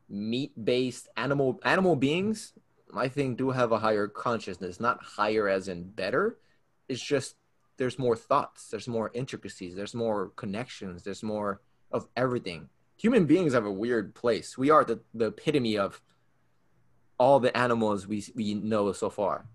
[0.10, 2.54] meat-based animal animal beings
[2.96, 6.38] i think do have a higher consciousness not higher as in better.
[6.90, 7.36] It's just
[7.78, 11.62] there's more thoughts there's more intricacies there's more connections there's more
[11.94, 12.70] of everything.
[12.98, 14.58] Human beings have a weird place.
[14.58, 16.02] We are the, the epitome of
[17.20, 19.46] all the animals we, we know so far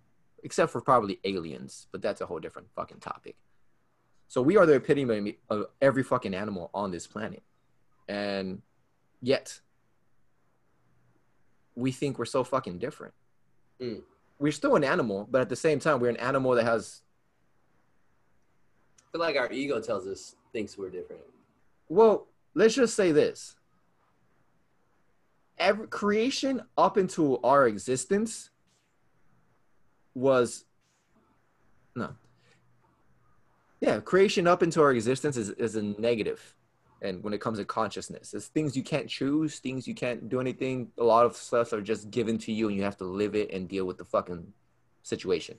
[0.44, 3.36] except for probably aliens but that's a whole different fucking topic.
[4.28, 7.42] So we are the epitome of every fucking animal on this planet.
[8.08, 8.62] And
[9.20, 9.60] yet
[11.74, 13.14] we think we're so fucking different.
[13.80, 14.02] Mm.
[14.40, 17.02] we're still an animal but at the same time we're an animal that has
[19.12, 21.22] feel like our ego tells us thinks we're different.
[21.88, 23.56] Well, let's just say this.
[25.58, 28.50] Every creation up into our existence
[30.14, 30.64] was
[31.96, 32.10] no.
[33.80, 36.54] Yeah, creation up into our existence is, is a negative.
[37.00, 40.40] And when it comes to consciousness, it's things you can't choose, things you can't do
[40.40, 40.88] anything.
[40.98, 43.52] A lot of stuff are just given to you and you have to live it
[43.52, 44.52] and deal with the fucking
[45.02, 45.58] situation.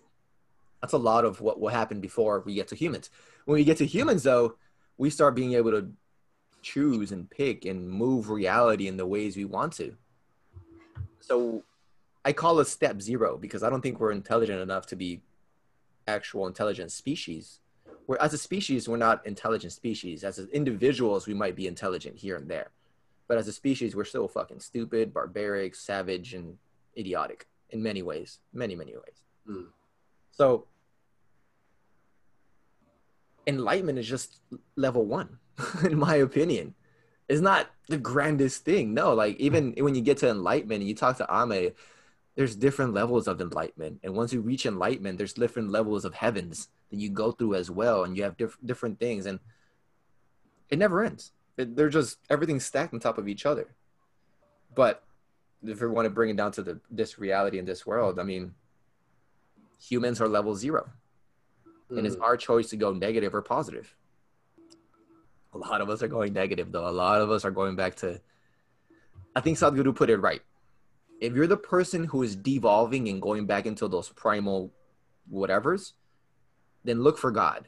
[0.82, 3.10] That's a lot of what will happen before we get to humans.
[3.46, 4.56] When we get to humans, though,
[4.98, 5.92] we start being able to
[6.62, 9.96] choose and pick and move reality in the ways we want to.
[11.20, 11.64] So
[12.24, 15.22] I call it step zero because I don't think we're intelligent enough to be
[16.08, 17.60] actual intelligent species.
[18.08, 20.24] We're, as a species, we're not intelligent species.
[20.24, 22.72] As individuals, we might be intelligent here and there.
[23.28, 26.58] But as a species, we're still fucking stupid, barbaric, savage, and
[26.98, 28.40] idiotic in many ways.
[28.54, 29.24] Many, many ways.
[29.48, 29.68] Mm.
[30.40, 30.66] So
[33.46, 34.40] enlightenment is just
[34.76, 35.40] level one.
[35.84, 36.76] in my opinion.
[37.28, 38.94] It's not the grandest thing.
[38.94, 39.44] No, like hmm.
[39.44, 41.72] even when you get to enlightenment and you talk to Ame,
[42.36, 44.00] there's different levels of enlightenment.
[44.04, 47.70] And once you reach enlightenment, there's different levels of heavens that you go through as
[47.70, 48.04] well.
[48.04, 49.26] And you have diff- different things.
[49.26, 49.40] And
[50.70, 51.34] it never ends.
[51.58, 53.68] It, they're just everything's stacked on top of each other.
[54.74, 55.04] But
[55.64, 58.24] if we want to bring it down to the this reality in this world, I
[58.24, 58.54] mean,
[59.80, 60.90] humans are level zero,
[61.90, 62.22] and it's Mm.
[62.22, 63.96] our choice to go negative or positive.
[65.54, 66.88] A lot of us are going negative, though.
[66.88, 68.22] A lot of us are going back to.
[69.36, 70.42] I think Sadhguru put it right.
[71.20, 74.72] If you're the person who is devolving and going back into those primal
[75.32, 75.94] whatevers,
[76.84, 77.68] then look for God.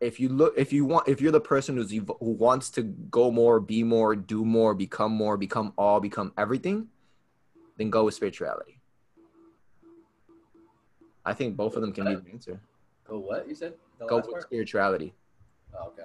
[0.00, 3.30] If you look, if you want, if you're the person who's who wants to go
[3.30, 6.88] more, be more, do more, become more, become all, become everything,
[7.76, 8.77] then go with spirituality.
[11.28, 12.58] I think both of them can be the answer.
[13.06, 13.74] Go what you said?
[13.98, 14.42] The Go with part?
[14.44, 15.12] spirituality.
[15.78, 16.04] Oh, okay.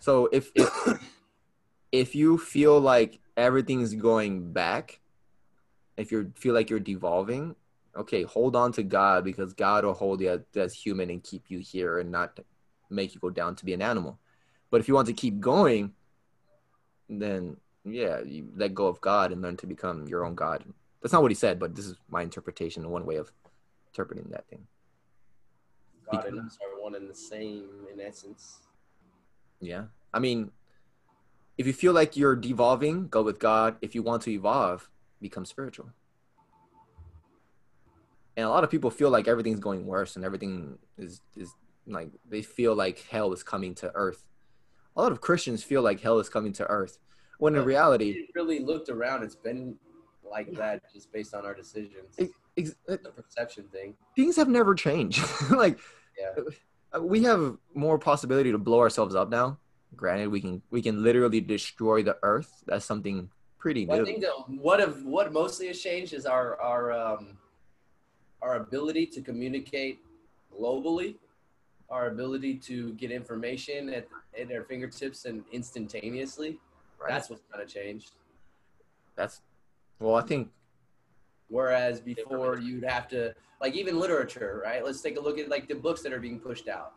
[0.00, 0.68] So if if
[1.92, 4.98] if you feel like everything's going back,
[5.96, 7.54] if you feel like you're devolving,
[7.96, 11.44] okay, hold on to God because God will hold you as, as human and keep
[11.46, 12.40] you here and not
[12.90, 14.18] make you go down to be an animal.
[14.72, 15.92] But if you want to keep going,
[17.08, 20.64] then yeah, you let go of God and learn to become your own God.
[21.00, 23.30] That's not what he said, but this is my interpretation one way of
[23.92, 24.66] interpreting that thing.
[26.10, 28.60] God and us are one and the same in essence.
[29.60, 29.84] Yeah.
[30.12, 30.50] I mean,
[31.58, 33.76] if you feel like you're devolving, go with God.
[33.80, 34.88] If you want to evolve,
[35.20, 35.90] become spiritual.
[38.36, 41.54] And a lot of people feel like everything's going worse and everything is is
[41.86, 44.24] like they feel like hell is coming to earth.
[44.96, 46.98] A lot of Christians feel like hell is coming to earth.
[47.38, 49.76] When in reality, really looked around, it's been
[50.24, 52.18] like that just based on our decisions.
[52.60, 53.94] Ex- It's a perception thing.
[54.16, 55.22] things have never changed.
[55.50, 55.78] like
[56.18, 56.32] Yeah.
[56.94, 59.58] uh, we have more possibility to blow ourselves up now.
[59.96, 62.62] Granted, we can we can literally destroy the earth.
[62.66, 63.28] That's something
[63.58, 67.36] pretty Well, I think that what have what mostly has changed is our our um,
[68.40, 69.98] our ability to communicate
[70.56, 71.16] globally,
[71.90, 74.06] our ability to get information at
[74.40, 76.58] at our fingertips and instantaneously.
[77.00, 77.10] right?
[77.10, 78.12] That's what's kind of changed.
[79.16, 79.42] That's
[79.98, 80.50] well, I think
[81.50, 84.82] Whereas before you'd have to like even literature, right?
[84.84, 86.94] Let's take a look at like the books that are being pushed out.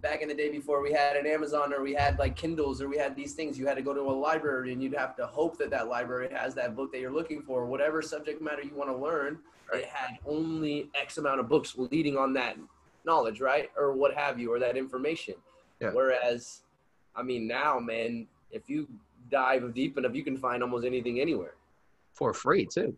[0.00, 2.88] Back in the day before we had an Amazon or we had like Kindles or
[2.88, 5.26] we had these things, you had to go to a library and you'd have to
[5.26, 8.74] hope that that library has that book that you're looking for, whatever subject matter you
[8.74, 9.38] want to learn.
[9.72, 12.56] It had only X amount of books leading on that
[13.04, 13.70] knowledge, right?
[13.76, 15.34] Or what have you, or that information.
[15.80, 15.90] Yeah.
[15.90, 16.62] Whereas,
[17.16, 18.86] I mean, now, man, if you
[19.30, 21.54] dive deep enough, you can find almost anything anywhere.
[22.12, 22.96] for free too.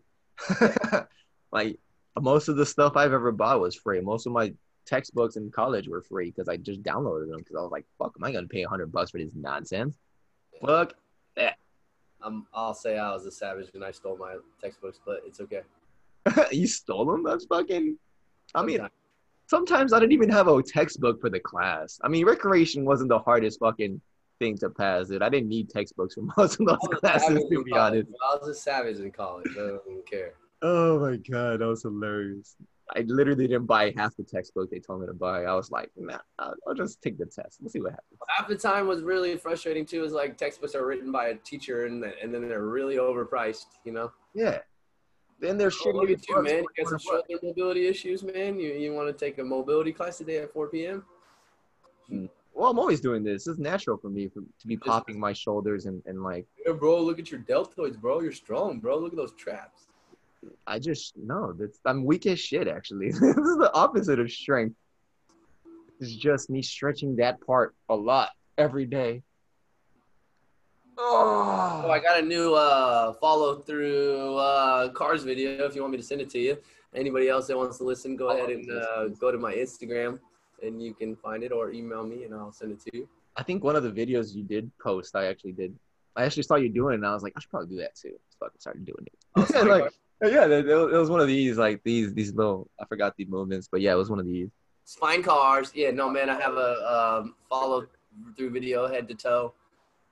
[1.53, 1.79] like
[2.21, 4.01] most of the stuff I've ever bought was free.
[4.01, 4.53] Most of my
[4.87, 8.15] textbooks in college were free because I just downloaded them because I was like, "Fuck,
[8.19, 9.99] am I gonna pay a hundred bucks for this nonsense?"
[10.65, 10.95] Fuck.
[12.23, 15.63] Um, I'll say I was a savage and I stole my textbooks, but it's okay.
[16.53, 17.23] you stole them?
[17.23, 17.97] That's fucking.
[18.55, 18.93] I mean, Sometimes.
[19.47, 22.01] sometimes I didn't even have a textbook for the class.
[22.03, 24.01] I mean, recreation wasn't the hardest fucking
[24.39, 25.23] thing to pass, dude.
[25.23, 28.09] I didn't need textbooks for most of those I was a classes, to be honest.
[28.33, 29.49] I was a savage in college.
[29.53, 30.35] I don't care.
[30.63, 32.57] Oh my god, that was hilarious.
[32.97, 35.45] I literally didn't buy half the textbook they told me to buy.
[35.45, 37.59] I was like, nah, I'll, I'll just take the test.
[37.61, 38.19] We'll see what happens.
[38.29, 40.05] Half the time was really frustrating too.
[40.05, 43.67] Is like textbooks are written by a teacher and and then they're really overpriced.
[43.85, 44.13] You know.
[44.35, 44.59] Yeah.
[45.39, 46.15] Then they're Oh, shitty.
[46.15, 46.65] at you, man.
[46.77, 48.59] You got some shoulder mobility issues, man.
[48.59, 51.05] You you want to take a mobility class today at 4 p.m.
[52.09, 52.27] Hmm.
[52.59, 53.47] Well, I'm always doing this.
[53.47, 57.01] It's natural for me for, to be popping my shoulders and, and like, Yeah, bro.
[57.01, 58.21] Look at your deltoids, bro.
[58.21, 58.99] You're strong, bro.
[58.99, 59.87] Look at those traps.
[60.67, 63.11] I just, no, that's, I'm weak as shit, actually.
[63.13, 64.75] this is the opposite of strength.
[66.01, 69.23] It's just me stretching that part a lot every day.
[70.99, 75.65] Oh, Oh, I got a new uh, follow through uh, cars video.
[75.65, 76.59] If you want me to send it to you,
[76.93, 80.19] anybody else that wants to listen, go ahead and uh, go to my Instagram
[80.63, 83.09] and you can find it or email me and I'll send it to you.
[83.37, 85.75] I think one of the videos you did post, I actually did.
[86.17, 87.95] I actually saw you doing it, and I was like, I should probably do that
[87.95, 88.15] too.
[88.31, 89.15] So I started doing it.
[89.55, 92.69] Oh, Like, yeah, it, it was one of these, like these, these little.
[92.81, 94.49] I forgot the movements, but yeah, it was one of these.
[94.85, 95.71] Spine cars.
[95.75, 97.87] Yeah, no, man, I have a um, follow
[98.37, 99.55] through video head to toe.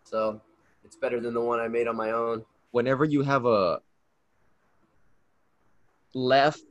[0.04, 0.40] So
[0.84, 2.44] it's better than the one I made on my own.
[2.70, 3.80] Whenever you have a
[6.14, 6.62] left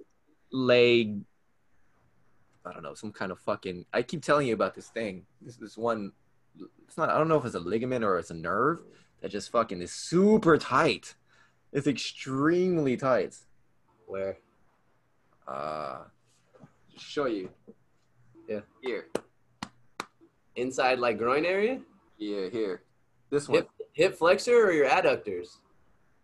[0.51, 1.19] leg,
[2.65, 3.85] I don't know, some kind of fucking.
[3.93, 5.25] I keep telling you about this thing.
[5.41, 6.11] This this one.
[6.87, 7.09] It's not.
[7.09, 8.81] I don't know if it's a ligament or it's a nerve
[9.21, 11.15] that just fucking is super tight.
[11.71, 13.35] It's extremely tight.
[14.07, 14.37] Where?
[15.47, 15.97] uh
[16.97, 17.49] show you
[18.47, 18.61] Yeah.
[18.81, 19.05] here
[20.55, 21.81] Inside like groin area?
[22.17, 22.81] Yeah, here.
[23.29, 23.57] This one.
[23.57, 25.57] Hip, hip flexor or your adductors?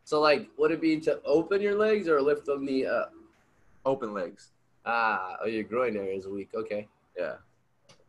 [0.05, 3.13] So like, would it be to open your legs or lift the knee up?
[3.85, 4.51] Open legs.
[4.85, 6.49] Ah, oh, your groin area is weak.
[6.55, 6.87] Okay.
[7.17, 7.35] Yeah.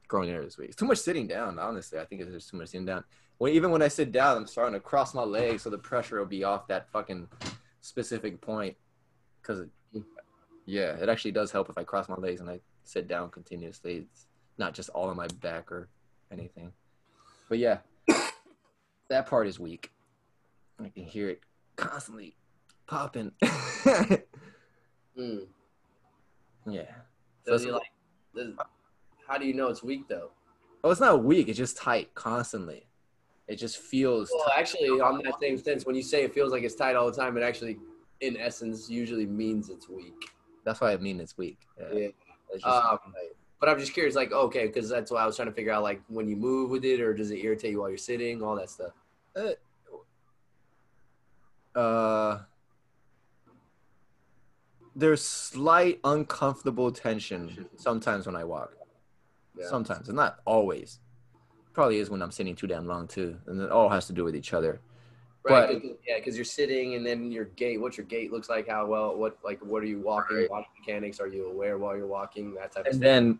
[0.08, 0.68] Groin area is weak.
[0.68, 1.98] It's too much sitting down, honestly.
[1.98, 3.04] I think it's just too much sitting down.
[3.38, 6.18] When, even when I sit down, I'm starting to cross my legs so the pressure
[6.18, 7.28] will be off that fucking
[7.80, 8.76] specific point.
[9.40, 9.66] Because,
[10.66, 14.06] yeah, it actually does help if I cross my legs and I sit down continuously.
[14.10, 14.26] It's
[14.58, 15.88] not just all on my back or
[16.30, 16.72] anything.
[17.48, 17.78] But yeah,
[19.08, 19.90] that part is weak.
[20.82, 21.40] I can hear it
[21.76, 22.36] constantly
[22.86, 23.32] popping.
[25.18, 25.46] Mm.
[26.66, 26.82] Yeah.
[27.46, 27.92] Does So like?
[28.34, 28.54] Does,
[29.26, 30.30] how do you know it's weak though?
[30.84, 31.48] Oh, it's not weak.
[31.48, 32.86] It's just tight constantly.
[33.48, 34.30] It just feels.
[34.34, 37.10] Well, actually, on that same sense, when you say it feels like it's tight all
[37.10, 37.78] the time, it actually,
[38.20, 40.30] in essence, usually means it's weak.
[40.64, 41.58] That's why I mean it's weak.
[41.78, 41.86] Yeah.
[41.92, 42.08] Yeah.
[42.50, 42.98] It's Um.
[43.60, 45.84] But I'm just curious, like, okay, because that's why I was trying to figure out,
[45.84, 48.56] like, when you move with it, or does it irritate you while you're sitting, all
[48.56, 48.90] that stuff.
[51.72, 52.40] Uh,
[54.94, 58.74] there's slight uncomfortable tension sometimes when I walk.
[59.58, 59.66] Yeah.
[59.68, 60.98] Sometimes, and not always.
[61.72, 64.24] Probably is when I'm sitting too damn long too, and it all has to do
[64.24, 64.80] with each other.
[65.44, 65.68] Right.
[65.68, 67.78] But- 'cause- yeah, because you're sitting, and then your gait.
[67.78, 68.68] What your gait looks like?
[68.68, 69.16] How well?
[69.16, 69.60] What like?
[69.60, 70.36] What are you walking?
[70.36, 70.48] Right.
[70.48, 71.20] Body mechanics?
[71.20, 72.54] Are you aware while you're walking?
[72.54, 73.02] That type of And stuff.
[73.02, 73.38] then.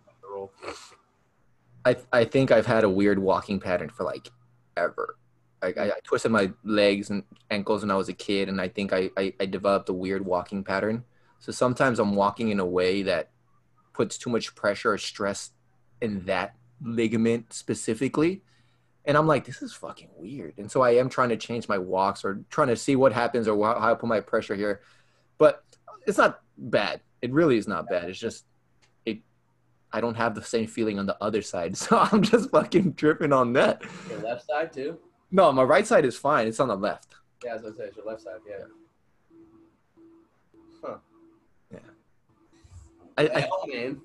[1.85, 4.29] I I think I've had a weird walking pattern for like
[4.77, 5.17] ever.
[5.63, 8.69] Like I, I twisted my legs and ankles when I was a kid, and I
[8.69, 11.05] think I, I I developed a weird walking pattern.
[11.43, 13.31] So sometimes I'm walking in a way that
[13.93, 15.51] puts too much pressure or stress
[16.01, 18.43] in that ligament specifically,
[19.05, 20.55] and I'm like, this is fucking weird.
[20.57, 23.49] And so I am trying to change my walks or trying to see what happens
[23.49, 24.83] or how I put my pressure here,
[25.37, 25.65] but
[26.07, 27.01] it's not bad.
[27.23, 28.09] It really is not bad.
[28.09, 28.45] It's just
[29.05, 29.19] it.
[29.93, 33.33] I don't have the same feeling on the other side, so I'm just fucking tripping
[33.33, 33.83] on that.
[34.09, 34.97] Your left side too.
[35.33, 36.47] No, my right side is fine.
[36.47, 37.17] It's on the left.
[37.45, 37.87] Yeah, what I said.
[37.89, 38.39] It's your left side.
[38.49, 38.59] Yeah.
[38.61, 38.82] Huh.
[43.19, 44.01] I, I, man.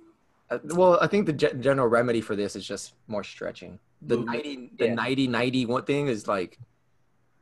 [0.51, 3.79] I well, I think the ge- general remedy for this is just more stretching.
[4.01, 4.43] The Movement.
[4.45, 4.93] 90, the Yeah.
[4.93, 6.57] 90, 90 one thing is like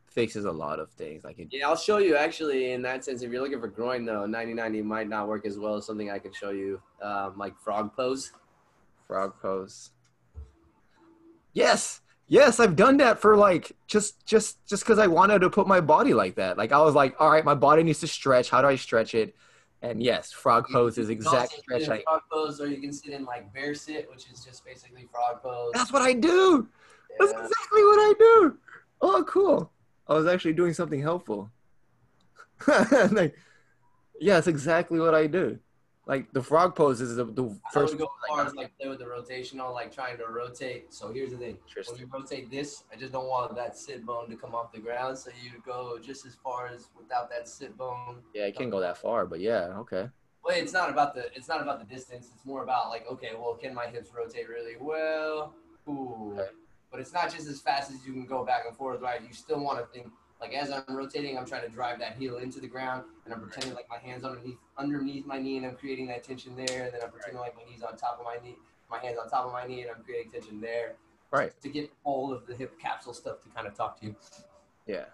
[0.07, 1.23] fixes a lot of things.
[1.23, 3.21] Like it, Yeah, I'll show you actually in that sense.
[3.21, 6.19] If you're looking for groin though, 90-90 might not work as well as something I
[6.19, 8.31] can show you, um, like frog pose.
[9.07, 9.91] frog pose.
[11.53, 15.67] Yes, yes, I've done that for like just just just because I wanted to put
[15.67, 16.57] my body like that.
[16.57, 18.49] Like I was like, all right, my body needs to stretch.
[18.49, 19.35] How do I stretch it?
[19.85, 21.85] And yes, frog pose is You can exact stretch.
[21.85, 25.43] frog pose, or you can sit in like bear sit, which is just basically frog
[25.43, 25.71] pose.
[25.73, 26.67] that's what I do.
[27.19, 28.57] That's exactly what I do.
[29.01, 29.71] Oh, cool.
[30.07, 31.51] I was actually doing something helpful.
[33.11, 33.35] like,
[34.19, 35.59] yeah, it's exactly what I do.
[36.07, 37.93] Like the frog pose is the, the I first.
[37.93, 40.93] would go as far as like play with the rotational, like trying to rotate.
[40.93, 41.57] So here's the thing:
[41.89, 44.79] when you rotate this, I just don't want that sit bone to come off the
[44.79, 45.17] ground.
[45.17, 48.17] So you go just as far as without that sit bone.
[48.35, 50.09] Yeah, it can't go that far, but yeah, okay.
[50.43, 52.29] Well, it's not about the it's not about the distance.
[52.35, 55.55] It's more about like, okay, well, can my hips rotate really well?
[55.89, 56.33] Ooh.
[56.33, 56.49] Okay.
[56.91, 59.21] But it's not just as fast as you can go back and forth, right?
[59.21, 62.37] You still want to think like as I'm rotating, I'm trying to drive that heel
[62.37, 65.75] into the ground, and I'm pretending like my hands underneath underneath my knee, and I'm
[65.75, 68.37] creating that tension there, and then I'm pretending like my knees on top of my
[68.43, 68.55] knee,
[68.89, 70.95] my hands on top of my knee, and I'm creating tension there.
[71.31, 71.51] Right.
[71.61, 74.15] To get all of the hip capsule stuff to kind of talk to you.
[74.85, 75.05] Yeah,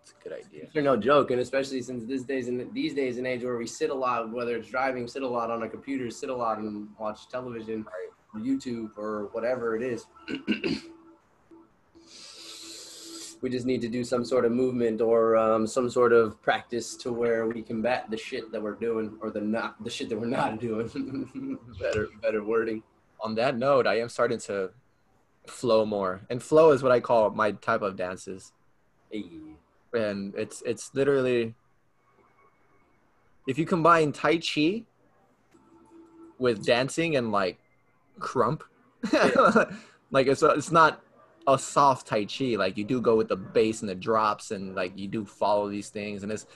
[0.00, 0.68] it's a good idea.
[0.72, 3.66] They're no joke, and especially since this days and these days and age where we
[3.66, 6.58] sit a lot, whether it's driving, sit a lot on a computer, sit a lot
[6.58, 7.84] and watch television
[8.34, 10.06] or YouTube or whatever it is.
[13.44, 16.96] we just need to do some sort of movement or um, some sort of practice
[16.96, 20.18] to where we combat the shit that we're doing or the not the shit that
[20.18, 21.58] we're not doing.
[21.78, 22.82] better better wording.
[23.20, 24.70] On that note, I am starting to
[25.46, 28.52] flow more, and flow is what I call my type of dances,
[29.10, 29.24] Hey.
[29.92, 31.54] and it's it's literally
[33.46, 34.84] if you combine tai chi
[36.38, 37.58] with dancing and like
[38.18, 38.62] krump,
[40.10, 41.03] like it's it's not
[41.46, 42.56] a soft tai chi.
[42.56, 45.68] Like you do go with the bass and the drops, and like you do follow
[45.68, 46.46] these things, and it's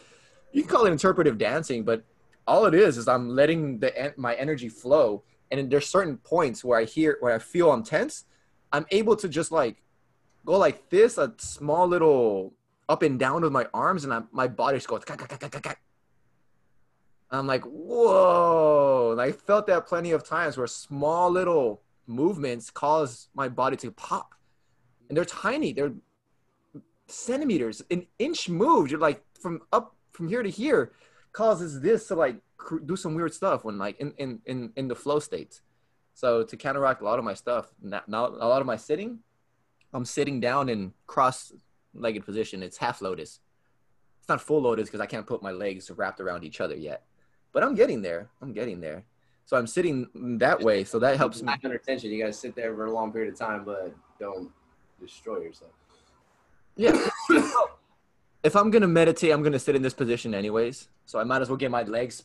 [0.53, 2.05] you can call it interpretive dancing, but
[2.47, 6.79] all it is is I'm letting the my energy flow, and there's certain points where
[6.79, 8.25] I hear where I feel I'm tense.
[8.73, 9.83] I'm able to just like
[10.45, 12.55] go like this, a small little
[12.89, 15.03] up and down with my arms, and I, my body just goes.
[17.31, 19.13] I'm like, whoa!
[19.13, 23.91] And I felt that plenty of times where small little movements cause my body to
[23.91, 24.35] pop,
[25.09, 25.73] and they're tiny.
[25.73, 25.93] They're
[27.07, 28.91] centimeters, an inch move.
[28.91, 30.93] You're like from up from here to here
[31.33, 34.89] causes this to like cr- do some weird stuff when like in in in, in
[34.89, 35.63] the flow states.
[36.15, 39.21] So to counteract a lot of my stuff, not, now a lot of my sitting,
[39.95, 42.61] I'm sitting down in cross-legged position.
[42.61, 43.39] It's half lotus.
[44.19, 47.05] It's not full lotus because I can't put my legs wrapped around each other yet.
[47.53, 48.31] But I'm getting there.
[48.43, 49.05] I'm getting there.
[49.45, 50.09] So I'm sitting
[50.41, 50.83] that way.
[50.83, 51.53] So that helps me.
[51.63, 52.11] Under tension.
[52.11, 54.51] You gotta sit there for a long period of time, but don't
[55.01, 55.73] destroy yourself.
[56.77, 57.09] Yeah.
[58.43, 60.89] if I'm gonna meditate, I'm gonna sit in this position anyways.
[61.07, 62.25] So I might as well get my legs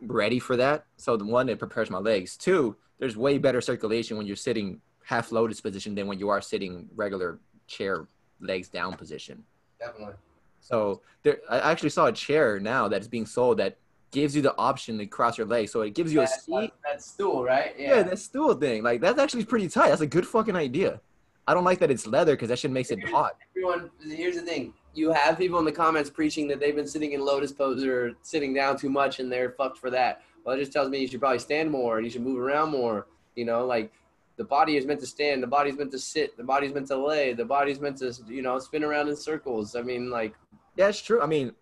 [0.00, 0.84] ready for that.
[0.96, 2.36] So the one, it prepares my legs.
[2.36, 6.40] Two, there's way better circulation when you're sitting half lotus position than when you are
[6.40, 8.08] sitting regular chair
[8.40, 9.42] legs down position.
[9.78, 10.14] Definitely.
[10.60, 13.78] So there, I actually saw a chair now that's being sold that
[14.10, 15.72] gives you the option to cross your legs.
[15.72, 16.52] So it gives you a seat.
[16.52, 17.74] that, that stool, right?
[17.78, 18.82] Yeah, that stool thing.
[18.82, 19.88] Like that's actually pretty tight.
[19.88, 21.00] That's a good fucking idea.
[21.46, 23.36] I don't like that it's leather because that shit makes it hot.
[23.56, 24.72] Everyone, here's the thing.
[24.94, 28.12] You have people in the comments preaching that they've been sitting in lotus pose or
[28.22, 30.22] sitting down too much and they're fucked for that.
[30.44, 32.70] Well, it just tells me you should probably stand more and you should move around
[32.70, 33.06] more.
[33.36, 33.92] You know, like
[34.36, 36.96] the body is meant to stand, the body's meant to sit, the body's meant to
[36.96, 39.76] lay, the body's meant to, you know, spin around in circles.
[39.76, 40.34] I mean, like,
[40.76, 41.20] Yeah, it's true.
[41.20, 41.52] I mean,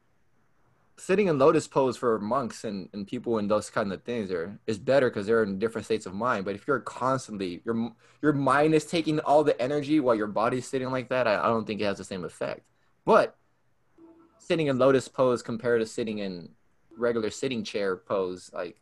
[0.98, 4.58] sitting in lotus pose for monks and, and people in those kind of things are
[4.66, 6.44] is better because they're in different states of mind.
[6.44, 10.66] But if you're constantly your your mind is taking all the energy while your body's
[10.66, 12.62] sitting like that, I, I don't think it has the same effect.
[13.04, 13.36] But
[14.38, 16.50] sitting in lotus pose compared to sitting in
[16.96, 18.80] regular sitting chair pose, like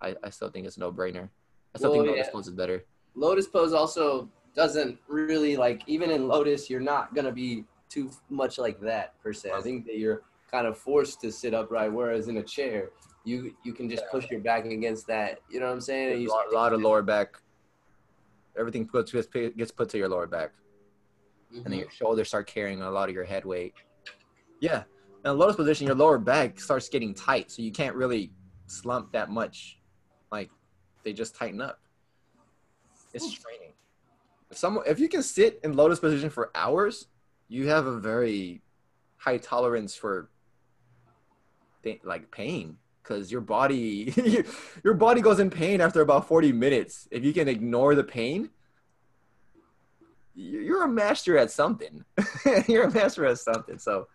[0.00, 1.28] I, I still think it's a no brainer.
[1.74, 2.32] I still Well, think lotus yeah.
[2.32, 2.84] pose is better.
[3.14, 8.58] lotus pose also doesn't really like even in lotus you're not gonna be too much
[8.58, 10.22] like that per se i think that you're
[10.52, 12.90] kind of forced to sit upright whereas in a chair
[13.24, 16.22] you you can just push your back against that you know what i'm saying And
[16.22, 17.36] you lot, a lot of lower back.
[18.58, 20.52] Everything puts gets put- to your lower back.
[21.54, 21.80] and then Mhm.
[21.82, 23.74] your shoulders start carrying a lot of your head weight.
[24.60, 24.84] Yeah.
[25.22, 28.32] In a lotus position, your lower back starts getting tight, so you can't really
[28.66, 29.78] slump that much.
[30.30, 30.50] Like
[31.02, 31.78] they just tighten up.
[33.12, 33.74] It's training.
[34.50, 37.08] If someone, if you can sit in lotus position for hours,
[37.48, 38.62] you have a very
[39.18, 40.30] high tolerance for
[42.04, 44.12] like pain because your body
[44.84, 47.08] your body goes in pain after about 40 minutes.
[47.10, 48.50] If you can ignore the pain
[50.34, 52.04] you- you're a master at something.
[52.66, 53.78] You're a master at something.
[53.78, 54.08] So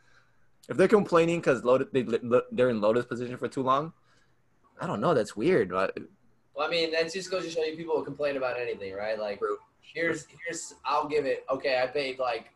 [0.67, 1.61] if they're complaining because
[1.93, 2.01] they,
[2.51, 3.93] they're in lotus position for too long
[4.79, 5.13] i don't know.
[5.13, 5.97] That's weird but
[6.53, 9.17] well i mean that just goes to show you people will complain about anything right?
[9.19, 9.39] Like
[9.81, 12.51] here's here's i'll give it okay i paid like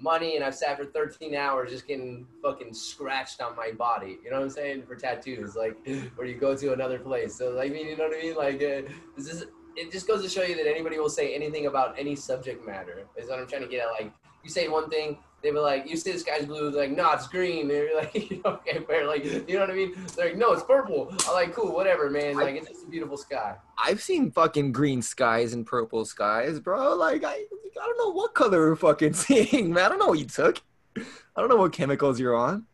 [0.00, 4.18] money and I've sat for 13 hours just getting fucking scratched on my body.
[4.24, 4.84] You know what I'm saying?
[4.86, 5.76] For tattoos, like
[6.16, 7.36] where you go to another place.
[7.36, 8.34] So like, I mean, you know what I mean?
[8.34, 9.44] Like, uh, this is
[9.76, 9.92] it.
[9.92, 13.06] Just goes to show you that anybody will say anything about any subject matter.
[13.16, 13.92] Is what I'm trying to get at.
[13.92, 14.12] Like,
[14.42, 17.12] you say one thing, they be like, you say the sky's blue, they're like, no,
[17.12, 17.68] it's green.
[17.68, 19.06] They're like, okay, fair.
[19.06, 19.94] Like, you know what I mean?
[20.16, 21.14] They're like, no, it's purple.
[21.28, 22.34] I'm like, cool, whatever, man.
[22.36, 23.54] Like, it's just a beautiful sky.
[23.84, 28.32] i've seen fucking green skies and purple skies bro like i i don't know what
[28.34, 30.62] color we're fucking seeing man i don't know what you took
[30.96, 31.02] i
[31.40, 32.66] don't know what chemicals you're on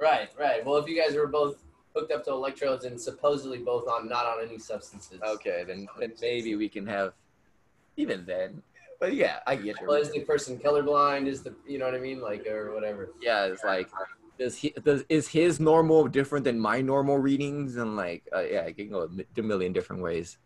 [0.00, 0.64] Right, right.
[0.64, 1.56] Well, if you guys were both
[1.94, 5.20] hooked up to electrodes and supposedly both on not on any substances.
[5.20, 7.14] Okay, then, then maybe we can have
[7.96, 8.62] even then.
[8.98, 11.26] But yeah, I get Well, is the person colorblind?
[11.26, 12.20] Is the you know what I mean?
[12.20, 13.10] Like or whatever.
[13.22, 13.44] yeah.
[13.46, 13.88] It's like
[14.38, 18.62] does he does is his normal different than my normal readings and like uh, yeah,
[18.62, 20.38] it can go a million different ways.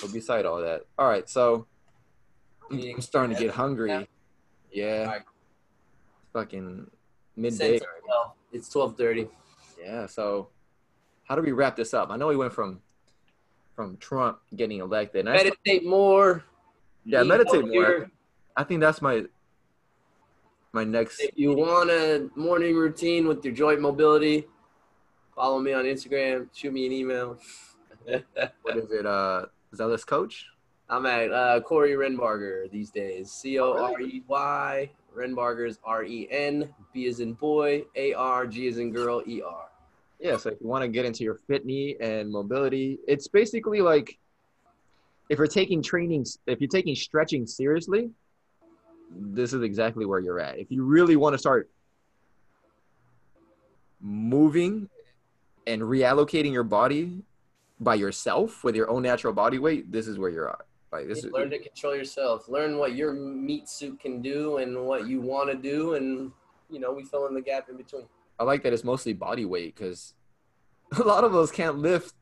[0.00, 1.28] But beside all that, all right.
[1.28, 1.66] So
[2.70, 4.08] I'm, starting to get hungry.
[4.72, 5.22] Yeah, Alright.
[6.32, 6.90] fucking
[7.36, 7.80] midday.
[8.52, 9.28] It's twelve thirty.
[9.80, 10.06] Yeah.
[10.06, 10.48] So
[11.24, 12.10] how do we wrap this up?
[12.10, 12.80] I know we went from
[13.74, 15.26] from Trump getting elected.
[15.26, 16.44] And Meditate more.
[17.04, 18.10] Yeah, meditate more.
[18.56, 19.24] I think that's my
[20.72, 21.20] my next.
[21.20, 24.46] If you want a morning routine with your joint mobility,
[25.34, 26.48] follow me on Instagram.
[26.54, 27.38] Shoot me an email.
[28.62, 29.06] What is it?
[29.06, 30.46] Uh, zealous coach.
[30.90, 33.30] I'm at uh, Corey Renbarger these days.
[33.30, 34.90] C O R E Y.
[35.16, 36.68] Renbarger is R E N.
[36.92, 37.84] B is in boy.
[37.96, 39.22] A R G is in girl.
[39.26, 39.68] E R.
[40.20, 40.36] Yeah.
[40.36, 44.18] So if you want to get into your fitness and mobility, it's basically like
[45.28, 48.10] if you're taking training, if you're taking stretching seriously,
[49.10, 50.58] this is exactly where you're at.
[50.58, 51.70] If you really want to start
[54.00, 54.88] moving
[55.66, 57.22] and reallocating your body
[57.80, 60.60] by yourself with your own natural body weight, this is where you're at.
[60.92, 62.48] Like this is learn to control yourself.
[62.48, 66.30] Learn what your meat suit can do and what you want to do, and
[66.70, 68.04] you know we fill in the gap in between.
[68.38, 70.14] I like that it's mostly body weight because
[70.96, 72.14] a lot of us can't lift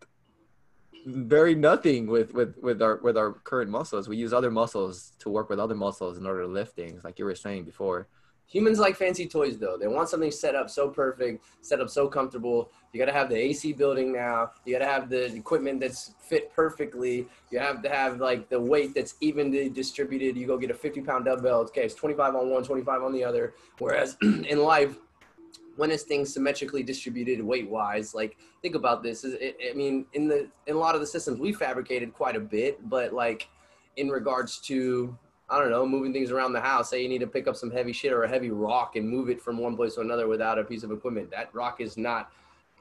[1.07, 4.09] very nothing with with with our with our current muscles.
[4.09, 7.19] We use other muscles to work with other muscles in order to lift things, like
[7.19, 8.09] you were saying before.
[8.47, 9.79] Humans like fancy toys though.
[9.79, 12.71] They want something set up so perfect, set up so comfortable.
[12.93, 14.51] You got to have the AC building now.
[14.67, 17.27] You got to have the equipment that's fit perfectly.
[17.51, 20.37] You have to have like the weight that's evenly distributed.
[20.37, 21.61] You go get a 50 pound dumbbell.
[21.61, 23.55] Okay, it's 25 on one, 25 on the other.
[23.79, 24.99] Whereas in life,
[25.77, 28.15] when is things symmetrically distributed weight wise?
[28.15, 29.25] Like think about this.
[29.25, 32.41] It, I mean, in the in a lot of the systems we fabricated quite a
[32.41, 33.49] bit, but like
[33.97, 35.17] in regards to
[35.51, 36.91] I don't know, moving things around the house.
[36.91, 39.29] Say you need to pick up some heavy shit or a heavy rock and move
[39.29, 41.31] it from one place to another without a piece of equipment.
[41.31, 42.31] That rock is not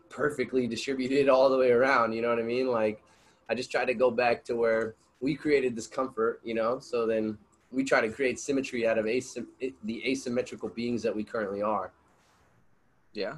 [0.07, 2.13] perfectly distributed all the way around.
[2.13, 2.67] You know what I mean?
[2.67, 3.03] Like,
[3.49, 7.05] I just try to go back to where we created this comfort, you know, so
[7.05, 7.37] then
[7.71, 9.47] we try to create symmetry out of asym-
[9.83, 11.91] the asymmetrical beings that we currently are.
[13.13, 13.35] Yeah.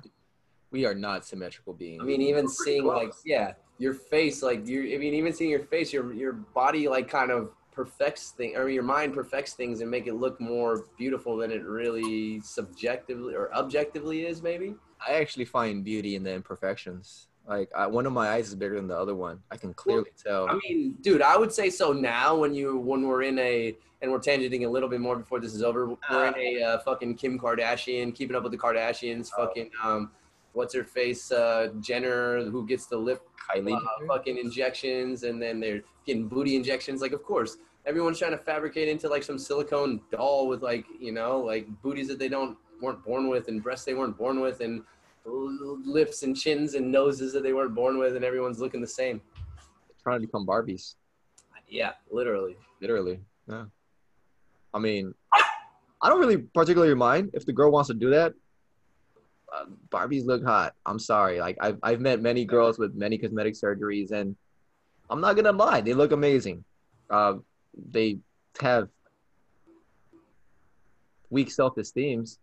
[0.71, 2.01] We are not symmetrical beings.
[2.01, 5.65] I mean, even seeing like, yeah, your face, like you I mean, even seeing your
[5.65, 9.89] face, your, your body, like kind of perfects thing or your mind perfects things and
[9.89, 14.75] make it look more beautiful than it really subjectively or objectively is maybe
[15.05, 18.75] i actually find beauty in the imperfections like I, one of my eyes is bigger
[18.75, 21.69] than the other one i can clearly well, tell i mean dude i would say
[21.69, 25.15] so now when you when we're in a and we're tangenting a little bit more
[25.17, 28.57] before this is over we're in a uh, fucking kim kardashian keeping up with the
[28.57, 29.45] kardashians oh.
[29.45, 30.11] fucking um
[30.53, 35.59] what's her face uh jenner who gets the lip Kylie uh, fucking injections, and then
[35.59, 37.01] they're getting booty injections.
[37.01, 41.11] Like, of course, everyone's trying to fabricate into like some silicone doll with like you
[41.11, 44.61] know like booties that they don't weren't born with, and breasts they weren't born with,
[44.61, 44.83] and
[45.25, 49.21] lips and chins and noses that they weren't born with, and everyone's looking the same.
[50.01, 50.95] trying to become Barbies.
[51.67, 52.57] Yeah, literally.
[52.81, 53.19] Literally.
[53.47, 53.65] Yeah.
[54.73, 55.13] I mean,
[56.01, 58.33] I don't really particularly mind if the girl wants to do that.
[59.53, 60.73] Uh, Barbies look hot.
[60.85, 61.39] I'm sorry.
[61.39, 64.35] Like I've I've met many girls with many cosmetic surgeries, and
[65.09, 66.63] I'm not gonna lie, they look amazing.
[67.09, 67.35] Uh,
[67.91, 68.17] they
[68.59, 68.89] have
[71.29, 72.39] weak self-esteems.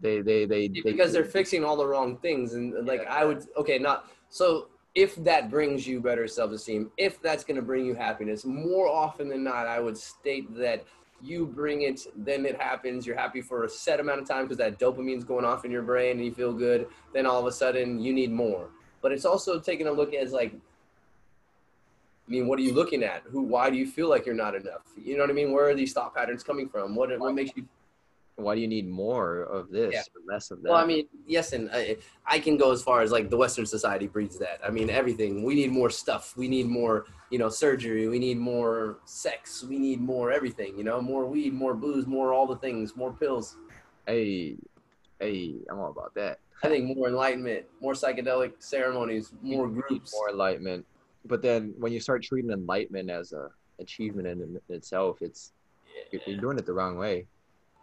[0.00, 3.14] They they they, they because they're fixing all the wrong things, and uh, like yeah.
[3.14, 4.68] I would okay, not so.
[4.94, 9.28] If that brings you better self-esteem, if that's going to bring you happiness, more often
[9.28, 10.86] than not, I would state that
[11.20, 13.06] you bring it, then it happens.
[13.06, 15.82] You're happy for a set amount of time because that dopamine's going off in your
[15.82, 16.86] brain and you feel good.
[17.12, 18.70] Then all of a sudden you need more.
[19.02, 23.02] But it's also taking a look at as like, I mean, what are you looking
[23.02, 23.22] at?
[23.30, 23.42] Who?
[23.42, 24.82] Why do you feel like you're not enough?
[24.96, 25.52] You know what I mean?
[25.52, 26.96] Where are these thought patterns coming from?
[26.96, 27.66] What what makes you
[28.36, 30.00] why do you need more of this yeah.
[30.00, 30.70] or less of that?
[30.70, 31.96] Well, I mean, yes, and I,
[32.26, 34.60] I, can go as far as like the Western society breeds that.
[34.62, 35.42] I mean, everything.
[35.42, 36.36] We need more stuff.
[36.36, 38.08] We need more, you know, surgery.
[38.08, 39.64] We need more sex.
[39.64, 40.76] We need more everything.
[40.76, 43.56] You know, more weed, more booze, more all the things, more pills.
[44.06, 44.56] Hey,
[45.18, 46.38] hey, I'm all about that.
[46.62, 50.84] I think more enlightenment, more psychedelic ceremonies, more groups, more enlightenment.
[51.24, 53.48] But then when you start treating enlightenment as a
[53.78, 55.52] achievement in, in itself, it's
[56.12, 56.20] yeah.
[56.26, 57.26] you're doing it the wrong way.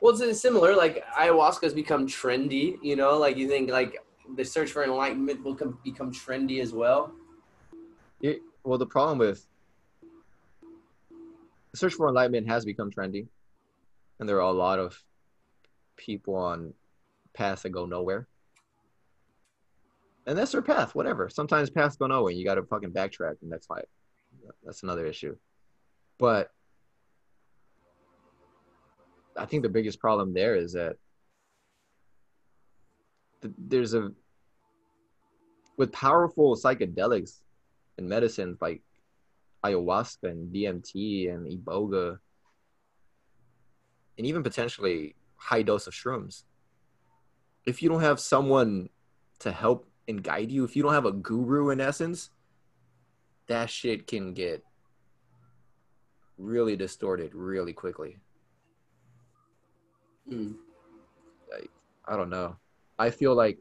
[0.04, 0.76] Well, it's similar.
[0.76, 2.78] Like ayahuasca has become trendy.
[2.82, 4.04] You know, like you think like
[4.36, 7.14] the search for enlightenment will come, become trendy as well.
[8.20, 9.48] It, well, the problem with
[11.72, 13.28] the search for enlightenment has become trendy,
[14.20, 15.02] and there are a lot of
[15.96, 16.74] people on
[17.34, 18.28] paths that go nowhere.
[20.28, 21.30] And that's their path, whatever.
[21.30, 22.34] Sometimes paths go nowhere.
[22.34, 23.84] You got to fucking backtrack, and that's fine.
[24.66, 25.38] That's another issue.
[26.20, 26.52] But
[29.38, 30.96] I think the biggest problem there is that
[33.58, 34.12] there's a
[35.78, 37.42] with powerful psychedelics
[37.98, 38.82] and medicines like
[39.66, 42.18] ayahuasca and DMT and iboga
[44.18, 46.44] and even potentially high dose of shrooms
[47.66, 48.90] if you don't have someone
[49.40, 52.30] to help and guide you if you don't have a guru in essence
[53.48, 54.64] that shit can get
[56.38, 58.18] really distorted really quickly
[60.30, 61.70] Like,
[62.08, 62.56] I don't know.
[62.98, 63.58] I feel like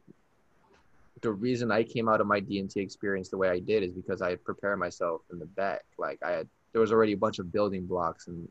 [1.22, 4.22] the reason I came out of my DMT experience the way I did is because
[4.22, 5.82] I prepared myself in the back.
[5.98, 8.48] Like I had, there was already a bunch of building blocks and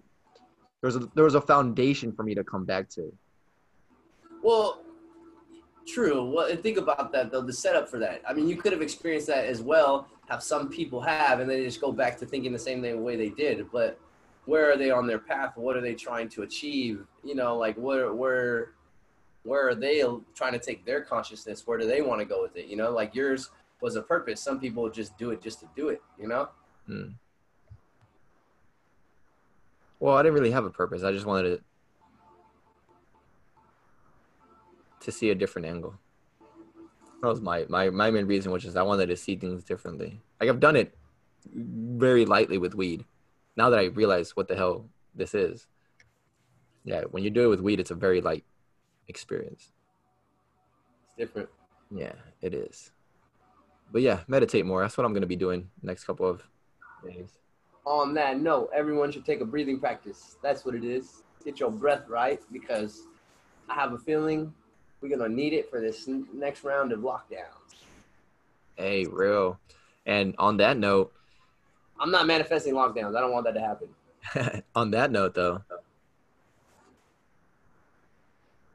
[0.81, 3.11] there was a, there was a foundation for me to come back to.
[4.41, 4.81] Well,
[5.87, 6.25] true.
[6.31, 7.41] Well, think about that though.
[7.41, 8.21] The setup for that.
[8.27, 10.07] I mean, you could have experienced that as well.
[10.29, 13.29] Have some people have, and they just go back to thinking the same way they
[13.29, 13.69] did.
[13.71, 13.99] But
[14.45, 15.55] where are they on their path?
[15.55, 17.05] What are they trying to achieve?
[17.23, 18.73] You know, like where where
[19.43, 20.03] where are they
[20.35, 21.65] trying to take their consciousness?
[21.65, 22.67] Where do they want to go with it?
[22.67, 23.49] You know, like yours
[23.81, 24.41] was a purpose.
[24.41, 26.01] Some people just do it just to do it.
[26.19, 26.49] You know.
[26.87, 27.09] Hmm.
[29.99, 31.03] Well, I didn't really have a purpose.
[31.03, 31.63] I just wanted to
[35.01, 35.95] to see a different angle.
[37.21, 40.19] That was my my my main reason, which is I wanted to see things differently.
[40.39, 40.95] Like I've done it
[41.53, 43.05] very lightly with weed
[43.55, 45.67] now that I realize what the hell this is,
[46.83, 48.43] yeah, when you do it with weed, it's a very like
[49.07, 49.71] experience.
[51.05, 51.49] It's different.
[51.93, 52.91] Yeah, it is.
[53.91, 54.81] But yeah, meditate more.
[54.81, 56.43] That's what I'm gonna be doing next couple of
[57.05, 57.37] days.
[57.85, 60.37] On that note, everyone should take a breathing practice.
[60.41, 61.23] That's what it is.
[61.43, 63.07] Get your breath right because
[63.67, 64.53] I have a feeling
[65.01, 67.75] we're gonna need it for this n- next round of lockdowns.
[68.75, 69.59] Hey, real.
[70.05, 71.13] And on that note,
[72.01, 73.15] I'm not manifesting lockdowns.
[73.15, 74.63] I don't want that to happen.
[74.75, 75.61] on that note though,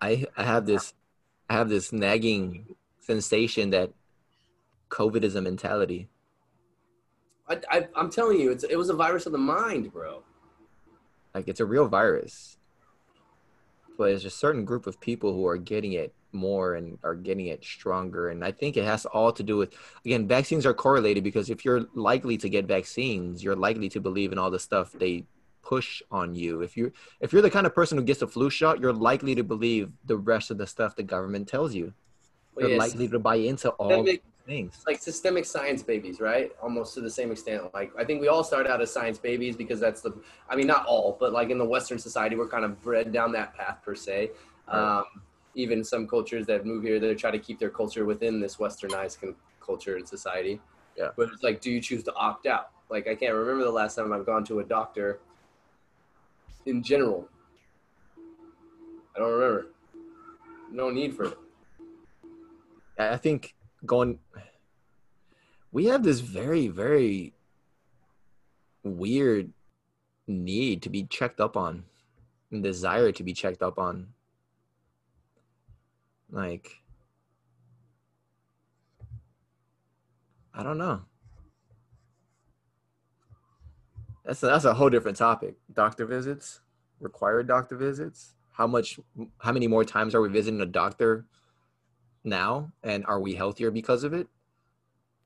[0.00, 0.94] I I have this
[1.50, 3.90] I have this nagging sensation that
[4.90, 6.08] COVID is a mentality.
[7.48, 10.22] I, I, I'm telling you, it's, it was a virus of the mind, bro.
[11.34, 12.58] Like it's a real virus.
[13.96, 17.46] But there's a certain group of people who are getting it more and are getting
[17.46, 18.30] it stronger.
[18.30, 19.74] And I think it has all to do with
[20.04, 24.32] again, vaccines are correlated because if you're likely to get vaccines, you're likely to believe
[24.32, 25.24] in all the stuff they
[25.62, 26.62] push on you.
[26.62, 29.34] If you if you're the kind of person who gets a flu shot, you're likely
[29.34, 31.92] to believe the rest of the stuff the government tells you.
[32.58, 34.82] You're yes, likely to buy into all systemic, things.
[34.86, 36.52] like systemic science babies, right?
[36.62, 37.62] Almost to the same extent.
[37.74, 40.14] Like I think we all start out as science babies because that's the.
[40.48, 43.32] I mean, not all, but like in the Western society, we're kind of bred down
[43.32, 44.30] that path per se.
[44.68, 44.98] Right.
[44.98, 45.04] Um,
[45.56, 49.20] even some cultures that move here, they try to keep their culture within this westernized
[49.20, 50.60] con- culture and society.
[50.96, 51.08] Yeah.
[51.16, 52.70] But it's like, do you choose to opt out?
[52.90, 55.18] Like I can't remember the last time I've gone to a doctor.
[56.66, 57.28] In general,
[59.14, 59.68] I don't remember.
[60.70, 61.38] No need for it.
[62.98, 63.54] I I think
[63.84, 64.18] going
[65.72, 67.34] we have this very, very
[68.82, 69.52] weird
[70.26, 71.84] need to be checked up on
[72.50, 74.08] and desire to be checked up on.
[76.30, 76.70] Like
[80.54, 81.02] I don't know.
[84.24, 85.54] That's a, that's a whole different topic.
[85.72, 86.60] Doctor visits,
[86.98, 88.34] required doctor visits.
[88.52, 88.98] How much
[89.38, 91.26] how many more times are we visiting a doctor
[92.24, 94.26] now and are we healthier because of it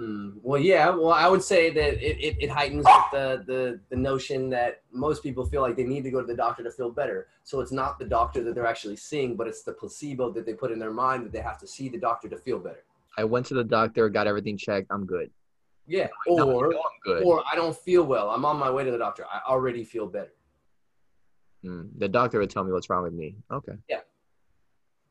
[0.01, 0.31] Hmm.
[0.43, 0.89] Well, yeah.
[0.89, 4.81] Well, I would say that it, it, it heightens like the, the the notion that
[4.91, 7.27] most people feel like they need to go to the doctor to feel better.
[7.45, 10.55] So it's not the doctor that they're actually seeing, but it's the placebo that they
[10.55, 12.83] put in their mind that they have to see the doctor to feel better.
[13.19, 15.29] i went to the doctor got everything checked i'm good
[15.87, 16.09] Yeah.
[16.27, 18.31] Or i'm good or I don't feel well.
[18.31, 19.25] I'm on my way to the doctor.
[19.37, 20.33] I already feel better.
[21.63, 23.29] Mm, the doctor would tell me what's wrong with me
[23.59, 24.03] okay Yeah.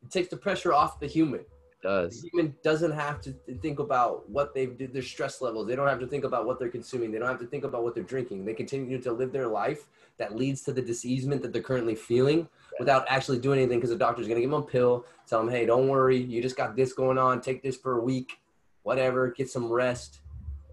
[0.02, 1.46] It takes the pressure off the human.
[1.82, 5.68] Does The human doesn't have to think about what they've did, their stress levels.
[5.68, 7.12] They don't have to think about what they're consuming.
[7.12, 8.46] They don't have to think about what they're drinking.
[8.46, 9.88] They continue to live their life
[10.18, 12.48] that leads to the diseasement that they're currently feeling
[12.78, 15.50] without actually doing anything because the doctor's going to give them a pill, tell them,
[15.50, 16.18] hey, don't worry.
[16.18, 17.42] You just got this going on.
[17.42, 18.40] Take this for a week,
[18.84, 19.30] whatever.
[19.32, 20.20] Get some rest.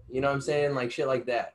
[0.09, 0.75] You know what I'm saying?
[0.75, 1.53] Like shit like that.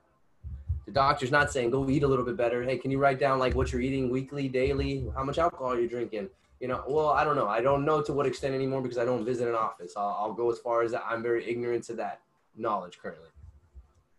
[0.87, 2.63] The doctor's not saying go eat a little bit better.
[2.63, 5.89] Hey, can you write down like what you're eating weekly, daily, how much alcohol you're
[5.89, 6.29] drinking?
[6.63, 7.49] You know, well, I don't know.
[7.49, 9.95] I don't know to what extent anymore because I don't visit an office.
[9.97, 11.03] I'll, I'll go as far as that.
[11.05, 12.21] I'm very ignorant to that
[12.57, 13.31] knowledge currently.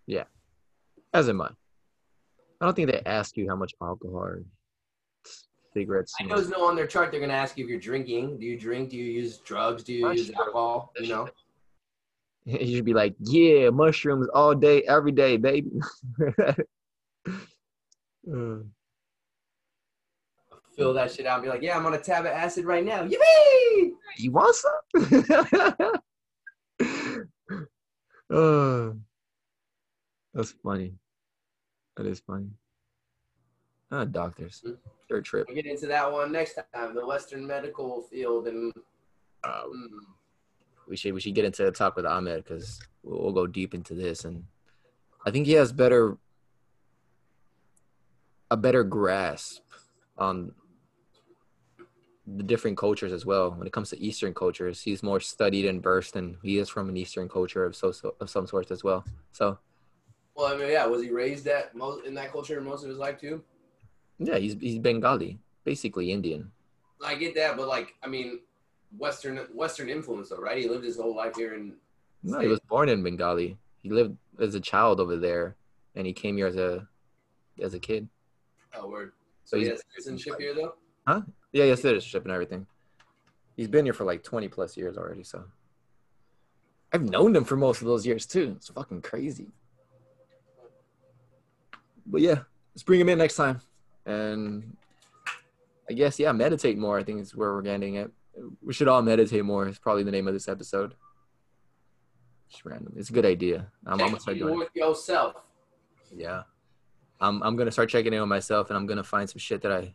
[0.07, 0.25] Yeah,
[1.13, 4.43] as am i i don't think they ask you how much alcohol or
[5.73, 7.11] cigarettes I know it's no on their chart.
[7.11, 8.39] They're gonna ask you if you're drinking.
[8.39, 8.89] Do you drink?
[8.89, 9.81] Do you use drugs?
[9.81, 10.91] Do you That's use alcohol?
[10.99, 11.29] You know.
[12.45, 15.71] you should be like yeah mushrooms all day every day baby
[18.29, 18.57] Uh,
[20.75, 22.83] Fill that shit out and be like, yeah, I'm on a tab of acid right
[22.83, 23.07] now.
[23.07, 23.91] Yippee!
[24.17, 24.73] you want some
[28.33, 28.91] uh,
[30.33, 30.93] that's funny
[31.97, 32.49] that is funny
[33.91, 34.77] ah doctors Mhm.
[35.09, 36.95] they're trip We'll get into that one next time.
[36.95, 38.71] The Western medical field and
[39.43, 39.87] uh, mm,
[40.87, 43.73] we should we should get into the talk with Ahmed because we'll, we'll go deep
[43.73, 44.43] into this, and
[45.25, 46.17] I think he has better
[48.49, 49.61] a better grasp
[50.17, 50.53] on
[52.25, 53.51] the different cultures as well.
[53.51, 56.89] When it comes to Eastern cultures, he's more studied and versed, and he is from
[56.89, 59.05] an Eastern culture of so, so of some sort as well.
[59.31, 59.57] So
[60.35, 62.97] well, I mean, yeah, was he raised that most in that culture most of his
[62.97, 63.43] life too?
[64.19, 66.51] yeah, he's he's Bengali, basically Indian.
[67.03, 68.39] I get that, but like, I mean,
[68.97, 70.57] Western Western influence though, right?
[70.57, 71.73] He lived his whole life here in.
[72.23, 73.57] No, he was born in Bengali.
[73.81, 75.55] He lived as a child over there,
[75.95, 76.87] and he came here as a
[77.61, 78.07] as a kid.
[78.75, 79.11] Oh, word.
[79.43, 81.23] So So he has citizenship here though.
[81.53, 82.65] Yeah, yes, citizenship and everything.
[83.55, 85.45] He's been here for like 20 plus years already, so.
[86.91, 88.53] I've known him for most of those years too.
[88.57, 89.47] It's fucking crazy.
[92.05, 92.39] But yeah,
[92.73, 93.61] let's bring him in next time.
[94.05, 94.75] And
[95.89, 98.11] I guess, yeah, meditate more, I think is where we're getting it.
[98.63, 100.95] We should all meditate more, It's probably the name of this episode.
[102.49, 102.93] Just random.
[102.95, 103.67] It's a good idea.
[103.85, 104.69] I'm, I'm gonna start in doing it.
[104.73, 105.35] yourself.
[106.15, 106.43] Yeah.
[107.21, 109.71] I'm I'm gonna start checking in on myself and I'm gonna find some shit that
[109.71, 109.93] I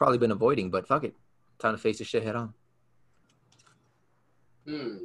[0.00, 1.14] probably been avoiding, but fuck it.
[1.58, 2.54] time to face the shit head on.
[4.66, 4.96] Hmm.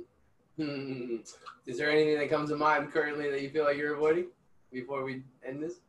[0.55, 1.17] Hmm.
[1.65, 4.27] Is there anything that comes to mind currently that you feel like you're avoiding
[4.71, 5.81] before we end this?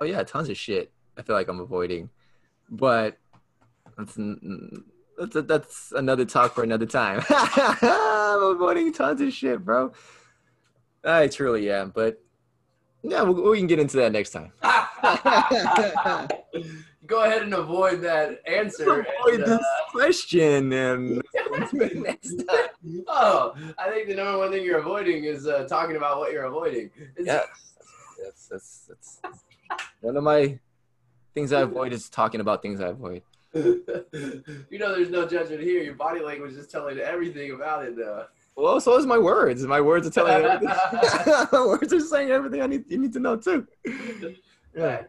[0.00, 0.92] Oh yeah, tons of shit.
[1.18, 2.10] I feel like I'm avoiding,
[2.70, 3.18] but
[3.98, 4.16] that's
[5.18, 7.24] that's, that's another talk for another time.
[7.28, 9.92] I'm avoiding tons of shit, bro.
[11.02, 12.22] I truly am, but
[13.02, 14.52] yeah, we, we can get into that next time.
[17.12, 19.00] Go ahead and avoid that answer.
[19.00, 21.20] Avoid and, this uh, question and
[23.06, 26.44] oh, I think the number one thing you're avoiding is uh, talking about what you're
[26.44, 26.90] avoiding.
[27.18, 27.46] It's- Yes,
[28.22, 29.16] that's, that's that's
[29.68, 30.58] that's one of my
[31.34, 33.20] things I avoid is talking about things I avoid.
[33.52, 33.84] you
[34.78, 35.82] know, there's no judgment here.
[35.82, 38.24] Your body language is telling everything about it, though.
[38.56, 39.66] Well, so is my words.
[39.66, 40.76] My words are telling you everything.
[41.52, 42.84] my words are saying everything I need.
[42.88, 43.66] You need to know too.
[44.74, 45.02] Yeah.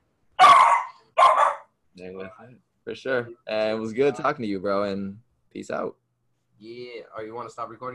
[2.83, 3.29] For sure.
[3.47, 4.83] And it was good uh, talking to you, bro.
[4.83, 5.19] And
[5.51, 5.95] peace out.
[6.59, 7.01] Yeah.
[7.17, 7.91] Oh, you want to stop recording?